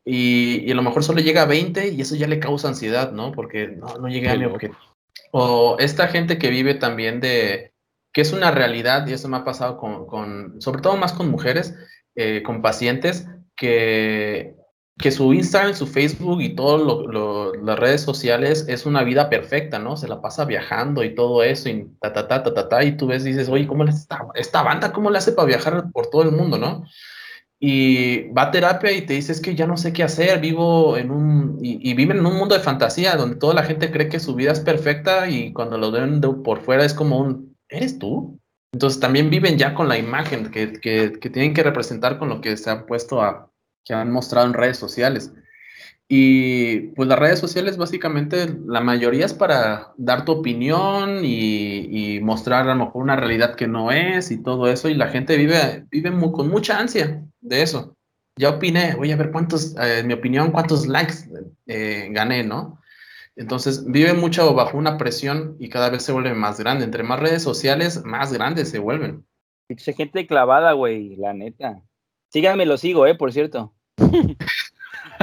Y, 0.08 0.70
a 0.70 0.74
lo 0.74 0.82
mejor 0.82 1.04
solo 1.04 1.20
llega 1.20 1.42
a 1.42 1.46
20 1.46 1.88
y 1.88 2.00
eso 2.00 2.16
ya 2.16 2.26
le 2.26 2.40
causa 2.40 2.68
ansiedad, 2.68 3.12
¿no? 3.12 3.32
Porque 3.32 3.68
no, 3.68 3.98
no 3.98 4.08
llega 4.08 4.32
a 4.32 4.36
mi 4.36 4.46
objetivo. 4.46 4.78
O 5.32 5.76
esta 5.78 6.08
gente 6.08 6.38
que 6.38 6.48
vive 6.48 6.74
también 6.74 7.20
de, 7.20 7.72
que 8.12 8.22
es 8.22 8.32
una 8.32 8.50
realidad, 8.50 9.06
y 9.06 9.12
eso 9.12 9.28
me 9.28 9.36
ha 9.36 9.44
pasado 9.44 9.76
con, 9.76 10.06
con 10.06 10.60
sobre 10.60 10.80
todo 10.80 10.96
más 10.96 11.12
con 11.12 11.30
mujeres, 11.30 11.74
eh, 12.14 12.42
con 12.42 12.62
pacientes, 12.62 13.26
que 13.56 14.54
que 14.98 15.12
su 15.12 15.32
Instagram, 15.32 15.74
su 15.74 15.86
Facebook 15.86 16.42
y 16.42 16.56
todas 16.56 16.82
las 17.62 17.78
redes 17.78 18.00
sociales 18.00 18.66
es 18.68 18.84
una 18.84 19.04
vida 19.04 19.30
perfecta, 19.30 19.78
¿no? 19.78 19.96
Se 19.96 20.08
la 20.08 20.20
pasa 20.20 20.44
viajando 20.44 21.04
y 21.04 21.14
todo 21.14 21.44
eso, 21.44 21.68
y 21.68 21.88
ta, 22.00 22.12
ta, 22.12 22.26
ta, 22.26 22.42
ta, 22.42 22.68
ta, 22.68 22.84
y 22.84 22.96
tú 22.96 23.06
ves 23.06 23.24
y 23.24 23.28
dices, 23.28 23.48
oye, 23.48 23.68
¿cómo 23.68 23.84
le 23.84 23.90
hace 23.90 24.08
esta, 24.34 24.62
banda, 24.62 24.92
cómo 24.92 25.10
le 25.10 25.18
hace 25.18 25.32
para 25.32 25.46
viajar 25.46 25.84
por 25.92 26.08
todo 26.08 26.22
el 26.22 26.32
mundo, 26.32 26.58
¿no? 26.58 26.84
Y 27.60 28.28
va 28.30 28.42
a 28.42 28.50
terapia 28.52 28.92
y 28.92 29.02
te 29.02 29.14
dices 29.14 29.40
que 29.40 29.56
ya 29.56 29.66
no 29.66 29.76
sé 29.76 29.92
qué 29.92 30.04
hacer, 30.04 30.40
vivo 30.40 30.96
en 30.96 31.10
un, 31.10 31.58
y, 31.60 31.92
viven 31.94 32.18
en 32.18 32.26
un 32.26 32.36
mundo 32.36 32.54
de 32.54 32.60
fantasía 32.60 33.16
donde 33.16 33.36
toda 33.36 33.54
la 33.54 33.64
gente 33.64 33.90
cree 33.90 34.08
que 34.08 34.20
su 34.20 34.36
vida 34.36 34.52
es 34.52 34.60
perfecta 34.60 35.28
y 35.28 35.52
cuando 35.52 35.76
lo 35.76 35.90
ven 35.90 36.20
por 36.20 36.60
fuera 36.60 36.84
es 36.84 36.94
como 36.94 37.18
un, 37.18 37.56
¿eres 37.68 37.98
tú? 37.98 38.38
Entonces 38.72 39.00
también 39.00 39.30
viven 39.30 39.58
ya 39.58 39.74
con 39.74 39.88
la 39.88 39.98
imagen 39.98 40.50
que, 40.52 40.74
que, 40.74 41.12
que 41.20 41.30
tienen 41.30 41.52
que 41.52 41.64
representar 41.64 42.18
con 42.18 42.28
lo 42.28 42.40
que 42.40 42.56
se 42.56 42.70
han 42.70 42.86
puesto 42.86 43.22
a, 43.22 43.50
que 43.84 43.94
han 43.94 44.12
mostrado 44.12 44.46
en 44.46 44.54
redes 44.54 44.76
sociales. 44.76 45.32
Y 46.10 46.88
pues 46.94 47.06
las 47.06 47.18
redes 47.18 47.38
sociales 47.38 47.76
básicamente 47.76 48.56
la 48.66 48.80
mayoría 48.80 49.26
es 49.26 49.34
para 49.34 49.92
dar 49.98 50.24
tu 50.24 50.32
opinión 50.32 51.22
y, 51.22 52.18
mostrar 52.22 52.68
a 52.68 52.74
lo 52.74 52.86
mejor 52.86 53.02
una 53.02 53.16
realidad 53.16 53.54
que 53.54 53.68
no 53.68 53.90
es 53.90 54.30
y 54.30 54.42
todo 54.42 54.68
eso 54.68 54.88
y 54.88 54.94
la 54.94 55.08
gente 55.08 55.36
vive, 55.36 55.86
vive 55.90 56.10
con 56.32 56.48
mucha 56.48 56.78
ansia 56.78 57.24
de 57.40 57.62
eso. 57.62 57.94
Ya 58.36 58.50
opiné, 58.50 58.94
voy 58.94 59.12
a 59.12 59.16
ver 59.16 59.30
cuántos, 59.30 59.76
eh, 59.76 60.00
en 60.00 60.06
mi 60.06 60.14
opinión, 60.14 60.50
cuántos 60.50 60.86
likes 60.86 61.14
eh, 61.66 62.08
gané, 62.10 62.44
¿no? 62.44 62.80
Entonces 63.36 63.84
vive 63.86 64.14
mucho 64.14 64.54
bajo 64.54 64.76
una 64.76 64.98
presión 64.98 65.56
y 65.58 65.68
cada 65.68 65.90
vez 65.90 66.02
se 66.02 66.12
vuelve 66.12 66.34
más 66.34 66.58
grande. 66.58 66.84
Entre 66.84 67.02
más 67.02 67.20
redes 67.20 67.42
sociales, 67.42 68.04
más 68.04 68.32
grandes 68.32 68.68
se 68.70 68.78
vuelven. 68.78 69.24
gente 69.96 70.26
clavada, 70.26 70.72
güey, 70.72 71.16
la 71.16 71.34
neta. 71.34 71.82
Síganme, 72.30 72.66
lo 72.66 72.76
sigo, 72.78 73.06
eh, 73.06 73.14
por 73.14 73.32
cierto. 73.32 73.72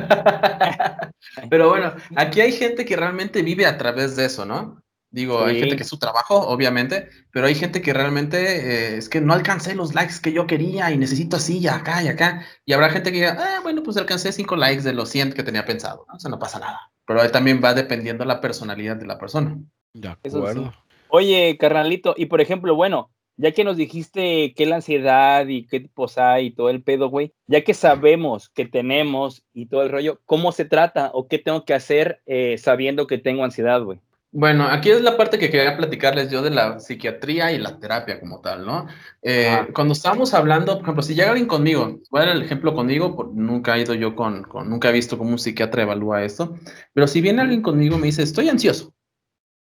Pero 1.49 1.69
bueno, 1.69 1.93
aquí 2.15 2.41
hay 2.41 2.51
gente 2.51 2.85
que 2.85 2.95
realmente 2.95 3.41
vive 3.41 3.65
a 3.65 3.77
través 3.77 4.15
de 4.15 4.25
eso, 4.25 4.45
¿no? 4.45 4.81
Digo, 5.15 5.45
hay 5.45 5.59
gente 5.59 5.77
que 5.77 5.83
es 5.83 5.89
su 5.89 5.97
trabajo, 5.97 6.35
obviamente, 6.35 7.07
pero 7.31 7.47
hay 7.47 7.55
gente 7.55 7.81
que 7.81 7.93
realmente 7.93 8.37
eh, 8.37 8.97
es 8.97 9.07
que 9.07 9.21
no 9.21 9.33
alcancé 9.33 9.73
los 9.73 9.95
likes 9.95 10.15
que 10.21 10.33
yo 10.33 10.45
quería 10.45 10.91
y 10.91 10.97
necesito 10.97 11.37
así 11.37 11.59
y 11.59 11.67
acá 11.67 12.03
y 12.03 12.09
acá. 12.09 12.45
Y 12.65 12.73
habrá 12.73 12.89
gente 12.89 13.13
que 13.13 13.19
diga, 13.19 13.37
ah, 13.39 13.61
bueno, 13.63 13.81
pues 13.81 13.95
alcancé 13.95 14.33
cinco 14.33 14.57
likes 14.57 14.83
de 14.83 14.91
los 14.91 15.07
100 15.07 15.31
que 15.31 15.43
tenía 15.43 15.63
pensado, 15.63 16.05
¿no? 16.09 16.15
O 16.15 16.19
sea, 16.19 16.29
no 16.29 16.37
pasa 16.37 16.59
nada. 16.59 16.91
Pero 17.07 17.21
ahí 17.21 17.31
también 17.31 17.61
va 17.63 17.73
dependiendo 17.73 18.25
la 18.25 18.41
personalidad 18.41 18.97
de 18.97 19.05
la 19.05 19.17
persona. 19.17 19.57
De 19.93 20.09
acuerdo. 20.09 20.73
Oye, 21.07 21.57
carnalito, 21.57 22.13
y 22.17 22.25
por 22.25 22.41
ejemplo, 22.41 22.75
bueno, 22.75 23.09
ya 23.37 23.51
que 23.51 23.63
nos 23.63 23.77
dijiste 23.77 24.53
qué 24.55 24.63
es 24.63 24.69
la 24.69 24.77
ansiedad 24.77 25.47
y 25.47 25.67
qué 25.67 25.79
tipos 25.79 26.17
hay 26.17 26.47
y 26.47 26.51
todo 26.51 26.69
el 26.69 26.83
pedo, 26.83 27.09
güey, 27.09 27.33
ya 27.47 27.63
que 27.63 27.73
sabemos 27.73 28.49
que 28.49 28.65
tenemos 28.65 29.43
y 29.53 29.67
todo 29.67 29.83
el 29.83 29.89
rollo, 29.89 30.21
¿cómo 30.25 30.51
se 30.51 30.65
trata 30.65 31.11
o 31.13 31.27
qué 31.27 31.39
tengo 31.39 31.65
que 31.65 31.73
hacer 31.73 32.21
eh, 32.25 32.57
sabiendo 32.57 33.07
que 33.07 33.17
tengo 33.17 33.43
ansiedad, 33.43 33.81
güey? 33.81 33.99
Bueno, 34.37 34.65
aquí 34.65 34.89
es 34.89 35.01
la 35.01 35.15
parte 35.15 35.39
que 35.39 35.49
quería 35.49 35.77
platicarles 35.77 36.29
yo 36.29 36.41
de 36.41 36.49
la 36.49 36.81
psiquiatría 36.81 37.53
y 37.53 37.57
la 37.57 37.79
terapia 37.79 38.19
como 38.19 38.41
tal, 38.41 38.65
¿no? 38.65 38.85
Eh, 39.21 39.67
cuando 39.73 39.93
estábamos 39.93 40.33
hablando, 40.33 40.73
por 40.73 40.81
ejemplo, 40.81 41.03
si 41.03 41.15
llega 41.15 41.29
alguien 41.29 41.47
conmigo, 41.47 42.01
voy 42.11 42.21
a 42.21 42.25
dar 42.25 42.35
el 42.35 42.41
ejemplo 42.41 42.73
conmigo, 42.73 43.31
nunca 43.33 43.77
he 43.77 43.81
ido 43.83 43.93
yo 43.93 44.13
con, 44.13 44.43
con, 44.43 44.69
nunca 44.69 44.89
he 44.89 44.91
visto 44.91 45.17
cómo 45.17 45.29
un 45.29 45.39
psiquiatra 45.39 45.83
evalúa 45.83 46.25
esto, 46.25 46.57
pero 46.91 47.07
si 47.07 47.21
viene 47.21 47.43
alguien 47.43 47.61
conmigo 47.61 47.97
me 47.97 48.07
dice, 48.07 48.23
estoy 48.23 48.49
ansioso, 48.49 48.93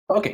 ok, 0.05 0.28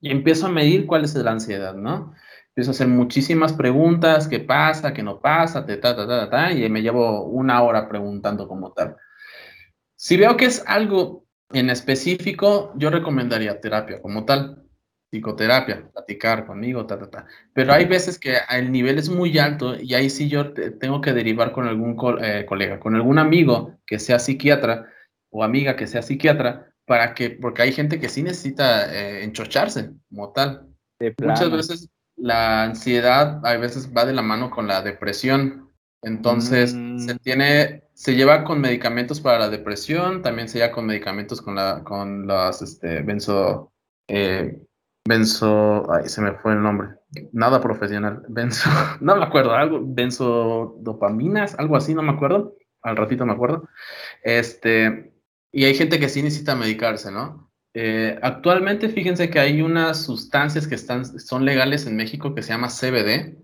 y 0.00 0.12
empiezo 0.12 0.46
a 0.46 0.50
medir 0.50 0.86
cuál 0.86 1.02
es 1.04 1.16
la 1.16 1.32
ansiedad, 1.32 1.74
¿no? 1.74 2.14
Empiezo 2.54 2.70
a 2.70 2.74
hacer 2.74 2.88
muchísimas 2.88 3.54
preguntas, 3.54 4.28
qué 4.28 4.38
pasa, 4.38 4.92
qué 4.92 5.02
no 5.02 5.20
pasa, 5.20 5.64
ta, 5.64 5.80
ta, 5.80 5.96
ta, 5.96 6.28
ta, 6.28 6.52
y 6.52 6.68
me 6.68 6.82
llevo 6.82 7.24
una 7.24 7.62
hora 7.62 7.88
preguntando 7.88 8.46
como 8.46 8.72
tal. 8.72 8.96
Si 9.96 10.18
veo 10.18 10.36
que 10.36 10.44
es 10.44 10.62
algo 10.66 11.24
en 11.50 11.70
específico, 11.70 12.74
yo 12.76 12.90
recomendaría 12.90 13.58
terapia 13.58 14.02
como 14.02 14.26
tal, 14.26 14.64
psicoterapia, 15.10 15.90
platicar 15.92 16.46
conmigo, 16.46 16.84
ta, 16.86 16.98
ta, 16.98 17.08
ta. 17.08 17.26
Pero 17.54 17.72
hay 17.72 17.86
veces 17.86 18.18
que 18.18 18.36
el 18.50 18.70
nivel 18.70 18.98
es 18.98 19.08
muy 19.08 19.38
alto 19.38 19.74
y 19.80 19.94
ahí 19.94 20.10
sí 20.10 20.28
yo 20.28 20.52
tengo 20.52 21.00
que 21.00 21.14
derivar 21.14 21.52
con 21.52 21.66
algún 21.66 21.96
eh, 22.20 22.44
colega, 22.46 22.80
con 22.80 22.94
algún 22.94 23.18
amigo 23.18 23.78
que 23.86 23.98
sea 23.98 24.18
psiquiatra 24.18 24.90
o 25.30 25.42
amiga 25.42 25.76
que 25.76 25.86
sea 25.86 26.02
psiquiatra, 26.02 26.70
para 26.84 27.14
que, 27.14 27.30
porque 27.30 27.62
hay 27.62 27.72
gente 27.72 27.98
que 27.98 28.10
sí 28.10 28.22
necesita 28.22 28.92
eh, 28.94 29.24
enchocharse 29.24 29.92
como 30.10 30.32
tal. 30.32 30.68
Muchas 31.18 31.50
veces 31.50 31.88
la 32.16 32.64
ansiedad 32.64 33.44
a 33.44 33.56
veces 33.56 33.92
va 33.96 34.04
de 34.04 34.12
la 34.12 34.22
mano 34.22 34.50
con 34.50 34.66
la 34.66 34.82
depresión. 34.82 35.70
Entonces, 36.02 36.74
mm. 36.74 36.98
se 36.98 37.18
tiene, 37.20 37.84
se 37.94 38.14
lleva 38.14 38.44
con 38.44 38.60
medicamentos 38.60 39.20
para 39.20 39.38
la 39.38 39.48
depresión, 39.48 40.22
también 40.22 40.48
se 40.48 40.58
lleva 40.58 40.72
con 40.72 40.86
medicamentos 40.86 41.40
con 41.40 41.54
la, 41.54 41.84
con 41.84 42.26
las, 42.26 42.60
este, 42.60 43.02
benzo, 43.02 43.72
eh, 44.08 44.60
benzo, 45.06 45.92
ay, 45.92 46.08
se 46.08 46.20
me 46.20 46.32
fue 46.34 46.52
el 46.52 46.62
nombre, 46.62 46.88
nada 47.32 47.60
profesional, 47.60 48.24
benzo, 48.28 48.68
no 49.00 49.16
me 49.16 49.24
acuerdo, 49.24 49.54
algo, 49.54 49.80
benzodopaminas, 49.82 51.56
algo 51.58 51.76
así, 51.76 51.94
no 51.94 52.02
me 52.02 52.12
acuerdo, 52.12 52.56
al 52.82 52.96
ratito 52.96 53.24
me 53.24 53.32
acuerdo, 53.32 53.68
este, 54.24 55.12
y 55.52 55.64
hay 55.64 55.74
gente 55.74 56.00
que 56.00 56.08
sí 56.08 56.22
necesita 56.22 56.56
medicarse, 56.56 57.12
¿no? 57.12 57.51
Eh, 57.74 58.18
actualmente, 58.22 58.88
fíjense 58.88 59.30
que 59.30 59.40
hay 59.40 59.62
unas 59.62 60.04
sustancias 60.04 60.66
que 60.66 60.74
están, 60.74 61.04
son 61.18 61.44
legales 61.44 61.86
en 61.86 61.96
México 61.96 62.34
que 62.34 62.42
se 62.42 62.50
llama 62.50 62.68
CBD. 62.68 63.38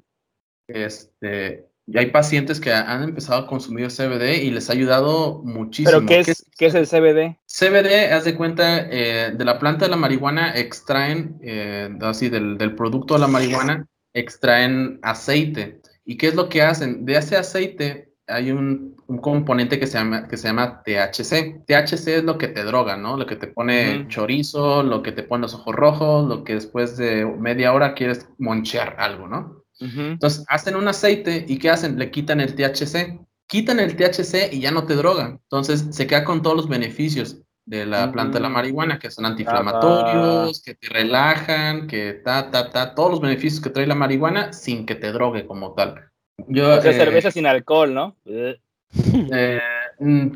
Este, 0.69 1.67
y 1.87 1.97
hay 1.97 2.11
pacientes 2.11 2.61
que 2.61 2.71
han 2.71 3.03
empezado 3.03 3.41
a 3.41 3.47
consumir 3.47 3.89
CBD 3.89 4.43
y 4.43 4.51
les 4.51 4.69
ha 4.69 4.75
ayudado 4.75 5.41
muchísimo. 5.43 6.01
¿Pero 6.01 6.07
qué 6.07 6.31
es, 6.31 6.45
¿qué 6.59 6.67
es 6.67 6.75
el 6.75 6.87
CBD? 6.87 7.39
CBD, 7.47 8.13
haz 8.13 8.25
de 8.25 8.35
cuenta, 8.35 8.87
eh, 8.91 9.33
de 9.35 9.45
la 9.47 9.59
planta 9.59 9.87
de 9.87 9.91
la 9.91 9.97
marihuana 9.97 10.55
extraen, 10.55 11.39
eh, 11.43 11.89
así, 12.03 12.29
del, 12.29 12.59
del, 12.59 12.75
producto 12.75 13.15
de 13.15 13.21
la 13.21 13.29
marihuana, 13.29 13.87
extraen 14.13 14.99
aceite. 15.03 15.81
¿Y 16.05 16.19
qué 16.19 16.29
es 16.29 16.35
lo 16.35 16.51
que 16.51 16.61
hacen? 16.61 17.07
De 17.07 17.17
ese 17.17 17.39
aceite 17.39 18.08
hay 18.29 18.53
un, 18.53 18.97
componente 19.23 19.81
que 19.81 19.87
se, 19.87 19.97
llama, 19.97 20.29
que 20.29 20.37
se 20.37 20.49
llama 20.49 20.83
THC. 20.85 21.65
THC 21.67 22.09
es 22.09 22.25
lo 22.25 22.37
que 22.37 22.49
te 22.49 22.63
droga, 22.63 22.97
¿no? 22.97 23.17
Lo 23.17 23.27
que 23.27 23.37
te 23.37 23.47
pone 23.47 24.07
chorizo, 24.09 24.83
lo 24.83 25.03
que 25.03 25.13
te 25.13 25.23
pone 25.23 25.43
los 25.43 25.55
ojos 25.55 25.75
rojos, 25.75 26.29
lo 26.29 26.45
que 26.45 26.55
después 26.55 26.99
de 26.99 27.25
media 27.25 27.73
hora 27.73 27.95
quieres 27.95 28.29
monchear 28.39 28.97
algo, 28.99 29.27
¿no? 29.27 29.65
Entonces, 29.81 30.45
hacen 30.49 30.77
un 30.77 30.89
aceite 30.89 31.45
y 31.49 31.59
¿qué 31.59 31.71
hacen? 31.71 31.99
Le 31.99 32.11
quitan 32.11 32.41
el 32.41 32.55
THC. 32.55 33.19
Quitan 33.47 33.81
el 33.81 33.97
THC 33.97 34.53
y 34.53 34.61
ya 34.61 34.73
no 34.73 34.85
te 34.85 34.95
drogan. 34.95 35.41
Entonces, 35.45 35.87
se 35.91 36.07
queda 36.07 36.25
con 36.25 36.43
todos 36.43 36.57
los 36.57 36.69
beneficios 36.69 37.41
de 37.65 37.87
la 37.87 38.11
planta 38.13 38.39
de 38.39 38.43
la 38.43 38.49
marihuana, 38.49 38.99
que 38.99 39.11
son 39.11 39.25
antiinflamatorios, 39.25 40.63
que 40.63 40.75
te 40.75 40.89
relajan, 40.89 41.87
que 41.87 42.15
ta, 42.15 42.51
ta, 42.51 42.71
ta, 42.71 42.95
todos 42.95 43.11
los 43.13 43.21
beneficios 43.21 43.63
que 43.63 43.71
trae 43.71 43.87
la 43.87 43.95
marihuana 43.95 44.53
sin 44.53 44.85
que 44.85 44.97
te 44.97 45.13
drogue 45.13 45.47
como 45.47 45.75
tal. 45.75 46.11
Yo, 46.47 46.79
o 46.79 46.81
sea, 46.81 46.93
eh, 46.93 46.95
cerveza 46.95 47.31
sin 47.31 47.47
alcohol, 47.47 47.93
¿no? 47.93 48.17
Eh, 48.25 49.61
mm, 49.99 50.27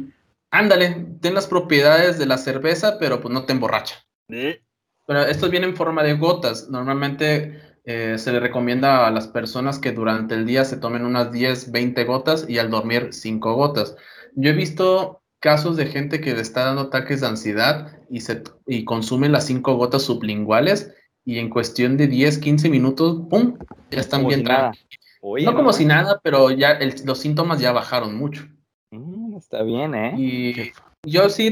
ándale, 0.51 1.07
ten 1.21 1.35
las 1.35 1.47
propiedades 1.47 2.19
de 2.19 2.27
la 2.27 2.39
cerveza, 2.39 2.99
pero 2.99 3.21
pues 3.21 3.33
no 3.33 3.45
te 3.45 3.53
emborracha. 3.53 4.05
Pero 4.27 5.23
esto 5.23 5.49
viene 5.49 5.67
en 5.67 5.77
forma 5.77 6.03
de 6.03 6.15
gotas. 6.15 6.69
Normalmente 6.69 7.61
eh, 7.85 8.17
se 8.19 8.33
le 8.33 8.41
recomienda 8.41 9.07
a 9.07 9.11
las 9.11 9.27
personas 9.29 9.79
que 9.79 9.93
durante 9.93 10.35
el 10.35 10.47
día 10.47 10.65
se 10.65 10.77
tomen 10.77 11.05
unas 11.05 11.33
10, 11.33 11.73
20 11.73 12.05
gotas 12.05 12.47
y 12.49 12.59
al 12.59 12.71
dormir 12.71 13.09
5 13.13 13.55
gotas. 13.55 13.97
Yo 14.35 14.51
he 14.51 14.55
visto 14.55 15.23
casos 15.41 15.77
de 15.77 15.87
gente 15.87 16.21
que 16.21 16.35
le 16.35 16.41
está 16.41 16.65
dando 16.65 16.83
ataques 16.83 17.21
de 17.21 17.27
ansiedad 17.27 17.99
y, 18.09 18.21
se, 18.21 18.43
y 18.67 18.85
consume 18.85 19.29
las 19.29 19.47
5 19.47 19.75
gotas 19.75 20.03
sublinguales 20.03 20.95
y 21.25 21.39
en 21.39 21.51
cuestión 21.51 21.97
de 21.97 22.07
10, 22.07 22.39
15 22.39 22.69
minutos, 22.69 23.23
¡pum! 23.29 23.59
Ya 23.91 24.01
están 24.01 24.27
bien 24.27 24.45
no 25.23 25.55
como 25.55 25.73
si 25.73 25.85
nada, 25.85 26.21
pero 26.23 26.51
ya 26.51 26.79
los 27.05 27.19
síntomas 27.19 27.61
ya 27.61 27.73
bajaron 27.73 28.17
mucho. 28.17 28.43
Mm, 28.91 29.37
está 29.37 29.63
bien, 29.63 29.95
¿eh? 29.95 30.15
Y 30.19 30.73
yo 31.05 31.29
sí, 31.31 31.51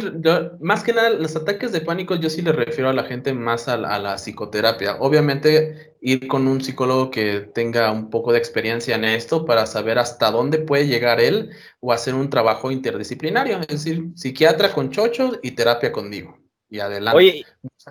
más 0.61 0.85
que 0.85 0.93
nada, 0.93 1.11
los 1.11 1.35
ataques 1.35 1.73
de 1.73 1.81
pánico 1.81 2.15
yo 2.15 2.31
sí 2.31 2.43
le 2.43 2.53
refiero 2.53 2.89
a 2.91 2.93
la 2.93 3.05
gente 3.05 3.33
más 3.33 3.69
a, 3.69 3.77
la 3.77 4.15
psicoterapia. 4.17 4.97
Obviamente, 5.01 5.97
ir 6.01 6.29
con 6.29 6.47
un 6.47 6.61
psicólogo 6.61 7.11
que 7.11 7.41
tenga 7.41 7.91
un 7.91 8.11
poco 8.11 8.33
de 8.33 8.39
experiencia 8.39 8.95
en 8.95 9.05
esto 9.05 9.45
para 9.45 9.67
saber 9.67 9.99
hasta 9.99 10.31
dónde 10.31 10.59
puede 10.59 10.87
llegar 10.87 11.21
él 11.21 11.51
o 11.81 11.93
hacer 11.93 12.15
un 12.15 12.31
trabajo 12.31 12.71
interdisciplinario, 12.71 13.61
es 13.61 13.69
decir, 13.69 14.11
psiquiatra 14.15 14.73
con 14.73 14.91
chocho 14.91 15.33
y 15.43 15.53
terapia 15.53 15.91
conmigo. 15.91 16.39
Y 16.69 16.79
adelante. 16.79 17.17
Oye, 17.17 17.45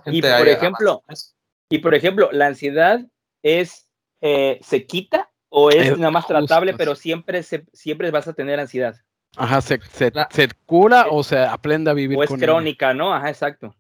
y 0.06 0.22
por 0.22 0.48
ejemplo, 0.48 1.04
y 1.70 1.80
por 1.80 1.94
ejemplo, 1.94 2.30
la 2.32 2.48
ansiedad 2.48 3.06
es, 3.44 3.90
eh, 4.22 4.60
¿se 4.62 4.86
quita 4.86 5.30
o 5.50 5.72
es 5.72 5.98
nada 5.98 6.12
más 6.12 6.28
tratable, 6.28 6.74
pero 6.76 6.96
siempre, 6.96 7.44
se, 7.44 7.66
siempre 7.74 8.12
vas 8.12 8.28
a 8.28 8.34
tener 8.34 8.60
ansiedad. 8.60 8.96
Ajá, 9.36 9.62
se, 9.62 9.80
se, 10.32 10.50
cura 10.66 11.08
o 11.10 11.24
se 11.24 11.38
aprende 11.38 11.92
a 11.92 11.94
vivir 11.94 12.18
con 12.18 12.24
ella. 12.24 12.32
O 12.32 12.36
es 12.36 12.44
crónica, 12.44 12.94
¿no? 12.94 13.14
Ajá, 13.14 13.30
exacto. 13.30 13.76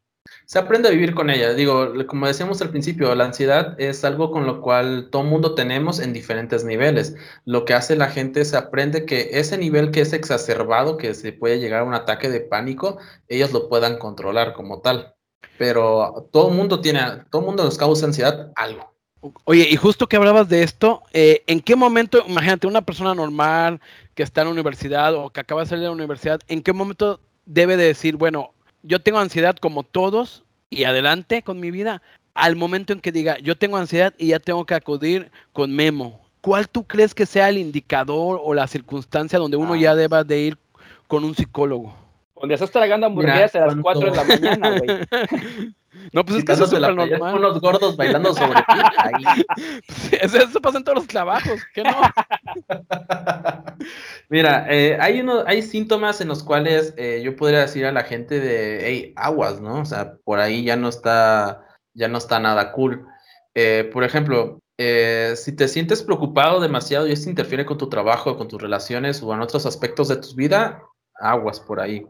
Se 0.46 0.60
aprende 0.60 0.90
a 0.90 0.92
vivir 0.92 1.16
con 1.16 1.30
ella. 1.30 1.54
Digo, 1.54 1.94
como 2.08 2.28
decíamos 2.28 2.62
al 2.62 2.70
principio, 2.70 3.14
la 3.16 3.26
ansiedad 3.26 3.80
es 3.80 4.04
algo 4.04 4.32
con 4.32 4.46
lo 4.46 4.62
cual 4.62 5.10
todo 5.12 5.24
mundo 5.24 5.56
tenemos 5.56 6.00
en 6.00 6.14
diferentes 6.14 6.64
niveles. 6.64 7.16
Lo 7.46 7.66
que 7.66 7.74
hace 7.74 7.96
la 7.96 8.10
gente 8.10 8.42
es 8.42 8.54
aprende 8.54 9.06
que 9.06 9.40
ese 9.40 9.58
nivel 9.58 9.92
que 9.92 10.02
es 10.02 10.14
exacerbado, 10.14 10.98
que 10.98 11.14
se 11.14 11.34
puede 11.34 11.60
llegar 11.60 11.82
a 11.82 11.86
un 11.86 11.94
ataque 11.94 12.30
de 12.30 12.42
pánico, 12.42 13.00
ellos 13.28 13.52
lo 13.54 13.70
puedan 13.70 13.98
controlar 13.98 14.54
como 14.54 14.82
tal. 14.82 15.16
Pero 15.58 16.30
todo 16.32 16.50
mundo 16.50 16.80
tiene, 16.80 17.02
todo 17.32 17.42
mundo 17.42 17.64
nos 17.64 17.78
causa 17.78 18.06
ansiedad 18.06 18.52
algo. 18.56 18.94
Oye, 19.44 19.68
y 19.70 19.76
justo 19.76 20.08
que 20.08 20.16
hablabas 20.16 20.48
de 20.48 20.64
esto, 20.64 21.04
eh, 21.12 21.44
¿en 21.48 21.60
qué 21.60 21.76
momento, 21.76 22.24
imagínate, 22.26 22.68
una 22.68 22.82
persona 22.82 23.14
normal 23.14 23.82
que 24.16 24.24
está 24.24 24.42
en 24.42 24.48
la 24.48 24.54
universidad 24.54 25.14
o 25.14 25.30
que 25.30 25.42
acaba 25.42 25.62
de 25.62 25.68
salir 25.68 25.82
de 25.82 25.88
la 25.88 25.94
universidad, 25.94 26.40
¿en 26.48 26.62
qué 26.62 26.72
momento 26.72 27.20
debe 27.46 27.76
de 27.76 27.86
decir, 27.86 28.16
bueno, 28.16 28.54
yo 28.82 29.02
tengo 29.02 29.20
ansiedad 29.20 29.58
como 29.58 29.84
todos 29.84 30.44
y 30.70 30.86
adelante 30.86 31.44
con 31.44 31.60
mi 31.60 31.70
vida? 31.72 32.02
Al 32.34 32.56
momento 32.56 32.94
en 32.94 33.02
que 33.02 33.12
diga, 33.12 33.38
yo 33.40 33.58
tengo 33.58 33.76
ansiedad 33.76 34.14
y 34.18 34.28
ya 34.28 34.40
tengo 34.40 34.66
que 34.66 34.76
acudir 34.76 35.32
con 35.52 35.76
Memo, 35.76 36.22
¿cuál 36.40 36.70
tú 36.70 36.86
crees 36.86 37.14
que 37.14 37.26
sea 37.26 37.50
el 37.50 37.58
indicador 37.58 38.40
o 38.42 38.54
la 38.54 38.68
circunstancia 38.68 39.38
donde 39.38 39.58
uno 39.58 39.76
ya 39.76 39.92
ah. 39.92 39.96
deba 39.96 40.24
de 40.24 40.40
ir 40.40 40.58
con 41.08 41.26
un 41.26 41.36
psicólogo? 41.36 41.94
Cuando 42.34 42.54
estás 42.54 42.72
tragando 42.72 43.06
hamburguesas 43.06 43.56
a 43.56 43.66
las 43.66 43.76
4 43.76 44.12
de 44.12 44.16
la 44.16 44.24
mañana, 44.58 44.80
güey. 44.80 45.08
No, 46.14 46.24
pues 46.24 46.40
es 46.40 46.46
que 46.46 46.52
eso 46.54 46.66
es 46.66 46.70
súper 46.70 46.96
normal. 46.96 47.34
Con 47.34 47.42
los 47.42 47.60
gordos 47.60 47.98
bailando 47.98 48.34
sobre 48.34 48.60
ti. 48.60 48.64
Ahí. 48.98 49.24
eso, 50.22 50.62
pasa 50.62 50.78
en 50.78 50.84
todos 50.84 51.00
los 51.00 51.08
trabajos, 51.08 51.60
¿qué 51.74 51.84
no? 51.84 51.96
Mira, 54.30 54.68
eh, 54.70 54.98
hay, 55.00 55.22
uno, 55.22 55.44
hay 55.48 55.62
síntomas 55.62 56.22
en 56.22 56.28
los 56.28 56.44
cuales 56.44 56.94
eh, 56.98 57.22
yo 57.24 57.36
podría 57.36 57.62
decir 57.62 57.86
a 57.86 57.92
la 57.92 58.04
gente 58.04 58.40
de, 58.40 58.80
hey, 58.84 59.14
aguas, 59.16 59.62
¿no? 59.62 59.82
O 59.82 59.86
sea, 59.86 60.16
por 60.24 60.40
ahí 60.40 60.64
ya 60.64 60.76
no 60.76 60.90
está, 60.90 61.66
ya 61.94 62.08
no 62.08 62.18
está 62.18 62.40
nada 62.40 62.72
cool. 62.72 63.06
Eh, 63.56 63.90
por 63.92 64.04
ejemplo, 64.04 64.62
si 64.78 65.56
te 65.56 65.68
sientes 65.68 66.04
preocupado 66.04 66.62
demasiado 66.62 67.06
y 67.06 67.12
esto 67.12 67.30
interfiere 67.30 67.66
con 67.66 67.78
tu 67.78 67.90
trabajo, 67.90 68.38
con 68.38 68.48
tus 68.48 68.62
relaciones 68.62 69.22
o 69.22 69.34
en 69.34 69.42
otros 69.42 69.66
aspectos 69.66 70.08
de 70.08 70.18
tu 70.18 70.34
vida, 70.36 70.82
aguas 71.20 71.60
por 71.60 71.82
ahí 71.82 72.06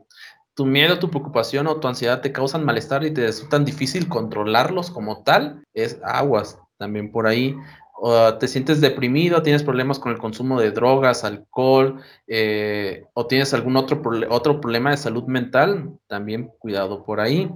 tu 0.60 0.66
miedo, 0.66 1.00
tu 1.00 1.10
preocupación 1.10 1.68
o 1.68 1.78
tu 1.78 1.88
ansiedad 1.88 2.20
te 2.20 2.34
causan 2.34 2.66
malestar 2.66 3.06
y 3.06 3.12
te 3.12 3.28
resultan 3.28 3.64
difícil 3.64 4.10
controlarlos 4.10 4.92
como 4.92 5.24
tal, 5.24 5.64
es 5.74 6.02
aguas 6.04 6.60
también 6.78 7.14
por 7.14 7.28
ahí. 7.28 7.56
O 7.94 8.34
te 8.34 8.46
sientes 8.50 8.82
deprimido, 8.82 9.42
tienes 9.42 9.64
problemas 9.64 10.00
con 10.00 10.12
el 10.12 10.18
consumo 10.18 10.60
de 10.60 10.72
drogas, 10.72 11.24
alcohol, 11.24 12.02
eh, 12.28 13.06
o 13.14 13.26
tienes 13.26 13.54
algún 13.54 13.78
otro, 13.78 14.02
otro 14.30 14.60
problema 14.60 14.92
de 14.92 14.98
salud 14.98 15.24
mental, 15.28 15.98
también 16.08 16.52
cuidado 16.60 17.06
por 17.06 17.22
ahí. 17.22 17.50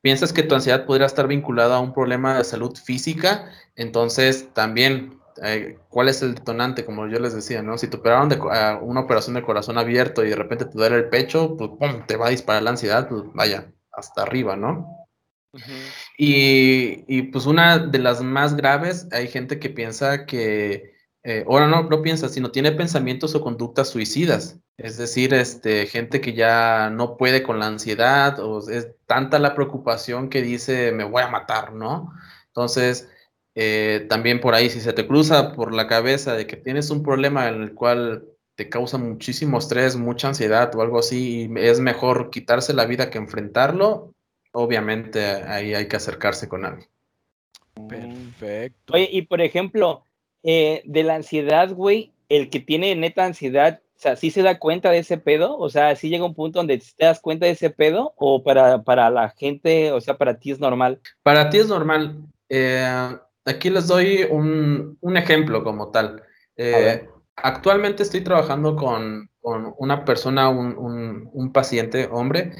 Piensas 0.00 0.32
que 0.32 0.42
tu 0.42 0.56
ansiedad 0.56 0.84
podría 0.84 1.06
estar 1.06 1.28
vinculada 1.28 1.76
a 1.76 1.80
un 1.80 1.92
problema 1.92 2.38
de 2.38 2.42
salud 2.42 2.76
física, 2.76 3.52
entonces 3.76 4.48
también 4.52 5.21
eh, 5.42 5.78
cuál 5.88 6.08
es 6.08 6.22
el 6.22 6.34
detonante, 6.34 6.84
como 6.84 7.06
yo 7.08 7.18
les 7.18 7.34
decía, 7.34 7.62
¿no? 7.62 7.78
Si 7.78 7.88
te 7.88 7.96
operaron 7.96 8.28
de 8.28 8.38
una 8.82 9.00
operación 9.00 9.34
de 9.34 9.42
corazón 9.42 9.78
abierto 9.78 10.24
y 10.24 10.30
de 10.30 10.36
repente 10.36 10.64
te 10.64 10.76
duele 10.76 10.96
el 10.96 11.08
pecho, 11.08 11.56
pues 11.56 11.70
¡pum! 11.78 12.06
te 12.06 12.16
va 12.16 12.26
a 12.26 12.30
disparar 12.30 12.62
la 12.62 12.70
ansiedad, 12.70 13.08
pues 13.08 13.22
vaya, 13.34 13.72
hasta 13.92 14.22
arriba, 14.22 14.56
¿no? 14.56 14.98
y, 16.16 17.22
pues 17.24 17.44
una 17.46 17.78
de 17.78 17.98
las 17.98 18.22
más 18.22 18.56
graves, 18.56 19.06
hay 19.12 19.28
gente 19.28 19.58
que 19.58 19.68
piensa 19.68 20.24
que, 20.24 20.94
eh, 21.24 21.44
ahora 21.46 21.68
no, 21.68 21.82
no 21.84 22.02
piensa, 22.02 22.28
sino 22.28 22.50
tiene 22.50 22.72
pensamientos 22.72 23.34
o 23.34 23.42
conductas 23.42 23.90
suicidas. 23.90 24.58
Es 24.78 24.96
decir, 24.96 25.34
este, 25.34 25.86
gente 25.86 26.20
que 26.20 26.32
ya 26.32 26.90
no 26.90 27.16
puede 27.16 27.42
con 27.42 27.58
la 27.58 27.66
ansiedad 27.66 28.40
o 28.40 28.68
es 28.68 28.88
tanta 29.06 29.38
la 29.38 29.54
preocupación 29.54 30.30
que 30.30 30.42
dice 30.42 30.92
me 30.92 31.04
voy 31.04 31.22
a 31.22 31.28
matar, 31.28 31.72
¿no? 31.72 32.12
Entonces, 32.48 33.08
eh, 33.54 34.06
también 34.08 34.40
por 34.40 34.54
ahí, 34.54 34.70
si 34.70 34.80
se 34.80 34.92
te 34.92 35.06
cruza 35.06 35.52
por 35.52 35.74
la 35.74 35.86
cabeza 35.86 36.34
de 36.34 36.46
que 36.46 36.56
tienes 36.56 36.90
un 36.90 37.02
problema 37.02 37.48
en 37.48 37.62
el 37.62 37.74
cual 37.74 38.24
te 38.54 38.68
causa 38.68 38.98
muchísimo 38.98 39.58
estrés, 39.58 39.96
mucha 39.96 40.28
ansiedad 40.28 40.74
o 40.74 40.82
algo 40.82 40.98
así, 40.98 41.50
y 41.50 41.58
es 41.58 41.80
mejor 41.80 42.30
quitarse 42.30 42.74
la 42.74 42.86
vida 42.86 43.10
que 43.10 43.18
enfrentarlo, 43.18 44.12
obviamente 44.52 45.24
ahí 45.24 45.74
hay 45.74 45.88
que 45.88 45.96
acercarse 45.96 46.48
con 46.48 46.64
alguien. 46.64 46.88
Perfecto. 47.88 48.92
Oye, 48.94 49.08
y 49.10 49.22
por 49.22 49.40
ejemplo, 49.40 50.04
eh, 50.42 50.82
de 50.84 51.02
la 51.02 51.16
ansiedad, 51.16 51.72
güey, 51.72 52.12
el 52.28 52.50
que 52.50 52.60
tiene 52.60 52.94
neta 52.94 53.24
ansiedad, 53.24 53.80
o 53.96 54.00
sea, 54.02 54.16
¿sí 54.16 54.30
se 54.30 54.42
da 54.42 54.58
cuenta 54.58 54.90
de 54.90 54.98
ese 54.98 55.16
pedo? 55.16 55.56
O 55.58 55.70
sea, 55.70 55.94
¿sí 55.94 56.08
llega 56.08 56.24
un 56.24 56.34
punto 56.34 56.58
donde 56.58 56.78
te 56.78 57.04
das 57.04 57.20
cuenta 57.20 57.46
de 57.46 57.52
ese 57.52 57.70
pedo? 57.70 58.14
¿O 58.16 58.42
para, 58.42 58.82
para 58.82 59.08
la 59.10 59.30
gente, 59.30 59.92
o 59.92 60.00
sea, 60.00 60.16
para 60.16 60.38
ti 60.38 60.50
es 60.50 60.58
normal? 60.58 61.00
Para 61.22 61.50
ti 61.50 61.58
es 61.58 61.68
normal. 61.68 62.16
Eh, 62.48 63.16
aquí 63.44 63.70
les 63.70 63.86
doy 63.86 64.26
un, 64.30 64.98
ejemplo 65.16 65.64
como 65.64 65.90
tal. 65.90 66.22
Eh, 66.56 67.08
actualmente 67.36 68.02
estoy 68.02 68.22
trabajando 68.22 68.76
con, 68.76 69.30
una 69.42 70.04
persona, 70.04 70.48
un, 70.48 71.50
paciente, 71.52 72.08
hombre, 72.10 72.52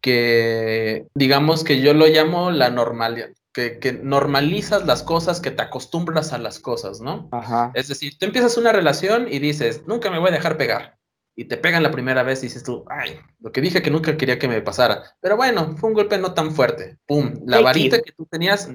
que 0.00 1.06
digamos 1.14 1.64
que 1.64 1.80
yo 1.80 1.94
lo 1.94 2.06
llamo 2.06 2.50
la 2.50 2.70
normalidad. 2.70 3.30
Que, 3.52 4.00
normalizas 4.02 4.86
las 4.86 5.02
cosas, 5.02 5.40
que 5.40 5.50
te 5.50 5.62
acostumbras 5.62 6.32
a 6.32 6.38
las 6.38 6.60
cosas, 6.60 7.00
¿no? 7.00 7.28
Es 7.74 7.88
decir, 7.88 8.16
tú 8.18 8.24
empiezas 8.24 8.56
una 8.56 8.72
relación 8.72 9.26
y 9.30 9.38
dices, 9.40 9.82
nunca 9.86 10.10
me 10.10 10.18
voy 10.18 10.28
a 10.30 10.32
dejar 10.32 10.56
pegar 10.56 10.99
y 11.36 11.46
te 11.46 11.56
pegan 11.56 11.82
la 11.82 11.90
primera 11.90 12.22
vez 12.22 12.40
y 12.40 12.46
dices 12.46 12.62
tú, 12.62 12.84
ay, 12.88 13.18
lo 13.38 13.52
que 13.52 13.60
dije 13.60 13.82
que 13.82 13.90
nunca 13.90 14.16
quería 14.16 14.38
que 14.38 14.48
me 14.48 14.60
pasara. 14.60 15.02
Pero 15.20 15.36
bueno, 15.36 15.76
fue 15.76 15.88
un 15.88 15.94
golpe 15.94 16.18
no 16.18 16.34
tan 16.34 16.52
fuerte. 16.52 16.98
Pum, 17.06 17.40
la 17.46 17.60
varita 17.60 18.00
que 18.00 18.12
tú 18.12 18.26
tenías, 18.26 18.68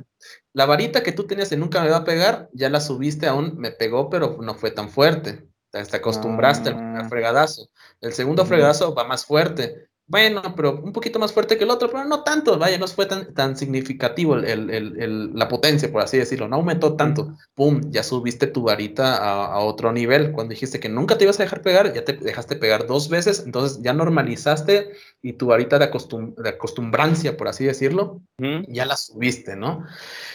la 0.53 0.65
varita 0.65 1.03
que 1.03 1.11
tú 1.11 1.27
tenías 1.27 1.49
de 1.49 1.57
nunca 1.57 1.83
me 1.83 1.89
va 1.89 1.97
a 1.97 2.03
pegar, 2.05 2.49
ya 2.53 2.69
la 2.69 2.79
subiste 2.79 3.27
aún, 3.27 3.57
me 3.57 3.71
pegó, 3.71 4.09
pero 4.09 4.37
no 4.41 4.55
fue 4.55 4.71
tan 4.71 4.89
fuerte. 4.89 5.47
Te 5.69 5.97
acostumbraste 5.97 6.69
al 6.69 6.75
primer 6.77 7.01
ah. 7.01 7.09
fregadazo. 7.09 7.69
El 7.99 8.13
segundo 8.13 8.45
fregadazo 8.45 8.95
va 8.95 9.03
más 9.03 9.25
fuerte. 9.25 9.89
Bueno, 10.07 10.43
pero 10.55 10.81
un 10.81 10.93
poquito 10.93 11.17
más 11.17 11.33
fuerte 11.33 11.57
que 11.57 11.63
el 11.63 11.71
otro, 11.71 11.89
pero 11.89 12.05
no 12.05 12.23
tanto, 12.23 12.59
vaya, 12.59 12.77
no 12.77 12.87
fue 12.87 13.07
tan, 13.07 13.33
tan 13.33 13.57
significativo 13.57 14.35
la 14.35 15.47
potencia, 15.47 15.91
por 15.91 16.03
así 16.03 16.19
decirlo, 16.19 16.47
no 16.47 16.57
aumentó 16.57 16.95
tanto. 16.95 17.35
Pum, 17.55 17.81
ya 17.89 18.03
subiste 18.03 18.45
tu 18.45 18.61
varita 18.61 19.17
a, 19.17 19.59
otro 19.59 19.91
nivel. 19.91 20.31
Cuando 20.31 20.51
dijiste 20.51 20.79
que 20.79 20.89
nunca 20.89 21.17
te 21.17 21.23
ibas 21.23 21.39
a 21.39 21.43
dejar 21.43 21.63
pegar, 21.63 21.91
ya 21.91 22.05
te 22.05 22.13
dejaste 22.13 22.55
pegar 22.55 22.85
dos 22.85 23.09
veces, 23.09 23.41
entonces 23.45 23.79
ya 23.81 23.93
normalizaste 23.93 24.91
y 25.23 25.33
tu 25.33 25.47
varita 25.47 25.79
de, 25.79 25.87
de 25.87 26.49
acostumbrancia, 26.49 27.35
por 27.35 27.47
así 27.47 27.65
decirlo, 27.65 28.21
ya 28.67 28.85
la 28.85 28.97
subiste, 28.97 29.55
¿no? 29.55 29.85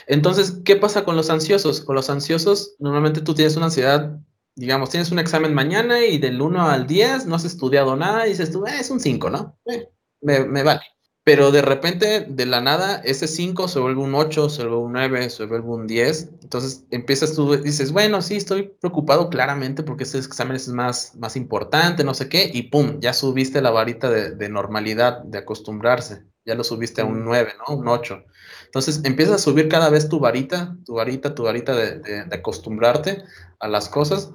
Entonces, 0.09 0.59
¿qué 0.65 0.75
pasa 0.75 1.05
con 1.05 1.15
los 1.15 1.31
ansiosos? 1.31 1.81
Con 1.83 1.95
los 1.95 2.11
ansiosos, 2.11 2.75
normalmente 2.81 3.21
tú 3.21 3.35
tienes 3.35 3.57
una 3.57 3.67
ansiedad 3.67 4.19
digamos, 4.57 4.91
tienes 4.91 5.11
un 5.11 5.19
examen 5.19 5.55
mañana 5.55 6.05
y 6.05 6.19
del 6.19 6.41
1 6.41 6.69
al 6.69 6.87
10 6.87 7.27
no 7.27 7.37
has 7.37 7.45
estudiado 7.45 7.97
nada 7.97 8.27
y 8.27 8.31
dices 8.31 8.51
tú, 8.51 8.67
eh, 8.67 8.79
es 8.81 8.91
un 8.91 9.01
5, 9.01 9.31
¿no? 9.31 9.59
Eh, 9.67 9.89
me, 10.21 10.63
vale. 10.63 10.81
Pero 11.23 11.51
de 11.53 11.63
repente, 11.63 12.27
de 12.29 12.47
la 12.47 12.61
nada, 12.61 12.97
ese 13.05 13.29
5 13.29 13.69
se 13.69 13.79
vuelve 13.79 14.01
un 14.01 14.15
8, 14.15 14.49
se 14.49 14.63
vuelve 14.63 14.77
un 14.79 14.93
9, 14.93 15.31
se 15.31 15.45
vuelve 15.47 15.69
un 15.69 15.87
10. 15.87 16.31
Entonces 16.43 16.87
empiezas 16.91 17.35
tú, 17.35 17.57
dices, 17.57 17.93
bueno, 17.93 18.23
sí, 18.23 18.37
estoy 18.37 18.75
preocupado 18.81 19.29
claramente 19.29 19.83
porque 19.83 20.05
ese 20.05 20.19
examen 20.19 20.57
es 20.57 20.69
más, 20.69 21.15
más 21.17 21.37
importante, 21.37 22.05
no 22.05 22.15
sé 22.15 22.29
qué, 22.29 22.51
y 22.53 22.65
pum, 22.65 22.99
ya 23.01 23.13
subiste 23.13 23.61
la 23.61 23.71
varita 23.71 24.11
de, 24.11 24.49
normalidad, 24.49 25.23
de 25.23 25.39
acostumbrarse. 25.39 26.25
Ya 26.45 26.55
lo 26.55 26.65
subiste 26.65 27.03
a 27.03 27.05
un 27.05 27.25
9, 27.25 27.53
¿no? 27.59 27.77
Un 27.77 27.89
8. 27.89 28.25
Entonces 28.65 29.01
empiezas 29.05 29.37
a 29.37 29.39
subir 29.39 29.69
cada 29.69 29.91
vez 29.91 30.09
tu 30.09 30.21
varita, 30.21 30.77
tu 30.85 30.95
varita, 30.95 31.35
tu 31.35 31.45
varita 31.45 31.75
de, 31.75 31.99
de 31.99 32.35
acostumbrarte 32.35 33.25
a 33.59 33.69
las 33.69 33.89
cosas 33.89 34.33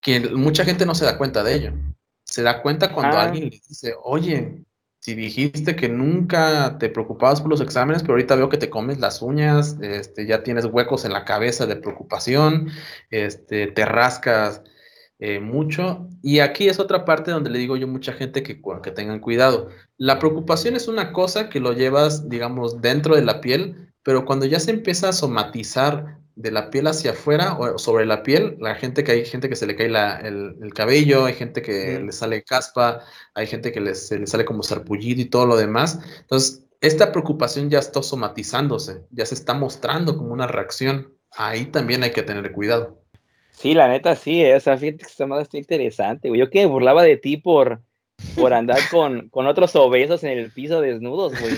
que 0.00 0.20
mucha 0.30 0.64
gente 0.64 0.86
no 0.86 0.94
se 0.94 1.04
da 1.04 1.18
cuenta 1.18 1.42
de 1.42 1.54
ello. 1.54 1.72
Se 2.24 2.42
da 2.42 2.62
cuenta 2.62 2.92
cuando 2.92 3.16
ah. 3.16 3.24
alguien 3.24 3.44
le 3.44 3.60
dice, 3.68 3.94
oye, 4.02 4.64
si 5.00 5.14
dijiste 5.14 5.76
que 5.76 5.88
nunca 5.88 6.76
te 6.78 6.88
preocupabas 6.88 7.40
por 7.40 7.50
los 7.50 7.60
exámenes, 7.60 8.02
pero 8.02 8.14
ahorita 8.14 8.36
veo 8.36 8.48
que 8.48 8.58
te 8.58 8.70
comes 8.70 8.98
las 8.98 9.22
uñas, 9.22 9.76
este, 9.80 10.26
ya 10.26 10.42
tienes 10.42 10.66
huecos 10.66 11.04
en 11.04 11.12
la 11.12 11.24
cabeza 11.24 11.66
de 11.66 11.76
preocupación, 11.76 12.70
este, 13.10 13.68
te 13.68 13.84
rascas 13.84 14.62
eh, 15.18 15.40
mucho. 15.40 16.08
Y 16.22 16.40
aquí 16.40 16.68
es 16.68 16.78
otra 16.78 17.04
parte 17.04 17.30
donde 17.30 17.50
le 17.50 17.58
digo 17.58 17.76
yo 17.76 17.86
a 17.86 17.90
mucha 17.90 18.12
gente 18.12 18.42
que, 18.42 18.60
que 18.82 18.90
tengan 18.90 19.20
cuidado. 19.20 19.68
La 19.96 20.18
preocupación 20.18 20.76
es 20.76 20.88
una 20.88 21.12
cosa 21.12 21.48
que 21.48 21.60
lo 21.60 21.72
llevas, 21.72 22.28
digamos, 22.28 22.80
dentro 22.80 23.16
de 23.16 23.22
la 23.22 23.40
piel, 23.40 23.92
pero 24.02 24.24
cuando 24.24 24.46
ya 24.46 24.60
se 24.60 24.70
empieza 24.70 25.08
a 25.08 25.12
somatizar 25.12 26.18
de 26.38 26.52
la 26.52 26.70
piel 26.70 26.86
hacia 26.86 27.10
afuera 27.10 27.58
o 27.58 27.78
sobre 27.78 28.06
la 28.06 28.22
piel, 28.22 28.56
la 28.60 28.76
gente 28.76 29.02
que 29.02 29.10
hay 29.10 29.24
gente 29.24 29.48
que 29.48 29.56
se 29.56 29.66
le 29.66 29.74
cae 29.74 29.86
el, 29.86 30.72
cabello, 30.72 31.24
hay 31.24 31.34
gente 31.34 31.62
que 31.62 31.98
le 31.98 32.12
sale 32.12 32.44
caspa, 32.44 33.00
hay 33.34 33.48
gente 33.48 33.72
que 33.72 33.94
se 33.96 34.20
le 34.20 34.26
sale 34.28 34.44
como 34.44 34.62
sarpullido 34.62 35.20
y 35.20 35.24
todo 35.24 35.46
lo 35.46 35.56
demás. 35.56 35.98
Entonces, 36.20 36.64
esta 36.80 37.10
preocupación 37.10 37.70
ya 37.70 37.80
está 37.80 38.04
somatizándose, 38.04 39.04
ya 39.10 39.26
se 39.26 39.34
está 39.34 39.54
mostrando 39.54 40.16
como 40.16 40.32
una 40.32 40.46
reacción. 40.46 41.12
Ahí 41.32 41.66
también 41.66 42.04
hay 42.04 42.12
que 42.12 42.22
tener 42.22 42.52
cuidado. 42.52 42.97
Sí, 43.58 43.74
la 43.74 43.88
neta 43.88 44.14
sí, 44.14 44.40
esa 44.40 44.56
o 44.56 44.60
sea, 44.60 44.78
fíjate 44.78 45.04
que 45.04 45.40
está 45.40 45.58
interesante, 45.58 46.30
Yo 46.32 46.48
que 46.48 46.64
burlaba 46.66 47.02
de 47.02 47.16
ti 47.16 47.38
por, 47.38 47.80
por 48.36 48.54
andar 48.54 48.78
con, 48.88 49.28
con 49.30 49.48
otros 49.48 49.74
obesos 49.74 50.22
en 50.22 50.38
el 50.38 50.52
piso 50.52 50.80
desnudos, 50.80 51.32
güey. 51.40 51.54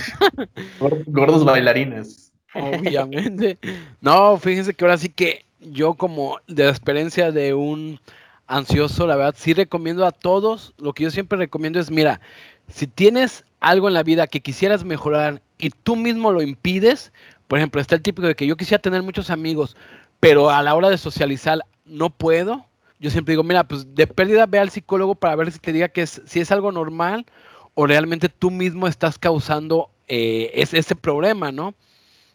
Gordos 1.06 1.44
bailarines. 1.44 2.32
Obviamente. 2.54 3.58
No, 4.00 4.38
fíjense 4.38 4.72
que 4.72 4.84
ahora 4.84 4.96
sí 4.96 5.10
que 5.10 5.44
yo 5.60 5.92
como 5.92 6.38
de 6.48 6.64
la 6.64 6.70
experiencia 6.70 7.32
de 7.32 7.52
un 7.52 8.00
ansioso, 8.46 9.06
la 9.06 9.16
verdad, 9.16 9.34
sí 9.36 9.52
recomiendo 9.52 10.06
a 10.06 10.12
todos, 10.12 10.72
lo 10.78 10.94
que 10.94 11.04
yo 11.04 11.10
siempre 11.10 11.36
recomiendo 11.36 11.78
es, 11.78 11.90
mira, 11.90 12.22
si 12.68 12.86
tienes 12.86 13.44
algo 13.60 13.88
en 13.88 13.94
la 13.94 14.02
vida 14.02 14.26
que 14.26 14.40
quisieras 14.40 14.84
mejorar 14.84 15.42
y 15.58 15.68
tú 15.68 15.96
mismo 15.96 16.32
lo 16.32 16.40
impides, 16.40 17.12
por 17.46 17.58
ejemplo, 17.58 17.78
está 17.78 17.94
el 17.94 18.02
típico 18.02 18.26
de 18.26 18.34
que 18.34 18.46
yo 18.46 18.56
quisiera 18.56 18.80
tener 18.80 19.02
muchos 19.02 19.28
amigos, 19.28 19.76
pero 20.20 20.50
a 20.50 20.62
la 20.62 20.74
hora 20.74 20.90
de 20.90 20.98
socializar 20.98 21.60
no 21.84 22.10
puedo. 22.10 22.66
Yo 22.98 23.10
siempre 23.10 23.32
digo, 23.32 23.42
mira, 23.42 23.64
pues 23.64 23.94
de 23.94 24.06
pérdida 24.06 24.46
ve 24.46 24.58
al 24.58 24.70
psicólogo 24.70 25.14
para 25.14 25.34
ver 25.36 25.50
si 25.50 25.58
te 25.58 25.72
diga 25.72 25.88
que 25.88 26.02
es, 26.02 26.20
si 26.26 26.40
es 26.40 26.52
algo 26.52 26.70
normal 26.70 27.26
o 27.74 27.86
realmente 27.86 28.28
tú 28.28 28.50
mismo 28.50 28.86
estás 28.86 29.18
causando 29.18 29.90
eh, 30.06 30.50
ese 30.54 30.94
problema, 30.94 31.50
¿no? 31.50 31.74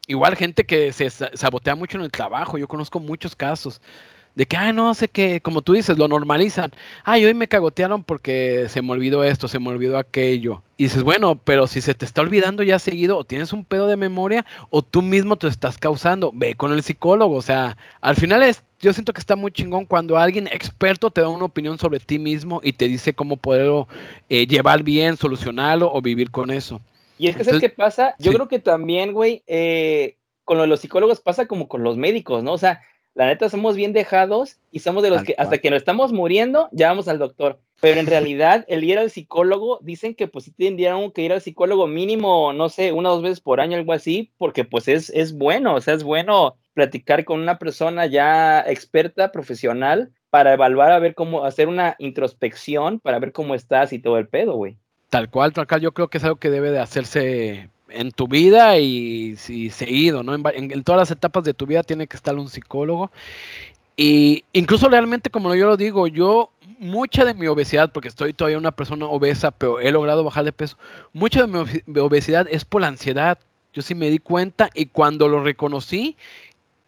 Igual 0.07 0.35
gente 0.35 0.65
que 0.65 0.91
se 0.93 1.09
sabotea 1.09 1.75
mucho 1.75 1.97
en 1.97 2.03
el 2.03 2.11
trabajo, 2.11 2.57
yo 2.57 2.67
conozco 2.67 2.99
muchos 2.99 3.35
casos 3.35 3.81
de 4.35 4.45
que, 4.45 4.57
ah, 4.57 4.73
no 4.73 4.93
sé 4.93 5.07
qué, 5.07 5.41
como 5.41 5.61
tú 5.61 5.73
dices, 5.73 5.97
lo 5.97 6.07
normalizan. 6.07 6.71
Ay, 7.03 7.25
hoy 7.25 7.33
me 7.33 7.47
cagotearon 7.47 8.03
porque 8.03 8.67
se 8.69 8.81
me 8.81 8.91
olvidó 8.91 9.23
esto, 9.23 9.47
se 9.47 9.59
me 9.59 9.69
olvidó 9.69 9.97
aquello. 9.97 10.61
Y 10.77 10.85
dices, 10.85 11.03
bueno, 11.03 11.39
pero 11.41 11.67
si 11.67 11.79
se 11.79 11.93
te 11.93 12.03
está 12.03 12.21
olvidando 12.21 12.61
ya 12.61 12.79
seguido, 12.79 13.17
o 13.17 13.23
tienes 13.23 13.53
un 13.53 13.63
pedo 13.63 13.87
de 13.87 13.95
memoria, 13.95 14.45
o 14.69 14.81
tú 14.81 15.01
mismo 15.01 15.37
te 15.37 15.47
estás 15.47 15.77
causando, 15.77 16.31
ve 16.33 16.55
con 16.55 16.73
el 16.73 16.83
psicólogo. 16.83 17.35
O 17.35 17.41
sea, 17.41 17.77
al 18.01 18.15
final 18.15 18.43
es, 18.43 18.61
yo 18.79 18.91
siento 18.91 19.13
que 19.13 19.21
está 19.21 19.37
muy 19.37 19.51
chingón 19.51 19.85
cuando 19.85 20.17
alguien 20.17 20.47
experto 20.47 21.11
te 21.11 21.21
da 21.21 21.29
una 21.29 21.45
opinión 21.45 21.79
sobre 21.79 21.99
ti 21.99 22.19
mismo 22.19 22.59
y 22.61 22.73
te 22.73 22.87
dice 22.87 23.13
cómo 23.13 23.37
poderlo 23.37 23.87
eh, 24.27 24.47
llevar 24.47 24.83
bien, 24.83 25.15
solucionarlo 25.15 25.91
o 25.93 26.01
vivir 26.01 26.29
con 26.29 26.51
eso. 26.51 26.81
Y 27.17 27.29
es 27.29 27.37
que, 27.37 27.45
¿sabes 27.45 27.61
qué 27.61 27.69
pasa? 27.69 28.15
Yo 28.19 28.33
creo 28.33 28.49
que 28.49 28.59
también, 28.59 29.13
güey, 29.13 29.43
eh, 29.47 30.17
con 30.43 30.57
los 30.67 30.79
psicólogos 30.81 31.21
pasa 31.21 31.47
como 31.47 31.69
con 31.69 31.83
los 31.83 31.95
médicos, 31.95 32.43
¿no? 32.43 32.51
O 32.51 32.57
sea, 32.57 32.81
la 33.13 33.27
neta 33.27 33.47
somos 33.47 33.77
bien 33.77 33.93
dejados 33.93 34.57
y 34.71 34.79
somos 34.79 35.01
de 35.01 35.09
los 35.09 35.23
que 35.23 35.35
hasta 35.37 35.57
que 35.57 35.69
nos 35.69 35.77
estamos 35.77 36.11
muriendo 36.11 36.67
ya 36.73 36.89
vamos 36.89 37.07
al 37.07 37.17
doctor. 37.17 37.59
Pero 37.81 37.99
en 37.99 38.07
realidad 38.07 38.65
el 38.67 38.83
ir 38.83 38.97
al 38.97 39.11
psicólogo, 39.11 39.79
dicen 39.81 40.15
que 40.15 40.27
pues 40.27 40.45
sí 40.45 40.51
tendrían 40.51 41.11
que 41.11 41.21
ir 41.21 41.33
al 41.33 41.41
psicólogo 41.41 41.87
mínimo, 41.87 42.53
no 42.53 42.69
sé, 42.69 42.91
una 42.91 43.09
o 43.09 43.15
dos 43.15 43.23
veces 43.23 43.41
por 43.41 43.59
año, 43.59 43.77
algo 43.77 43.93
así, 43.93 44.31
porque 44.37 44.63
pues 44.63 44.87
es, 44.87 45.09
es 45.09 45.37
bueno, 45.37 45.75
o 45.75 45.81
sea, 45.81 45.93
es 45.93 46.03
bueno 46.03 46.55
platicar 46.73 47.25
con 47.25 47.39
una 47.39 47.57
persona 47.57 48.05
ya 48.05 48.61
experta, 48.61 49.31
profesional, 49.31 50.11
para 50.29 50.53
evaluar 50.53 50.91
a 50.91 50.99
ver 50.99 51.15
cómo, 51.15 51.45
hacer 51.45 51.67
una 51.67 51.95
introspección, 51.97 52.99
para 52.99 53.19
ver 53.19 53.31
cómo 53.31 53.55
estás 53.55 53.93
y 53.93 53.99
todo 53.99 54.17
el 54.17 54.27
pedo, 54.27 54.55
güey. 54.55 54.77
Tal 55.09 55.29
cual, 55.29 55.53
tal 55.53 55.67
cual, 55.67 55.81
yo 55.81 55.93
creo 55.93 56.09
que 56.09 56.17
es 56.17 56.23
algo 56.23 56.35
que 56.35 56.49
debe 56.49 56.71
de 56.71 56.79
hacerse 56.79 57.69
en 57.87 58.11
tu 58.11 58.27
vida 58.27 58.77
y, 58.77 59.37
seguido, 59.37 60.23
¿no? 60.23 60.35
En, 60.35 60.83
todas 60.83 60.99
las 60.99 61.11
etapas 61.11 61.43
de 61.45 61.53
tu 61.53 61.65
vida 61.65 61.83
tiene 61.83 62.07
que 62.07 62.17
estar 62.17 62.35
un 62.35 62.49
psicólogo. 62.49 63.11
Y 63.95 64.43
incluso 64.51 64.89
realmente, 64.89 65.29
como 65.29 65.55
yo 65.55 65.67
lo 65.67 65.77
digo, 65.77 66.07
yo 66.07 66.51
mucha 66.79 67.25
de 67.25 67.33
mi 67.33 67.47
obesidad, 67.47 67.91
porque 67.91 68.07
estoy 68.07 68.33
todavía 68.33 68.57
una 68.57 68.71
persona 68.71 69.05
obesa, 69.05 69.51
pero 69.51 69.79
he 69.79 69.91
logrado 69.91 70.23
bajar 70.23 70.45
de 70.45 70.51
peso, 70.51 70.77
mucha 71.13 71.45
de 71.45 71.83
mi 71.85 71.99
obesidad 71.99 72.47
es 72.49 72.65
por 72.65 72.81
la 72.81 72.87
ansiedad. 72.87 73.37
Yo 73.73 73.81
sí 73.81 73.93
me 73.93 74.09
di 74.09 74.19
cuenta 74.19 74.69
y 74.73 74.85
cuando 74.85 75.27
lo 75.27 75.43
reconocí 75.43 76.15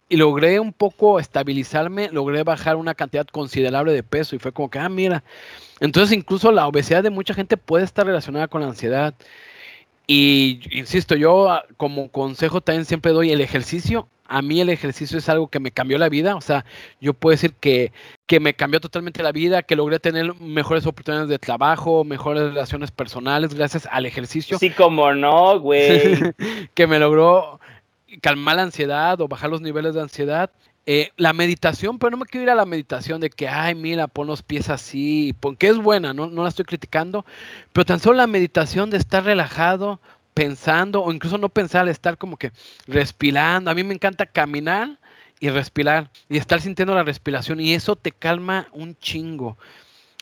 y 0.09 0.15
logré 0.15 0.59
un 0.59 0.71
poco 0.71 1.19
estabilizarme, 1.19 2.09
logré 2.11 2.43
bajar 2.43 2.77
una 2.77 2.95
cantidad 2.95 3.27
considerable 3.27 3.91
de 3.91 4.03
peso 4.03 4.35
y 4.35 4.39
fue 4.39 4.53
como 4.53 4.69
que, 4.69 4.79
ah, 4.79 4.89
mira, 4.89 5.23
entonces 5.79 6.17
incluso 6.17 6.51
la 6.51 6.67
obesidad 6.67 7.03
de 7.03 7.09
mucha 7.09 7.33
gente 7.33 7.57
puede 7.57 7.83
estar 7.83 8.05
relacionada 8.05 8.47
con 8.47 8.61
la 8.61 8.67
ansiedad. 8.67 9.13
Y 10.07 10.61
insisto, 10.71 11.15
yo 11.15 11.51
ah, 11.51 11.65
como 11.75 12.09
consejo 12.09 12.61
también 12.61 12.85
siempre 12.85 13.11
doy 13.11 13.31
el 13.31 13.41
ejercicio. 13.41 14.07
A 14.27 14.41
mí 14.41 14.61
el 14.61 14.69
ejercicio 14.69 15.17
es 15.17 15.29
algo 15.29 15.47
que 15.47 15.59
me 15.59 15.71
cambió 15.71 15.97
la 15.97 16.09
vida. 16.09 16.35
O 16.35 16.41
sea, 16.41 16.65
yo 16.99 17.13
puedo 17.13 17.31
decir 17.31 17.53
que, 17.53 17.91
que 18.25 18.39
me 18.39 18.53
cambió 18.53 18.79
totalmente 18.79 19.23
la 19.23 19.31
vida, 19.31 19.63
que 19.63 19.75
logré 19.75 19.99
tener 19.99 20.33
mejores 20.39 20.85
oportunidades 20.85 21.29
de 21.29 21.39
trabajo, 21.39 22.03
mejores 22.03 22.43
relaciones 22.43 22.91
personales 22.91 23.53
gracias 23.53 23.87
al 23.91 24.05
ejercicio. 24.05 24.57
Sí, 24.57 24.69
como 24.69 25.13
no, 25.13 25.59
güey. 25.59 26.17
que 26.73 26.87
me 26.87 26.99
logró 26.99 27.59
calmar 28.21 28.55
la 28.57 28.63
ansiedad 28.63 29.19
o 29.21 29.27
bajar 29.27 29.49
los 29.49 29.61
niveles 29.61 29.93
de 29.93 30.01
ansiedad. 30.01 30.51
Eh, 30.89 31.11
la 31.17 31.33
meditación, 31.33 31.99
pero 31.99 32.11
no 32.11 32.17
me 32.17 32.25
quiero 32.25 32.45
ir 32.45 32.49
a 32.49 32.55
la 32.55 32.65
meditación 32.65 33.19
de 33.19 33.29
que, 33.29 33.49
ay, 33.49 33.75
mira, 33.75 34.07
pon 34.07 34.25
los 34.25 34.41
pies 34.41 34.69
así, 34.69 35.35
porque 35.41 35.67
es 35.67 35.77
buena, 35.77 36.13
¿no? 36.13 36.27
no 36.27 36.43
la 36.43 36.49
estoy 36.49 36.63
criticando, 36.63 37.25
pero 37.73 37.83
tan 37.83 37.99
solo 37.99 38.15
la 38.15 38.25
meditación 38.25 38.89
de 38.89 38.95
estar 38.95 39.25
relajado, 39.25 39.99
pensando, 40.37 41.03
o 41.03 41.11
incluso 41.11 41.39
no 41.39 41.49
pensar, 41.49 41.89
estar 41.89 42.15
como 42.17 42.37
que 42.37 42.51
respirando. 42.85 43.71
A 43.71 43.73
mí 43.73 43.83
me 43.83 43.95
encanta 43.95 44.27
caminar 44.27 44.99
y 45.39 45.49
respirar, 45.49 46.11
y 46.29 46.37
estar 46.37 46.61
sintiendo 46.61 46.93
la 46.93 47.03
respiración, 47.03 47.59
y 47.59 47.73
eso 47.73 47.95
te 47.95 48.11
calma 48.11 48.67
un 48.71 48.95
chingo. 48.97 49.57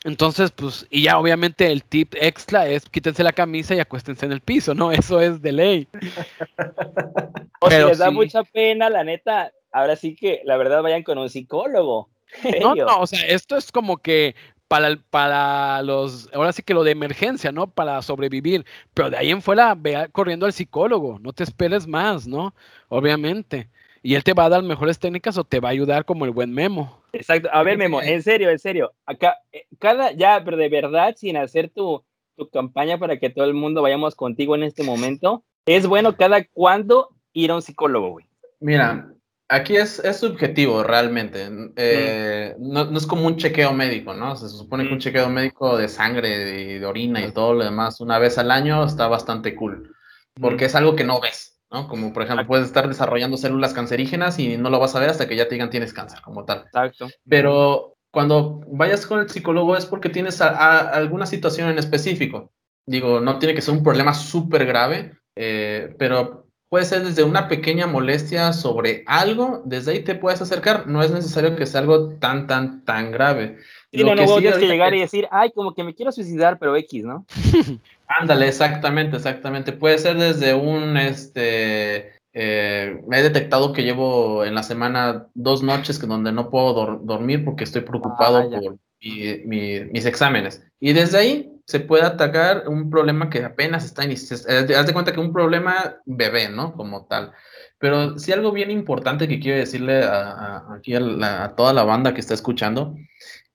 Entonces, 0.04 0.52
pues, 0.52 0.86
y 0.88 1.02
ya 1.02 1.18
obviamente 1.18 1.70
el 1.70 1.82
tip 1.84 2.14
extra 2.14 2.66
es 2.66 2.88
quítense 2.88 3.22
la 3.22 3.32
camisa 3.32 3.74
y 3.74 3.80
acuéstense 3.80 4.24
en 4.24 4.32
el 4.32 4.40
piso, 4.40 4.74
¿no? 4.74 4.90
Eso 4.92 5.20
es 5.20 5.42
de 5.42 5.52
ley. 5.52 5.88
o 7.60 7.70
si 7.70 7.76
les 7.76 7.98
da 7.98 8.10
mucha 8.10 8.42
pena, 8.44 8.88
la 8.88 9.04
neta, 9.04 9.52
ahora 9.72 9.96
sí 9.96 10.14
que 10.14 10.40
la 10.44 10.56
verdad 10.56 10.82
vayan 10.82 11.02
con 11.02 11.18
un 11.18 11.28
psicólogo. 11.28 12.08
No, 12.60 12.74
no, 12.74 13.00
o 13.00 13.06
sea, 13.06 13.20
esto 13.26 13.56
es 13.56 13.70
como 13.70 13.98
que 13.98 14.34
para, 14.68 14.96
para 15.10 15.82
los, 15.82 16.28
ahora 16.32 16.52
sí 16.52 16.62
que 16.62 16.74
lo 16.74 16.84
de 16.84 16.92
emergencia, 16.92 17.52
¿no? 17.52 17.66
Para 17.66 18.00
sobrevivir, 18.02 18.64
pero 18.94 19.10
de 19.10 19.16
ahí 19.16 19.30
en 19.30 19.42
fuera, 19.42 19.74
ve 19.74 20.08
corriendo 20.12 20.46
al 20.46 20.52
psicólogo, 20.52 21.18
no 21.20 21.32
te 21.32 21.44
esperes 21.44 21.86
más, 21.86 22.26
¿no? 22.26 22.54
Obviamente. 22.88 23.68
Y 24.02 24.14
él 24.14 24.22
te 24.22 24.34
va 24.34 24.44
a 24.44 24.48
dar 24.48 24.62
mejores 24.62 24.98
técnicas 24.98 25.36
o 25.36 25.44
te 25.44 25.58
va 25.58 25.68
a 25.68 25.72
ayudar 25.72 26.04
como 26.04 26.24
el 26.24 26.30
buen 26.30 26.52
Memo. 26.52 27.02
Exacto. 27.12 27.48
A 27.52 27.62
ver, 27.62 27.76
Memo, 27.76 28.00
en 28.00 28.22
serio, 28.22 28.50
en 28.50 28.58
serio. 28.58 28.92
Acá, 29.04 29.38
eh, 29.52 29.66
cada, 29.78 30.12
ya, 30.12 30.42
pero 30.44 30.56
de 30.56 30.68
verdad, 30.68 31.14
sin 31.16 31.36
hacer 31.36 31.70
tu, 31.70 32.04
tu 32.36 32.48
campaña 32.48 32.98
para 32.98 33.18
que 33.18 33.30
todo 33.30 33.44
el 33.46 33.54
mundo 33.54 33.82
vayamos 33.82 34.14
contigo 34.14 34.54
en 34.54 34.62
este 34.62 34.84
momento, 34.84 35.42
es 35.64 35.86
bueno 35.86 36.16
cada 36.16 36.44
cuándo 36.44 37.10
ir 37.32 37.50
a 37.50 37.56
un 37.56 37.62
psicólogo, 37.62 38.10
güey. 38.10 38.26
Mira, 38.60 39.12
Aquí 39.48 39.76
es, 39.76 40.00
es 40.00 40.18
subjetivo 40.18 40.82
realmente. 40.82 41.48
Eh, 41.76 42.56
no, 42.58 42.86
no, 42.86 42.98
es 42.98 43.06
como 43.06 43.26
un 43.26 43.36
chequeo 43.36 43.72
médico, 43.72 44.12
¿no? 44.12 44.34
Se 44.34 44.48
supone 44.48 44.86
que 44.86 44.92
un 44.92 44.98
chequeo 44.98 45.28
médico 45.28 45.76
de 45.76 45.88
sangre 45.88 46.60
y 46.60 46.78
de, 46.78 46.86
orina 46.86 47.24
y 47.24 47.30
todo 47.30 47.54
lo 47.54 47.64
demás 47.64 48.00
una 48.00 48.18
vez 48.18 48.38
al 48.38 48.50
año 48.50 48.84
está 48.84 49.06
bastante 49.06 49.54
cool. 49.54 49.94
Porque 50.40 50.64
es 50.64 50.74
algo 50.74 50.96
que 50.96 51.04
no 51.04 51.20
ves, 51.20 51.60
¿no? 51.70 51.86
Como 51.86 52.12
por 52.12 52.24
ejemplo, 52.24 52.46
puedes 52.46 52.66
estar 52.66 52.88
desarrollando 52.88 53.36
células 53.36 53.72
cancerígenas 53.72 54.38
y 54.40 54.56
no 54.56 54.68
lo 54.68 54.80
vas 54.80 54.96
a 54.96 55.00
ver 55.00 55.10
hasta 55.10 55.28
que 55.28 55.36
ya 55.36 55.46
te 55.46 55.54
digan 55.54 55.70
tienes 55.70 55.92
cáncer, 55.92 56.20
como 56.22 56.44
tal. 56.44 56.64
Exacto. 56.66 57.08
Pero 57.28 57.96
cuando 58.10 58.62
vayas 58.66 59.06
con 59.06 59.20
el 59.20 59.30
psicólogo 59.30 59.76
es 59.76 59.86
porque 59.86 60.08
tienes 60.08 60.40
alguna 60.40 61.26
situación 61.26 61.70
en 61.70 61.78
específico. 61.78 62.52
Digo, 62.84 63.20
no 63.20 63.38
tiene 63.38 63.54
que 63.54 63.62
ser 63.62 63.74
un 63.74 63.84
problema 63.84 64.12
súper 64.12 64.66
grave, 64.66 65.12
eh, 65.36 65.94
pero 65.98 66.45
puede 66.68 66.84
ser 66.84 67.04
desde 67.04 67.22
una 67.22 67.48
pequeña 67.48 67.86
molestia 67.86 68.52
sobre 68.52 69.04
algo, 69.06 69.62
desde 69.64 69.92
ahí 69.92 70.00
te 70.00 70.14
puedes 70.14 70.40
acercar, 70.42 70.86
no 70.86 71.02
es 71.02 71.10
necesario 71.10 71.56
que 71.56 71.66
sea 71.66 71.80
algo 71.80 72.10
tan, 72.14 72.46
tan, 72.46 72.84
tan 72.84 73.12
grave. 73.12 73.58
Sí, 73.92 74.02
no, 74.02 74.14
no, 74.14 74.38
tienes 74.38 74.58
que 74.58 74.66
llegar 74.66 74.94
y 74.94 75.00
decir, 75.00 75.28
ay, 75.30 75.52
como 75.52 75.74
que 75.74 75.84
me 75.84 75.94
quiero 75.94 76.12
suicidar, 76.12 76.58
pero 76.58 76.76
X, 76.76 77.04
¿no? 77.04 77.24
Ándale, 78.08 78.48
exactamente, 78.48 79.16
exactamente. 79.16 79.72
Puede 79.72 79.98
ser 79.98 80.16
desde 80.16 80.54
un, 80.54 80.96
este, 80.96 82.12
eh, 82.32 83.00
me 83.06 83.20
he 83.20 83.22
detectado 83.22 83.72
que 83.72 83.82
llevo 83.82 84.44
en 84.44 84.54
la 84.54 84.62
semana 84.62 85.26
dos 85.34 85.62
noches 85.62 85.98
que 85.98 86.06
donde 86.06 86.32
no 86.32 86.50
puedo 86.50 86.98
dormir 86.98 87.44
porque 87.44 87.64
estoy 87.64 87.82
preocupado 87.82 88.38
ah, 88.38 88.48
por 88.50 88.76
mis 89.00 90.04
exámenes. 90.04 90.62
Y 90.80 90.92
desde 90.92 91.18
ahí 91.18 91.55
se 91.66 91.80
puede 91.80 92.04
atacar 92.04 92.68
un 92.68 92.90
problema 92.90 93.28
que 93.28 93.44
apenas 93.44 93.84
está 93.84 94.04
iniciando. 94.04 94.48
Haz 94.78 94.86
de 94.86 94.92
cuenta 94.92 95.12
que 95.12 95.20
un 95.20 95.32
problema 95.32 95.96
bebé, 96.06 96.48
¿no? 96.48 96.72
Como 96.74 97.06
tal. 97.06 97.32
Pero 97.78 98.18
sí 98.18 98.32
algo 98.32 98.52
bien 98.52 98.70
importante 98.70 99.26
que 99.28 99.40
quiero 99.40 99.58
decirle 99.58 100.04
aquí 100.04 100.94
a, 100.94 101.54
toda 101.56 101.72
la 101.72 101.82
banda 101.82 102.14
que 102.14 102.20
está 102.20 102.34
escuchando, 102.34 102.96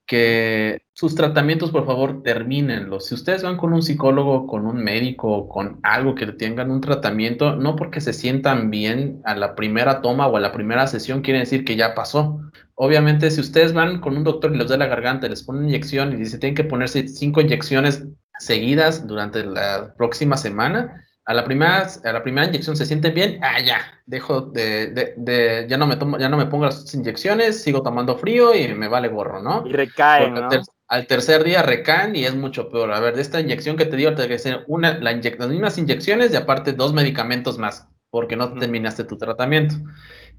que 0.06 0.82
sus 0.94 1.14
tratamientos, 1.14 1.70
por 1.70 1.86
favor, 1.86 2.22
termínenlos. 2.22 3.06
Si 3.06 3.14
ustedes 3.14 3.42
van 3.42 3.56
con 3.56 3.72
un 3.72 3.82
psicólogo, 3.82 4.46
con 4.46 4.66
un 4.66 4.82
médico, 4.82 5.48
con 5.48 5.80
algo 5.82 6.14
que 6.14 6.26
tengan 6.26 6.70
un 6.70 6.80
tratamiento, 6.80 7.56
no 7.56 7.76
porque 7.76 8.00
se 8.00 8.12
sientan 8.12 8.70
bien 8.70 9.20
a 9.24 9.34
la 9.34 9.54
primera 9.54 10.02
toma 10.02 10.26
o 10.26 10.36
a 10.36 10.40
la 10.40 10.52
primera 10.52 10.86
sesión, 10.86 11.22
quiere 11.22 11.40
decir 11.40 11.64
que 11.64 11.76
ya 11.76 11.94
pasó. 11.94 12.40
Obviamente, 12.74 13.30
si 13.30 13.40
ustedes 13.40 13.72
van 13.72 14.00
con 14.00 14.16
un 14.16 14.24
doctor 14.24 14.54
y 14.54 14.58
les 14.58 14.68
da 14.68 14.76
la 14.76 14.86
garganta, 14.86 15.28
les 15.28 15.42
pone 15.42 15.60
una 15.60 15.68
inyección 15.68 16.12
y 16.12 16.16
dice 16.16 16.38
tienen 16.38 16.56
que 16.56 16.64
ponerse 16.64 17.08
cinco 17.08 17.40
inyecciones 17.40 18.04
seguidas 18.38 19.06
durante 19.06 19.44
la 19.44 19.94
próxima 19.96 20.36
semana, 20.36 21.04
a 21.24 21.34
la 21.34 21.44
primera, 21.44 21.88
a 22.04 22.12
la 22.12 22.22
primera 22.22 22.48
inyección 22.48 22.76
se 22.76 22.86
sienten 22.86 23.14
bien, 23.14 23.38
ah, 23.42 23.60
ya, 23.60 23.80
dejo 24.06 24.40
de, 24.40 25.14
de, 25.16 25.66
ya 25.68 25.76
no 25.76 25.86
me 25.86 25.96
tomo, 25.96 26.18
ya 26.18 26.28
no 26.28 26.36
me 26.36 26.46
pongo 26.46 26.64
las 26.64 26.92
inyecciones, 26.94 27.62
sigo 27.62 27.82
tomando 27.82 28.18
frío 28.18 28.54
y 28.54 28.74
me 28.74 28.88
vale 28.88 29.08
gorro, 29.08 29.40
¿no? 29.40 29.64
Y 29.66 29.72
recaen, 29.72 30.34
¿no? 30.34 30.48
al 30.88 31.06
tercer 31.06 31.42
día 31.42 31.62
recaen 31.62 32.14
y 32.16 32.26
es 32.26 32.34
mucho 32.34 32.68
peor. 32.68 32.92
A 32.92 33.00
ver, 33.00 33.16
de 33.16 33.22
esta 33.22 33.40
inyección 33.40 33.78
que 33.78 33.86
te 33.86 33.96
dio, 33.96 34.14
te 34.14 34.28
que 34.28 34.34
hacer 34.34 34.64
una, 34.66 34.98
la 34.98 35.12
las 35.12 35.48
mismas 35.48 35.78
inyecciones 35.78 36.32
y 36.32 36.36
aparte 36.36 36.74
dos 36.74 36.92
medicamentos 36.92 37.56
más, 37.56 37.88
porque 38.10 38.36
no 38.36 38.52
terminaste 38.52 39.04
tu 39.04 39.16
tratamiento. 39.16 39.76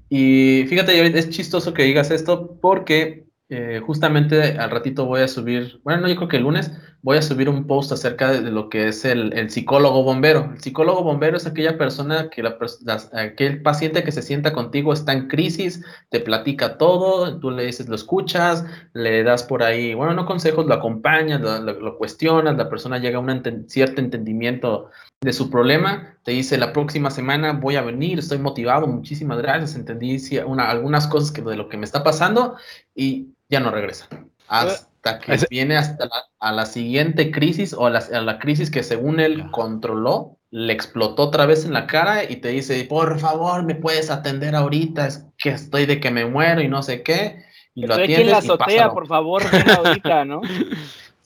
Y 0.08 0.64
fíjate, 0.68 1.18
es 1.18 1.30
chistoso 1.30 1.74
que 1.74 1.82
digas 1.82 2.12
esto 2.12 2.56
porque 2.60 3.24
eh, 3.50 3.80
justamente 3.84 4.58
al 4.58 4.70
ratito 4.70 5.04
voy 5.04 5.20
a 5.20 5.28
subir, 5.28 5.80
bueno, 5.84 6.02
no, 6.02 6.08
yo 6.08 6.16
creo 6.16 6.28
que 6.28 6.38
el 6.38 6.44
lunes 6.44 6.72
voy 7.02 7.18
a 7.18 7.22
subir 7.22 7.50
un 7.50 7.66
post 7.66 7.92
acerca 7.92 8.32
de, 8.32 8.50
lo 8.50 8.70
que 8.70 8.88
es 8.88 9.04
el, 9.04 9.50
psicólogo 9.50 10.02
bombero. 10.02 10.50
El 10.54 10.60
psicólogo 10.62 11.02
bombero 11.02 11.36
es 11.36 11.46
aquella 11.46 11.76
persona 11.76 12.30
que 12.30 12.42
la, 12.42 12.56
aquel 13.12 13.60
paciente 13.60 14.02
que 14.02 14.12
se 14.12 14.22
sienta 14.22 14.54
contigo 14.54 14.94
está 14.94 15.12
en 15.12 15.28
crisis, 15.28 15.84
te 16.08 16.20
platica 16.20 16.78
todo, 16.78 17.38
tú 17.38 17.50
le 17.50 17.66
dices, 17.66 17.86
lo 17.90 17.96
escuchas, 17.96 18.64
le 18.94 19.22
das 19.22 19.42
por 19.42 19.62
ahí, 19.62 19.92
bueno, 19.92 20.14
no 20.14 20.24
consejos, 20.24 20.64
lo 20.64 20.72
acompañas, 20.72 21.42
lo, 21.42 21.98
cuestionas, 21.98 22.56
la 22.56 22.70
persona 22.70 22.98
llega 22.98 23.18
a 23.18 23.20
un 23.20 23.68
cierto 23.68 24.00
entendimiento 24.00 24.90
de 25.24 25.32
su 25.32 25.50
problema, 25.50 26.16
te 26.22 26.32
dice 26.32 26.58
la 26.58 26.72
próxima 26.72 27.10
semana 27.10 27.54
voy 27.54 27.76
a 27.76 27.82
venir, 27.82 28.18
estoy 28.18 28.38
motivado, 28.38 28.86
muchísimas 28.86 29.38
gracias, 29.38 29.74
entendí 29.74 30.18
una, 30.46 30.70
algunas 30.70 31.06
cosas 31.06 31.32
que, 31.32 31.40
de 31.40 31.56
lo 31.56 31.68
que 31.68 31.78
me 31.78 31.86
está 31.86 32.04
pasando 32.04 32.56
y 32.94 33.28
ya 33.48 33.60
no 33.60 33.70
regresa. 33.70 34.06
hasta 34.48 35.18
que 35.20 35.38
viene 35.50 35.76
hasta 35.76 36.04
la, 36.04 36.24
a 36.40 36.52
la 36.52 36.66
siguiente 36.66 37.30
crisis 37.30 37.72
o 37.72 37.86
a 37.86 37.90
la, 37.90 37.98
a 37.98 38.20
la 38.20 38.38
crisis 38.38 38.70
que 38.70 38.82
según 38.82 39.18
él 39.18 39.50
controló, 39.50 40.38
le 40.50 40.72
explotó 40.72 41.24
otra 41.24 41.46
vez 41.46 41.64
en 41.64 41.72
la 41.72 41.86
cara 41.86 42.22
y 42.30 42.36
te 42.36 42.48
dice, 42.48 42.84
por 42.84 43.18
favor, 43.18 43.64
me 43.64 43.74
puedes 43.74 44.10
atender 44.10 44.54
ahorita, 44.54 45.06
es 45.06 45.26
que 45.38 45.50
estoy 45.50 45.86
de 45.86 46.00
que 46.00 46.10
me 46.10 46.26
muero 46.26 46.60
y 46.60 46.68
no 46.68 46.82
sé 46.82 47.02
qué. 47.02 47.44
Y 47.74 47.86
lo 47.86 47.94
atiendes 47.94 48.20
en 48.20 48.30
la 48.30 48.38
azotea, 48.38 48.90
por 48.90 49.06
favor, 49.06 49.42
ahorita, 49.78 50.24
¿no? 50.26 50.42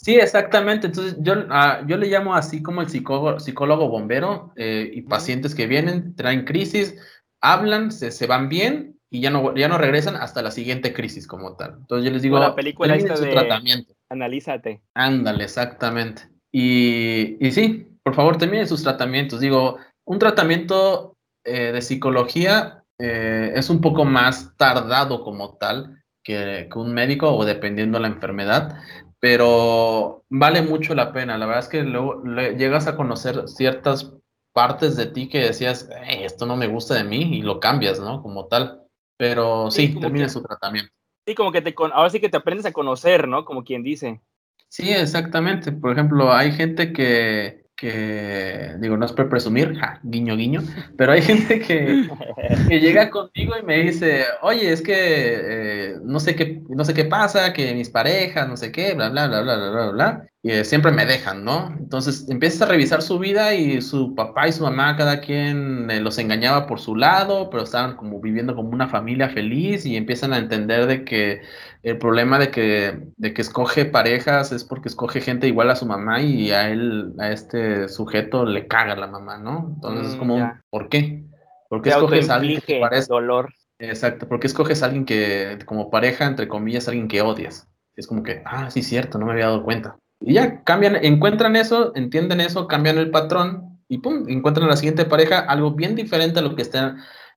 Sí, 0.09 0.15
exactamente. 0.15 0.87
Entonces, 0.87 1.17
yo, 1.21 1.35
ah, 1.51 1.83
yo 1.87 1.99
le 1.99 2.07
llamo 2.07 2.35
así 2.35 2.63
como 2.63 2.81
el 2.81 2.89
psicólogo, 2.89 3.39
psicólogo 3.41 3.91
bombero 3.91 4.55
eh, 4.57 4.91
y 4.91 5.03
pacientes 5.03 5.55
que 5.55 5.67
vienen, 5.67 6.17
traen 6.17 6.47
crisis, 6.47 6.97
hablan, 7.43 7.93
se, 7.93 8.11
se, 8.11 8.27
van 8.27 8.49
bien 8.49 8.99
y 9.11 9.21
ya 9.21 9.29
no, 9.29 9.55
ya 9.55 9.69
no 9.69 9.77
regresan 9.77 10.17
hasta 10.17 10.41
la 10.41 10.51
siguiente 10.51 10.95
crisis 10.95 11.27
como 11.27 11.57
tal. 11.57 11.75
Entonces, 11.81 12.07
yo 12.07 12.11
les 12.11 12.23
digo, 12.23 12.39
la 12.39 12.55
película 12.55 12.97
esta 12.97 13.19
su 13.19 13.25
de 13.25 13.33
tratamiento. 13.33 13.93
Analízate. 14.09 14.81
Ándale, 14.95 15.45
exactamente. 15.45 16.23
Y, 16.51 17.37
y 17.47 17.53
sí, 17.53 17.87
por 18.03 18.15
favor, 18.15 18.39
terminen 18.39 18.67
sus 18.67 18.83
tratamientos. 18.83 19.41
Digo, 19.41 19.77
un 20.07 20.19
tratamiento 20.19 21.19
eh, 21.45 21.73
de 21.73 21.83
psicología 21.83 22.83
eh, 22.99 23.53
es 23.55 23.69
un 23.69 23.83
poco 23.83 24.07
más 24.07 24.57
tardado 24.57 25.23
como 25.23 25.59
tal 25.59 26.03
que, 26.25 26.67
que 26.73 26.79
un 26.79 26.95
médico 26.95 27.31
o 27.37 27.45
dependiendo 27.45 27.99
la 27.99 28.09
enfermedad, 28.09 28.79
pero 29.21 30.25
vale 30.29 30.63
mucho 30.63 30.95
la 30.95 31.13
pena. 31.13 31.39
La 31.39 31.47
verdad 31.47 31.65
es 31.65 31.69
que 31.69 31.83
luego 31.83 32.23
llegas 32.25 32.87
a 32.87 32.97
conocer 32.97 33.49
ciertas 33.49 34.15
partes 34.53 34.97
de 34.97 35.07
ti 35.07 35.29
que 35.29 35.39
decías, 35.39 35.89
esto 36.09 36.47
no 36.47 36.57
me 36.57 36.69
gusta 36.69 36.95
de 36.95 37.05
mí 37.05 37.37
y 37.39 37.43
lo 37.43 37.61
cambias, 37.61 38.01
¿no? 38.01 38.23
Como 38.23 38.47
tal. 38.47 38.83
Pero 39.17 39.71
sí, 39.71 39.99
termina 39.99 40.29
su 40.29 40.43
tratamiento. 40.43 40.93
Sí, 41.27 41.35
como 41.35 41.53
que 41.53 41.61
te, 41.61 41.75
ahora 41.93 42.11
sí 42.11 42.21
que 42.21 42.29
te 42.29 42.37
aprendes 42.37 42.67
a 42.67 42.73
conocer, 42.73 43.29
¿no? 43.29 43.45
Como 43.45 43.65
quien 43.65 43.83
dice. 43.83 44.21
Sí, 44.69 44.91
exactamente. 44.91 45.73
Por 45.73 45.93
ejemplo, 45.93 46.33
hay 46.33 46.53
gente 46.53 46.93
que, 46.93 47.67
que 47.79 48.75
digo, 48.81 48.97
no 48.97 49.07
es 49.07 49.13
por 49.13 49.29
presumir, 49.29 49.79
guiño, 50.03 50.37
guiño, 50.37 50.63
pero 50.97 51.13
hay 51.13 51.23
gente 51.23 51.61
que, 51.61 52.09
que, 52.69 52.81
llega 52.81 53.09
contigo 53.09 53.55
y 53.57 53.65
me 53.65 53.79
dice, 53.79 54.25
oye, 54.43 54.73
es 54.73 54.83
que 54.83 54.95
eh, 54.97 55.95
no, 56.03 56.19
sé 56.19 56.35
qué, 56.35 56.61
no 56.69 56.85
sé 56.85 56.93
qué 56.93 57.05
pasa, 57.05 57.53
que 57.53 57.73
mis 57.75 57.89
parejas, 57.89 58.49
no 58.49 58.57
sé 58.57 58.73
qué, 58.73 58.95
bla, 58.95 59.11
bla, 59.11 59.29
bla, 59.29 59.43
bla, 59.43 59.57
bla, 59.57 59.71
bla, 59.71 59.91
bla, 59.91 60.29
eh, 60.45 60.65
siempre 60.65 60.93
me 60.93 61.05
dejan, 61.05 61.45
¿no? 61.45 61.75
Entonces 61.79 62.29
empiezas 62.29 62.63
a 62.63 62.67
revisar 62.67 63.03
su 63.03 63.19
vida 63.19 63.55
y 63.55 63.83
su 63.83 64.15
papá 64.15 64.47
y 64.47 64.53
su 64.53 64.63
mamá, 64.63 64.97
cada 64.97 65.21
quien 65.21 65.91
eh, 65.91 66.01
los 66.01 66.17
engañaba 66.19 66.67
por 66.69 66.79
su 66.79 66.95
lado, 66.95 67.51
pero 67.51 67.65
estaban 67.65 67.97
como 67.97 68.21
viviendo 68.21 68.55
como 68.55 68.71
una 68.71 68.89
familia 68.89 69.29
feliz 69.29 69.85
y 69.85 69.97
empiezan 69.97 70.33
a 70.33 70.39
entender 70.39 70.87
de 70.87 71.05
que 71.05 71.43
el 71.83 71.99
problema 71.99 72.39
de 72.39 72.51
que, 72.53 73.01
de 73.17 73.35
que 73.35 73.43
escoge 73.43 73.85
parejas 73.85 74.53
es 74.53 74.63
porque 74.63 74.89
escoge 74.89 75.21
gente 75.21 75.49
igual 75.49 75.71
a 75.71 75.77
su 75.77 75.87
mamá 75.87 76.21
y 76.23 76.53
a 76.53 76.71
él, 76.71 77.15
a 77.19 77.33
este 77.33 77.89
sujeto 77.89 78.45
le 78.45 78.69
caga 78.69 78.95
la 78.95 79.09
mamá, 79.09 79.39
¿no? 79.39 79.73
Entonces 79.75 80.07
es 80.07 80.17
mm, 80.17 80.19
como, 80.19 80.53
¿por 80.71 80.89
qué? 80.89 81.25
¿Por 81.69 81.83
qué 81.83 81.91
escoges 81.91 82.31
a 82.31 82.37
alguien 82.37 82.61
que 82.65 82.81
parece... 82.81 83.09
dolor? 83.09 83.53
Exacto, 83.81 84.29
¿por 84.29 84.41
qué 84.41 84.47
escoges 84.47 84.83
a 84.83 84.87
alguien 84.87 85.05
que, 85.05 85.59
como 85.65 85.91
pareja, 85.91 86.27
entre 86.27 86.49
comillas, 86.49 86.89
alguien 86.89 87.09
que 87.09 87.23
odias? 87.23 87.69
Es 87.97 88.07
como 88.07 88.23
que, 88.23 88.43
ah, 88.45 88.71
sí, 88.71 88.83
cierto, 88.83 89.19
no 89.19 89.27
me 89.27 89.33
había 89.33 89.47
dado 89.47 89.63
cuenta. 89.63 89.99
Y 90.21 90.35
ya, 90.35 90.63
cambian, 90.65 90.97
encuentran 91.05 91.57
eso, 91.57 91.93
entienden 91.95 92.41
eso, 92.41 92.67
cambian 92.67 92.99
el 92.99 93.11
patrón 93.11 93.81
y 93.89 93.99
pum, 93.99 94.29
encuentran 94.29 94.67
a 94.67 94.71
la 94.71 94.77
siguiente 94.77 95.05
pareja 95.05 95.41
algo 95.41 95.73
bien 95.73 95.95
diferente 95.95 96.41
a 96.41 96.43
lo 96.43 96.55
que 96.55 96.63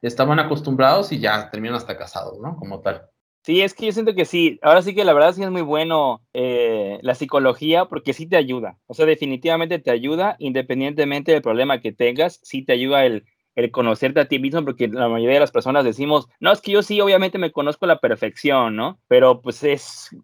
estaban 0.02 0.40
acostumbrados 0.40 1.12
y 1.12 1.20
ya 1.20 1.50
terminan 1.50 1.78
hasta 1.78 1.98
casados, 1.98 2.40
¿no? 2.40 2.58
Como 2.58 2.82
tal. 2.82 3.04
Sí, 3.44 3.62
es 3.62 3.74
que 3.74 3.88
yo 3.88 3.92
siento 3.92 4.14
que 4.14 4.26
sí. 4.26 4.60
Ahora 4.62 4.84
sí 4.84 4.94
que 4.94 5.04
la 5.04 5.14
verdad 5.14 5.34
sí 5.34 5.42
es 5.42 5.50
muy 5.50 5.64
bueno 5.64 6.22
eh, 6.34 7.00
la 7.02 7.16
psicología 7.16 7.86
porque 7.86 8.14
sí 8.14 8.28
te 8.28 8.38
ayuda. 8.38 8.78
O 8.86 8.94
sea, 8.94 9.08
definitivamente 9.08 9.80
te 9.80 9.90
ayuda 9.90 10.36
independientemente 10.38 11.32
del 11.32 11.42
problema 11.42 11.82
que 11.82 11.92
tengas. 11.92 12.40
Sí 12.44 12.64
te 12.64 12.74
ayuda 12.74 13.04
el, 13.04 13.26
el 13.56 13.72
conocerte 13.72 14.20
a 14.20 14.28
ti 14.28 14.38
mismo 14.38 14.64
porque 14.64 14.88
la 14.88 15.10
mayoría 15.10 15.36
de 15.36 15.40
las 15.42 15.52
personas 15.52 15.84
decimos, 15.84 16.28
no, 16.40 16.52
es 16.52 16.62
que 16.62 16.72
yo 16.72 16.84
sí, 16.84 17.02
obviamente 17.02 17.40
me 17.40 17.52
conozco 17.52 17.86
a 17.86 17.88
la 17.88 18.00
perfección, 18.00 18.76
¿no? 18.76 19.00
Pero 19.08 19.42
pues 19.42 19.64
es, 19.64 20.16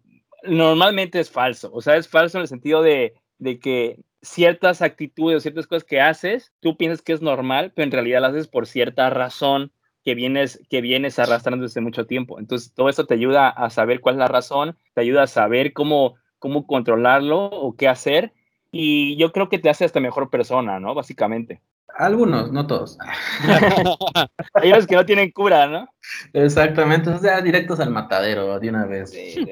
normalmente 0.44 1.20
es 1.20 1.30
falso. 1.30 1.70
O 1.72 1.80
sea, 1.80 1.96
es 1.96 2.08
falso 2.08 2.38
en 2.38 2.42
el 2.42 2.48
sentido 2.48 2.82
de, 2.82 3.14
de 3.38 3.58
que 3.58 4.00
ciertas 4.22 4.82
actitudes 4.82 5.36
o 5.36 5.40
ciertas 5.40 5.66
cosas 5.66 5.84
que 5.84 6.00
haces, 6.00 6.52
tú 6.60 6.76
piensas 6.76 7.02
que 7.02 7.12
es 7.12 7.22
normal, 7.22 7.72
pero 7.74 7.84
en 7.84 7.92
realidad 7.92 8.20
las 8.20 8.32
haces 8.32 8.48
por 8.48 8.66
cierta 8.66 9.10
razón 9.10 9.72
que 10.04 10.14
vienes, 10.14 10.60
que 10.70 10.80
vienes 10.80 11.18
arrastrando 11.18 11.64
desde 11.64 11.80
mucho 11.80 12.06
tiempo. 12.06 12.38
Entonces, 12.38 12.72
todo 12.74 12.88
esto 12.88 13.06
te 13.06 13.14
ayuda 13.14 13.48
a 13.48 13.70
saber 13.70 14.00
cuál 14.00 14.16
es 14.16 14.20
la 14.20 14.28
razón, 14.28 14.76
te 14.94 15.02
ayuda 15.02 15.24
a 15.24 15.26
saber 15.26 15.72
cómo, 15.72 16.16
cómo 16.38 16.66
controlarlo 16.66 17.44
o 17.44 17.76
qué 17.76 17.88
hacer. 17.88 18.32
Y 18.70 19.16
yo 19.16 19.32
creo 19.32 19.48
que 19.48 19.58
te 19.58 19.70
hace 19.70 19.84
hasta 19.84 20.00
mejor 20.00 20.30
persona, 20.30 20.80
¿no? 20.80 20.94
Básicamente. 20.94 21.60
Algunos, 21.96 22.52
no 22.52 22.66
todos. 22.66 22.98
Hay 24.54 24.70
unos 24.70 24.86
que 24.86 24.94
no 24.94 25.04
tienen 25.04 25.30
cura, 25.32 25.66
¿no? 25.66 25.88
Exactamente, 26.32 27.10
o 27.10 27.18
sea, 27.18 27.40
directos 27.40 27.80
al 27.80 27.90
matadero 27.90 28.58
de 28.60 28.68
una 28.68 28.86
vez. 28.86 29.10
Sí, 29.10 29.44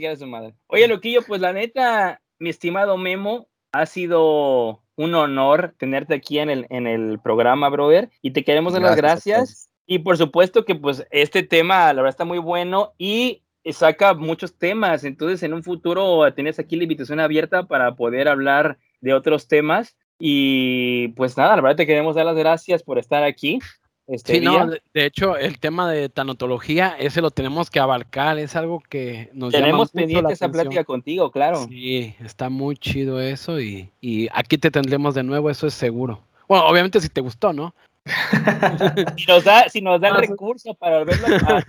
ya, 0.00 0.16
su 0.16 0.26
madre. 0.26 0.54
Oye, 0.66 0.88
Loquillo, 0.88 1.22
pues 1.26 1.40
la 1.40 1.52
neta, 1.52 2.20
mi 2.38 2.50
estimado 2.50 2.96
Memo, 2.96 3.48
ha 3.72 3.86
sido 3.86 4.82
un 4.96 5.14
honor 5.14 5.74
tenerte 5.78 6.14
aquí 6.14 6.38
en 6.38 6.50
el, 6.50 6.66
en 6.70 6.86
el 6.86 7.18
programa, 7.20 7.68
brother, 7.68 8.10
y 8.22 8.32
te 8.32 8.44
queremos 8.44 8.72
dar 8.72 8.82
las 8.82 8.96
gracias 8.96 9.70
y 9.86 9.98
por 9.98 10.16
supuesto 10.16 10.64
que 10.64 10.76
pues 10.76 11.04
este 11.10 11.42
tema 11.42 11.92
la 11.92 12.02
verdad 12.02 12.10
está 12.10 12.24
muy 12.24 12.38
bueno 12.38 12.92
y 12.96 13.42
saca 13.72 14.14
muchos 14.14 14.56
temas, 14.56 15.04
entonces 15.04 15.42
en 15.42 15.52
un 15.52 15.62
futuro 15.62 16.32
tienes 16.32 16.58
aquí 16.58 16.76
la 16.76 16.84
invitación 16.84 17.18
abierta 17.18 17.64
para 17.64 17.94
poder 17.96 18.28
hablar 18.28 18.78
de 19.00 19.14
otros 19.14 19.48
temas 19.48 19.96
y 20.20 21.08
pues 21.08 21.36
nada, 21.36 21.56
la 21.56 21.62
verdad 21.62 21.78
te 21.78 21.86
queremos 21.86 22.14
dar 22.14 22.26
las 22.26 22.36
gracias 22.36 22.82
por 22.82 22.98
estar 22.98 23.24
aquí. 23.24 23.58
Este 24.06 24.34
sí, 24.34 24.40
no, 24.40 24.66
de, 24.66 25.06
hecho, 25.06 25.36
el 25.36 25.60
tema 25.60 25.90
de 25.90 26.08
tanatología, 26.08 26.96
ese 26.98 27.22
lo 27.22 27.30
tenemos 27.30 27.70
que 27.70 27.78
abarcar, 27.78 28.38
es 28.38 28.56
algo 28.56 28.82
que 28.88 29.30
nos 29.32 29.52
Tenemos 29.52 29.92
pendiente 29.92 30.32
esa 30.32 30.50
plática 30.50 30.82
contigo, 30.84 31.30
claro. 31.30 31.64
Sí, 31.68 32.14
está 32.18 32.50
muy 32.50 32.76
chido 32.76 33.20
eso 33.20 33.60
y, 33.60 33.92
y 34.00 34.28
aquí 34.34 34.58
te 34.58 34.70
tendremos 34.70 35.14
de 35.14 35.22
nuevo, 35.22 35.48
eso 35.48 35.68
es 35.68 35.74
seguro. 35.74 36.24
Bueno, 36.48 36.66
obviamente 36.66 37.00
si 37.00 37.08
te 37.08 37.20
gustó, 37.20 37.52
¿no? 37.52 37.72
si 39.16 39.26
nos 39.26 39.44
da, 39.44 39.68
si 39.68 39.80
nos 39.80 40.00
da 40.00 40.08
el 40.08 40.16
recurso 40.16 40.74
para 40.74 40.98
volverla, 40.98 41.64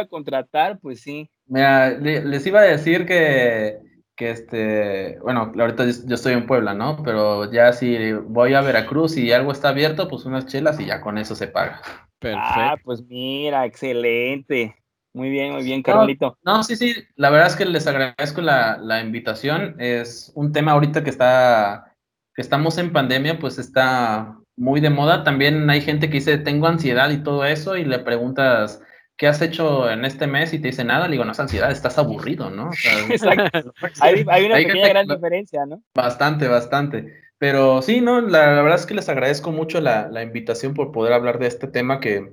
a, 0.00 0.06
contratar, 0.06 0.80
pues 0.80 1.00
sí. 1.00 1.30
Mira, 1.46 1.90
les 1.90 2.44
iba 2.44 2.58
a 2.58 2.64
decir 2.64 3.06
que, 3.06 3.78
que 4.16 4.30
este, 4.30 5.18
bueno, 5.20 5.52
ahorita 5.58 5.84
yo 6.06 6.14
estoy 6.14 6.34
en 6.34 6.46
Puebla, 6.46 6.74
¿no? 6.74 7.02
Pero 7.02 7.50
ya 7.50 7.72
si 7.72 8.12
voy 8.12 8.54
a 8.54 8.60
Veracruz 8.60 9.16
y 9.16 9.32
algo 9.32 9.52
está 9.52 9.70
abierto, 9.70 10.08
pues 10.08 10.24
unas 10.24 10.46
chelas 10.46 10.78
y 10.80 10.86
ya 10.86 11.00
con 11.00 11.18
eso 11.18 11.34
se 11.34 11.48
paga. 11.48 11.80
Perfecto. 12.18 12.46
Ah, 12.46 12.76
pues 12.82 13.02
mira, 13.02 13.66
excelente. 13.66 14.76
Muy 15.12 15.30
bien, 15.30 15.52
muy 15.52 15.62
bien, 15.62 15.82
Carlito. 15.82 16.36
No, 16.42 16.64
sí, 16.64 16.74
sí, 16.74 16.94
la 17.14 17.30
verdad 17.30 17.46
es 17.48 17.56
que 17.56 17.64
les 17.64 17.86
agradezco 17.86 18.40
la, 18.40 18.78
la 18.78 19.00
invitación. 19.00 19.76
Es 19.78 20.32
un 20.34 20.52
tema 20.52 20.72
ahorita 20.72 21.04
que 21.04 21.10
está, 21.10 21.94
que 22.34 22.42
estamos 22.42 22.78
en 22.78 22.92
pandemia, 22.92 23.38
pues 23.38 23.58
está 23.58 24.36
muy 24.56 24.80
de 24.80 24.90
moda. 24.90 25.22
También 25.22 25.70
hay 25.70 25.82
gente 25.82 26.08
que 26.08 26.14
dice, 26.14 26.38
tengo 26.38 26.66
ansiedad 26.66 27.10
y 27.10 27.22
todo 27.22 27.44
eso, 27.44 27.76
y 27.76 27.84
le 27.84 28.00
preguntas, 28.00 28.82
¿qué 29.16 29.26
has 29.26 29.40
hecho 29.42 29.90
en 29.90 30.04
este 30.04 30.26
mes? 30.26 30.52
Y 30.52 30.58
te 30.58 30.68
dice 30.68 30.84
nada, 30.84 31.06
le 31.06 31.12
digo, 31.12 31.24
no 31.24 31.32
es 31.32 31.40
ansiedad, 31.40 31.70
estás 31.70 31.98
aburrido, 31.98 32.50
¿no? 32.50 32.70
Exacto. 33.10 33.72
hay, 34.00 34.22
una 34.22 34.56
pequeña 34.56 34.88
gran 34.88 35.06
diferencia, 35.06 35.66
¿no? 35.66 35.82
Bastante, 35.94 36.48
bastante. 36.48 37.24
Pero 37.38 37.82
sí, 37.82 38.00
no, 38.00 38.20
la, 38.20 38.62
verdad 38.62 38.78
es 38.78 38.86
que 38.86 38.94
les 38.94 39.08
agradezco 39.08 39.52
mucho 39.52 39.80
la, 39.80 40.08
la, 40.08 40.22
invitación 40.22 40.72
por 40.72 40.92
poder 40.92 41.12
hablar 41.12 41.38
de 41.38 41.48
este 41.48 41.66
tema 41.66 42.00
que, 42.00 42.32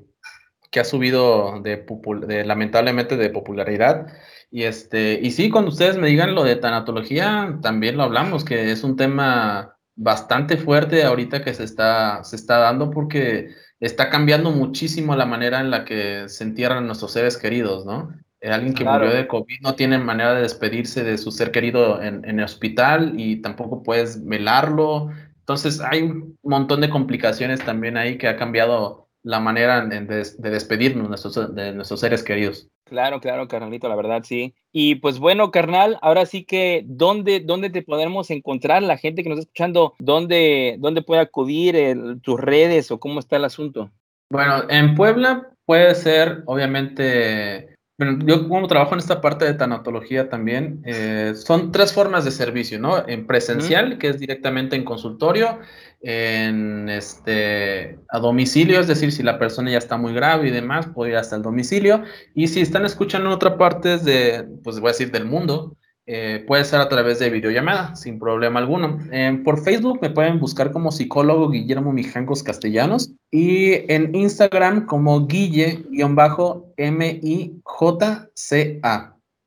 que 0.70 0.80
ha 0.80 0.86
subido 0.86 1.62
de, 1.62 1.86
de, 2.28 2.46
lamentablemente 2.46 3.18
de 3.18 3.30
popularidad. 3.30 4.08
Y 4.50 4.64
este, 4.64 5.20
y 5.22 5.32
sí, 5.32 5.50
cuando 5.50 5.72
ustedes 5.72 5.98
me 5.98 6.08
digan 6.08 6.36
lo 6.36 6.44
de 6.44 6.56
tanatología, 6.56 7.58
también 7.62 7.98
lo 7.98 8.04
hablamos, 8.04 8.46
que 8.46 8.72
es 8.72 8.84
un 8.84 8.96
tema 8.96 9.78
bastante 9.96 10.58
fuerte 10.58 11.04
ahorita 11.04 11.44
que 11.44 11.54
se 11.54 11.64
está, 11.64 12.24
se 12.24 12.36
está 12.36 12.58
dando 12.58 12.90
porque 12.90 13.50
está 13.82 14.10
cambiando 14.10 14.52
muchísimo 14.52 15.16
la 15.16 15.26
manera 15.26 15.60
en 15.60 15.72
la 15.72 15.84
que 15.84 16.30
se 16.30 16.44
entierran 16.44 16.86
nuestros 16.86 17.12
seres 17.12 17.36
queridos, 17.36 17.86
¿no? 17.86 18.14
Eh, 18.40 18.50
alguien 18.50 18.74
que 18.74 18.86
murió 18.86 19.12
de 19.12 19.28
COVID 19.28 19.62
no 19.62 19.76
tiene 19.76 19.98
manera 19.98 20.34
de 20.34 20.42
despedirse 20.42 21.04
de 21.04 21.18
su 21.18 21.32
ser 21.32 21.52
querido 21.52 22.02
en, 22.02 22.24
en, 22.26 22.40
el 22.40 22.46
hospital 22.46 23.14
y 23.20 23.42
tampoco 23.42 23.84
puedes 23.84 24.26
velarlo. 24.26 25.10
Entonces 25.40 25.80
hay 25.82 26.04
un 26.04 26.38
montón 26.42 26.82
de 26.82 26.90
complicaciones 26.90 27.64
también 27.64 27.98
ahí 27.98 28.18
que 28.18 28.28
ha 28.28 28.38
cambiado 28.38 29.10
la 29.24 29.40
manera 29.40 29.86
de, 29.86 30.02
de 30.02 30.50
despedirnos 30.50 31.04
de 31.04 31.10
nuestros, 31.10 31.56
de 31.56 31.74
nuestros 31.74 32.00
seres 32.00 32.24
queridos. 32.24 32.71
Claro, 32.92 33.22
claro, 33.22 33.48
carnalito, 33.48 33.88
la 33.88 33.96
verdad, 33.96 34.24
sí. 34.26 34.54
Y 34.74 34.96
pues 34.96 35.18
bueno, 35.18 35.50
carnal, 35.50 35.98
ahora 36.02 36.26
sí 36.26 36.44
que, 36.44 36.84
¿dónde, 36.86 37.40
dónde 37.40 37.70
te 37.70 37.84
podemos 37.84 38.30
encontrar 38.32 38.84
la 38.84 38.98
gente 38.98 39.24
que 39.24 39.30
nos 39.30 39.40
está 39.40 39.48
escuchando? 39.48 39.94
¿Dónde, 39.98 40.76
dónde 40.78 41.02
puede 41.02 41.22
acudir 41.22 41.96
tus 42.22 42.38
redes 42.38 42.92
o 42.92 43.00
cómo 43.00 43.22
está 43.22 43.38
el 43.38 43.46
asunto? 43.46 43.92
Bueno, 44.30 44.64
en 44.68 44.94
Puebla 44.96 45.52
puede 45.66 45.96
ser, 45.96 46.44
obviamente, 46.48 47.78
yo 48.26 48.48
como 48.48 48.68
trabajo 48.68 48.94
en 48.94 49.00
esta 49.00 49.22
parte 49.22 49.46
de 49.46 49.54
tanatología 49.54 50.30
también, 50.30 50.82
eh, 50.86 51.34
son 51.36 51.72
tres 51.72 51.94
formas 51.94 52.26
de 52.26 52.32
servicio, 52.32 52.80
¿no? 52.80 53.08
En 53.08 53.28
presencial, 53.28 53.98
que 53.98 54.10
es 54.10 54.20
directamente 54.20 54.76
en 54.76 54.84
consultorio, 54.84 55.60
en 56.02 56.90
este, 56.90 58.00
a 58.10 58.20
domicilio, 58.20 58.80
es 58.80 58.88
decir, 58.88 59.12
si 59.12 59.24
la 59.24 59.38
persona 59.38 59.72
ya 59.72 59.78
está 59.78 59.98
muy 59.98 60.14
grave 60.14 60.48
y 60.48 60.52
demás, 60.52 60.88
puede 60.88 61.12
ir 61.12 61.18
hasta 61.18 61.36
el 61.36 61.42
domicilio. 61.42 62.04
Y 62.34 62.48
si 62.48 62.62
están 62.62 62.86
escuchando 62.86 63.30
en 63.30 63.36
otra 63.36 63.58
parte 63.58 63.98
de, 63.98 64.48
pues 64.64 64.80
voy 64.80 64.90
a 64.90 64.92
decir, 64.94 65.12
del 65.12 65.26
mundo, 65.26 65.78
eh, 66.14 66.44
puede 66.46 66.66
ser 66.66 66.82
a 66.82 66.90
través 66.90 67.20
de 67.20 67.30
videollamada, 67.30 67.96
sin 67.96 68.20
problema 68.20 68.60
alguno. 68.60 69.00
por 69.46 69.64
Facebook 69.64 70.00
me 70.02 70.10
pueden 70.10 70.42
buscar 70.42 70.74
como 70.74 70.92
psicólogo 70.92 71.50
Guillermo 71.50 71.94
Mijangos 71.94 72.44
Castellanos 72.44 73.14
y 73.32 73.90
en 73.90 74.14
Instagram 74.14 74.88
como 74.88 75.26
Guille-M-I-J-C-A. 75.26 75.96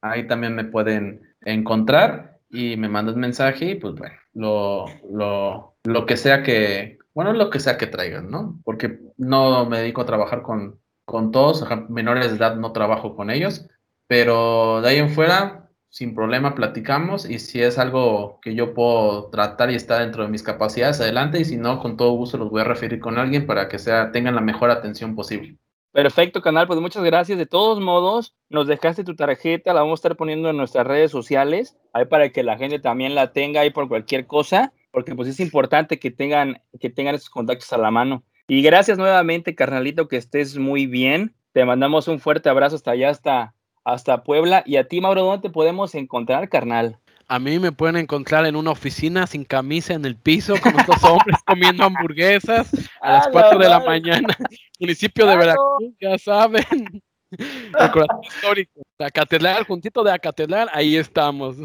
Ahí 0.01 0.27
también 0.27 0.55
me 0.55 0.65
pueden 0.65 1.21
encontrar 1.43 2.39
y 2.49 2.79
me 2.79 2.89
mandan 2.89 3.21
mensaje 3.21 3.73
y 3.73 3.75
pues 3.75 3.95
bueno, 3.97 4.15
lo, 4.33 4.87
lo, 5.13 5.75
lo 5.85 6.07
que 6.07 6.17
sea 6.17 6.43
que, 6.43 6.97
bueno, 7.13 7.35
lo 7.35 7.51
que 7.51 7.61
sea 7.61 7.77
que 7.77 7.89
traigan, 7.89 8.31
¿no? 8.31 8.59
Porque 8.65 9.01
no 9.19 9.67
me 9.67 9.81
dedico 9.81 10.01
a 10.01 10.07
trabajar 10.07 10.41
con, 10.41 10.81
con 11.05 11.31
todos, 11.31 11.63
menores 11.91 12.31
de 12.31 12.39
edad 12.39 12.57
no 12.57 12.73
trabajo 12.73 13.15
con 13.17 13.29
ellos, 13.29 13.69
pero 14.07 14.81
de 14.81 14.89
ahí 14.89 14.97
en 14.97 15.11
fuera 15.11 15.64
sin 15.95 16.13
problema 16.13 16.57
platicamos 16.57 17.31
y 17.31 17.39
si 17.39 17.63
es 17.63 17.79
algo 17.79 18.41
que 18.43 18.57
yo 18.57 18.75
puedo 18.75 19.31
tratar 19.31 19.71
y 19.71 19.77
está 19.77 20.01
dentro 20.01 20.25
de 20.25 20.29
mis 20.29 20.43
capacidades, 20.43 21.01
adelante 21.01 21.39
y 21.39 21.45
si 21.45 21.57
no, 21.57 21.79
con 21.79 21.97
todo 21.97 22.11
gusto 22.15 22.37
los 22.37 22.51
voy 22.51 22.63
a 22.63 22.65
referir 22.65 22.99
con 22.99 23.17
alguien 23.17 23.47
para 23.47 23.69
que 23.69 23.79
sea, 23.79 24.11
tengan 24.11 24.35
la 24.35 24.41
mejor 24.41 24.73
atención 24.73 25.15
posible. 25.15 25.57
Perfecto, 25.93 26.43
canal, 26.43 26.67
pues 26.67 26.81
muchas 26.81 27.05
gracias. 27.05 27.39
De 27.39 27.47
todos 27.47 27.79
modos, 27.79 28.35
nos 28.49 28.67
dejaste 28.67 29.05
tu 29.05 29.15
tarjeta, 29.15 29.73
la 29.73 29.83
vamos 29.83 29.99
a 29.99 30.01
estar 30.01 30.17
poniendo 30.17 30.51
en 30.51 30.57
nuestras 30.57 30.85
redes 30.85 31.13
sociales, 31.13 31.77
ahí 31.93 32.07
para 32.07 32.31
que 32.31 32.43
la 32.43 32.59
gente 32.59 32.81
también 32.81 33.15
la 33.15 33.33
tenga 33.33 33.61
ahí 33.61 33.71
por 33.71 33.87
cualquier 33.87 34.27
cosa, 34.27 34.73
porque 34.91 35.15
pues 35.15 35.29
es 35.29 35.39
importante 35.39 36.01
que 36.01 36.11
tengan, 36.11 36.61
que 36.81 36.91
tengan 36.91 37.15
esos 37.15 37.31
contactos 37.31 37.73
a 37.73 37.79
la 37.79 37.93
mano. 37.93 38.25
Y 38.49 38.63
gracias 38.63 38.99
nuevamente, 38.99 39.55
carnalito, 39.55 40.09
que 40.09 40.17
estés 40.17 40.59
muy 40.59 40.87
bien. 40.87 41.37
Te 41.53 41.65
mandamos 41.65 42.09
un 42.09 42.19
fuerte 42.19 42.49
abrazo 42.49 42.75
hasta 42.75 42.91
allá, 42.91 43.11
hasta, 43.11 43.55
hasta 43.85 44.23
Puebla. 44.23 44.63
Y 44.67 44.77
a 44.77 44.89
ti, 44.89 45.01
Mauro, 45.01 45.23
¿dónde 45.23 45.49
te 45.49 45.53
podemos 45.53 45.95
encontrar, 45.95 46.49
carnal? 46.49 46.99
A 47.27 47.39
mí 47.39 47.59
me 47.59 47.73
pueden 47.73 47.97
encontrar 47.97 48.45
en 48.45 48.57
una 48.57 48.71
oficina 48.71 49.27
sin 49.27 49.45
camisa 49.45 49.95
en 49.95 50.05
el 50.05 50.17
piso 50.17 50.55
con 50.61 50.79
estos 50.79 51.03
hombres 51.05 51.39
comiendo 51.47 51.85
hamburguesas 51.85 52.71
a 53.01 53.13
las 53.13 53.29
4 53.29 53.59
de 53.59 53.69
la 53.69 53.81
mañana. 53.81 54.29
Municipio 54.81 55.27
de 55.27 55.37
Veracruz, 55.37 55.95
ya 56.01 56.19
saben. 56.19 57.03
histórico. 58.23 58.83
La 58.99 59.11
catedral, 59.11 59.65
juntito 59.65 60.05
de 60.05 60.11
la 60.11 60.19
catedral, 60.19 60.69
ahí 60.73 60.97
estamos. 60.97 61.57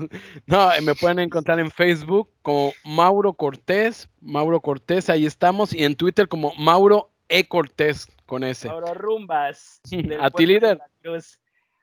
No, 0.45 0.69
me 0.81 0.95
pueden 0.95 1.19
encontrar 1.19 1.59
en 1.59 1.69
Facebook 1.69 2.29
como 2.41 2.73
Mauro 2.83 3.33
Cortés, 3.33 4.09
Mauro 4.21 4.61
Cortés, 4.61 5.09
ahí 5.09 5.25
estamos, 5.25 5.73
y 5.73 5.83
en 5.83 5.95
Twitter 5.95 6.27
como 6.27 6.53
Mauro 6.55 7.11
E. 7.27 7.47
Cortés, 7.47 8.07
con 8.25 8.43
ese. 8.43 8.67
Mauro 8.67 8.93
Rumbas. 8.93 9.81
A 10.19 10.29
ti, 10.31 10.45
líder. 10.45 10.79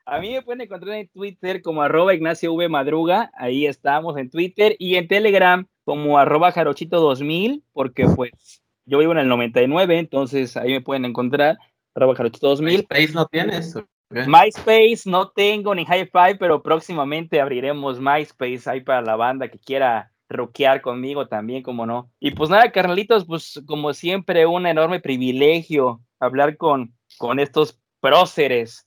A 0.09 0.21
mí 0.21 0.31
me 0.31 0.41
pueden 0.41 0.61
encontrar 0.61 0.95
en 0.95 1.09
Twitter 1.09 1.61
como 1.61 1.81
arroba 1.81 2.13
Ignacio 2.13 2.53
V 2.53 2.69
Madruga, 2.69 3.29
ahí 3.33 3.65
estamos 3.65 4.15
en 4.15 4.29
Twitter, 4.29 4.77
y 4.79 4.95
en 4.95 5.09
Telegram 5.09 5.67
como 5.83 6.17
arroba 6.17 6.53
Jarochito2000, 6.53 7.61
porque 7.73 8.05
pues 8.15 8.61
yo 8.85 8.99
vivo 8.99 9.11
en 9.11 9.17
el 9.17 9.27
99, 9.27 9.99
entonces 9.99 10.55
ahí 10.55 10.71
me 10.71 10.79
pueden 10.79 11.03
encontrar, 11.03 11.57
arroba 11.93 12.15
Jarochito2000. 12.15 12.61
MySpace 12.61 13.11
no 13.11 13.25
tienes. 13.25 13.75
MySpace 14.09 15.01
no 15.07 15.27
tengo 15.31 15.75
ni 15.75 15.81
Hi-Fi, 15.81 16.37
pero 16.39 16.63
próximamente 16.63 17.41
abriremos 17.41 17.99
MySpace 17.99 18.61
ahí 18.69 18.79
para 18.79 19.01
la 19.01 19.17
banda 19.17 19.49
que 19.49 19.59
quiera 19.59 20.13
rockear 20.29 20.79
conmigo 20.79 21.27
también, 21.27 21.63
como 21.63 21.85
no. 21.85 22.09
Y 22.21 22.31
pues 22.31 22.49
nada, 22.49 22.71
carnalitos, 22.71 23.25
pues 23.25 23.61
como 23.67 23.93
siempre, 23.93 24.45
un 24.45 24.67
enorme 24.67 25.01
privilegio 25.01 25.99
hablar 26.17 26.55
con, 26.55 26.95
con 27.17 27.41
estos 27.41 27.77
próceres 27.99 28.86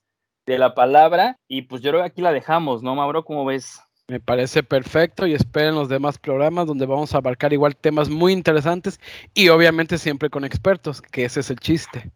de 0.51 0.59
la 0.59 0.75
palabra. 0.75 1.39
Y 1.49 1.63
pues 1.63 1.83
yo 1.83 1.91
creo 1.91 2.03
que 2.03 2.09
aquí 2.09 2.23
la 2.23 2.33
dejamos, 2.33 2.83
¿no, 2.83 2.95
Mauro? 2.95 3.25
¿Cómo 3.25 3.45
ves? 3.45 3.81
Me 4.09 4.19
parece 4.19 4.63
perfecto 4.63 5.27
y 5.27 5.35
esperen 5.35 5.77
los 5.77 5.89
demás 5.89 6.19
programas 6.19 6.67
donde 6.67 6.85
vamos 6.85 7.15
a 7.15 7.19
abarcar 7.19 7.53
igual 7.53 7.77
temas 7.77 8.09
muy 8.09 8.33
interesantes 8.33 8.99
y 9.35 9.49
obviamente 9.51 9.99
siempre 9.99 10.31
con 10.31 10.45
expertos, 10.45 11.01
que 11.01 11.25
ese 11.25 11.41
es 11.41 11.51
el 11.51 11.61
chiste. 11.61 12.11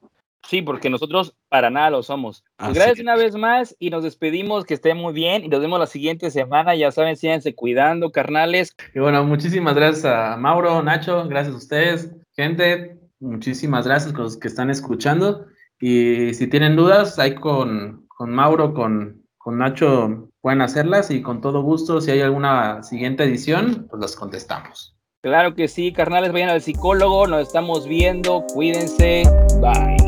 Sí, 0.48 0.60
porque 0.60 0.90
nosotros 0.90 1.34
para 1.48 1.70
nada 1.70 1.90
lo 1.90 2.02
somos. 2.02 2.44
Pues 2.56 2.74
gracias 2.74 2.98
una 2.98 3.16
vez 3.16 3.36
más 3.36 3.76
y 3.78 3.90
nos 3.90 4.02
despedimos, 4.02 4.64
que 4.64 4.74
estén 4.74 4.96
muy 4.96 5.14
bien 5.14 5.44
y 5.44 5.48
nos 5.48 5.60
vemos 5.60 5.78
la 5.78 5.86
siguiente 5.86 6.30
semana. 6.30 6.74
Ya 6.74 6.90
saben, 6.90 7.16
síganse 7.16 7.54
cuidando, 7.54 8.10
carnales. 8.10 8.76
Y 8.94 8.98
bueno, 8.98 9.24
muchísimas 9.24 9.74
gracias 9.74 10.04
a 10.04 10.36
Mauro, 10.36 10.82
Nacho, 10.82 11.26
gracias 11.28 11.54
a 11.54 11.58
ustedes. 11.58 12.10
Gente, 12.36 12.98
muchísimas 13.20 13.86
gracias 13.86 14.12
a 14.12 14.18
los 14.18 14.36
que 14.36 14.48
están 14.48 14.68
escuchando. 14.68 15.46
Y 15.80 16.34
si 16.34 16.46
tienen 16.46 16.76
dudas, 16.76 17.18
hay 17.18 17.34
con 17.34 18.03
con 18.14 18.30
Mauro, 18.30 18.74
con, 18.74 19.22
con 19.36 19.58
Nacho 19.58 20.28
pueden 20.40 20.60
hacerlas 20.60 21.10
y 21.10 21.22
con 21.22 21.40
todo 21.40 21.62
gusto, 21.62 22.00
si 22.00 22.10
hay 22.10 22.20
alguna 22.20 22.82
siguiente 22.82 23.24
edición, 23.24 23.86
pues 23.90 24.00
las 24.00 24.16
contestamos. 24.16 24.96
Claro 25.22 25.54
que 25.54 25.68
sí, 25.68 25.92
carnales, 25.92 26.32
vayan 26.32 26.50
al 26.50 26.60
psicólogo, 26.60 27.26
nos 27.26 27.46
estamos 27.46 27.88
viendo, 27.88 28.44
cuídense, 28.52 29.22
bye. 29.60 30.03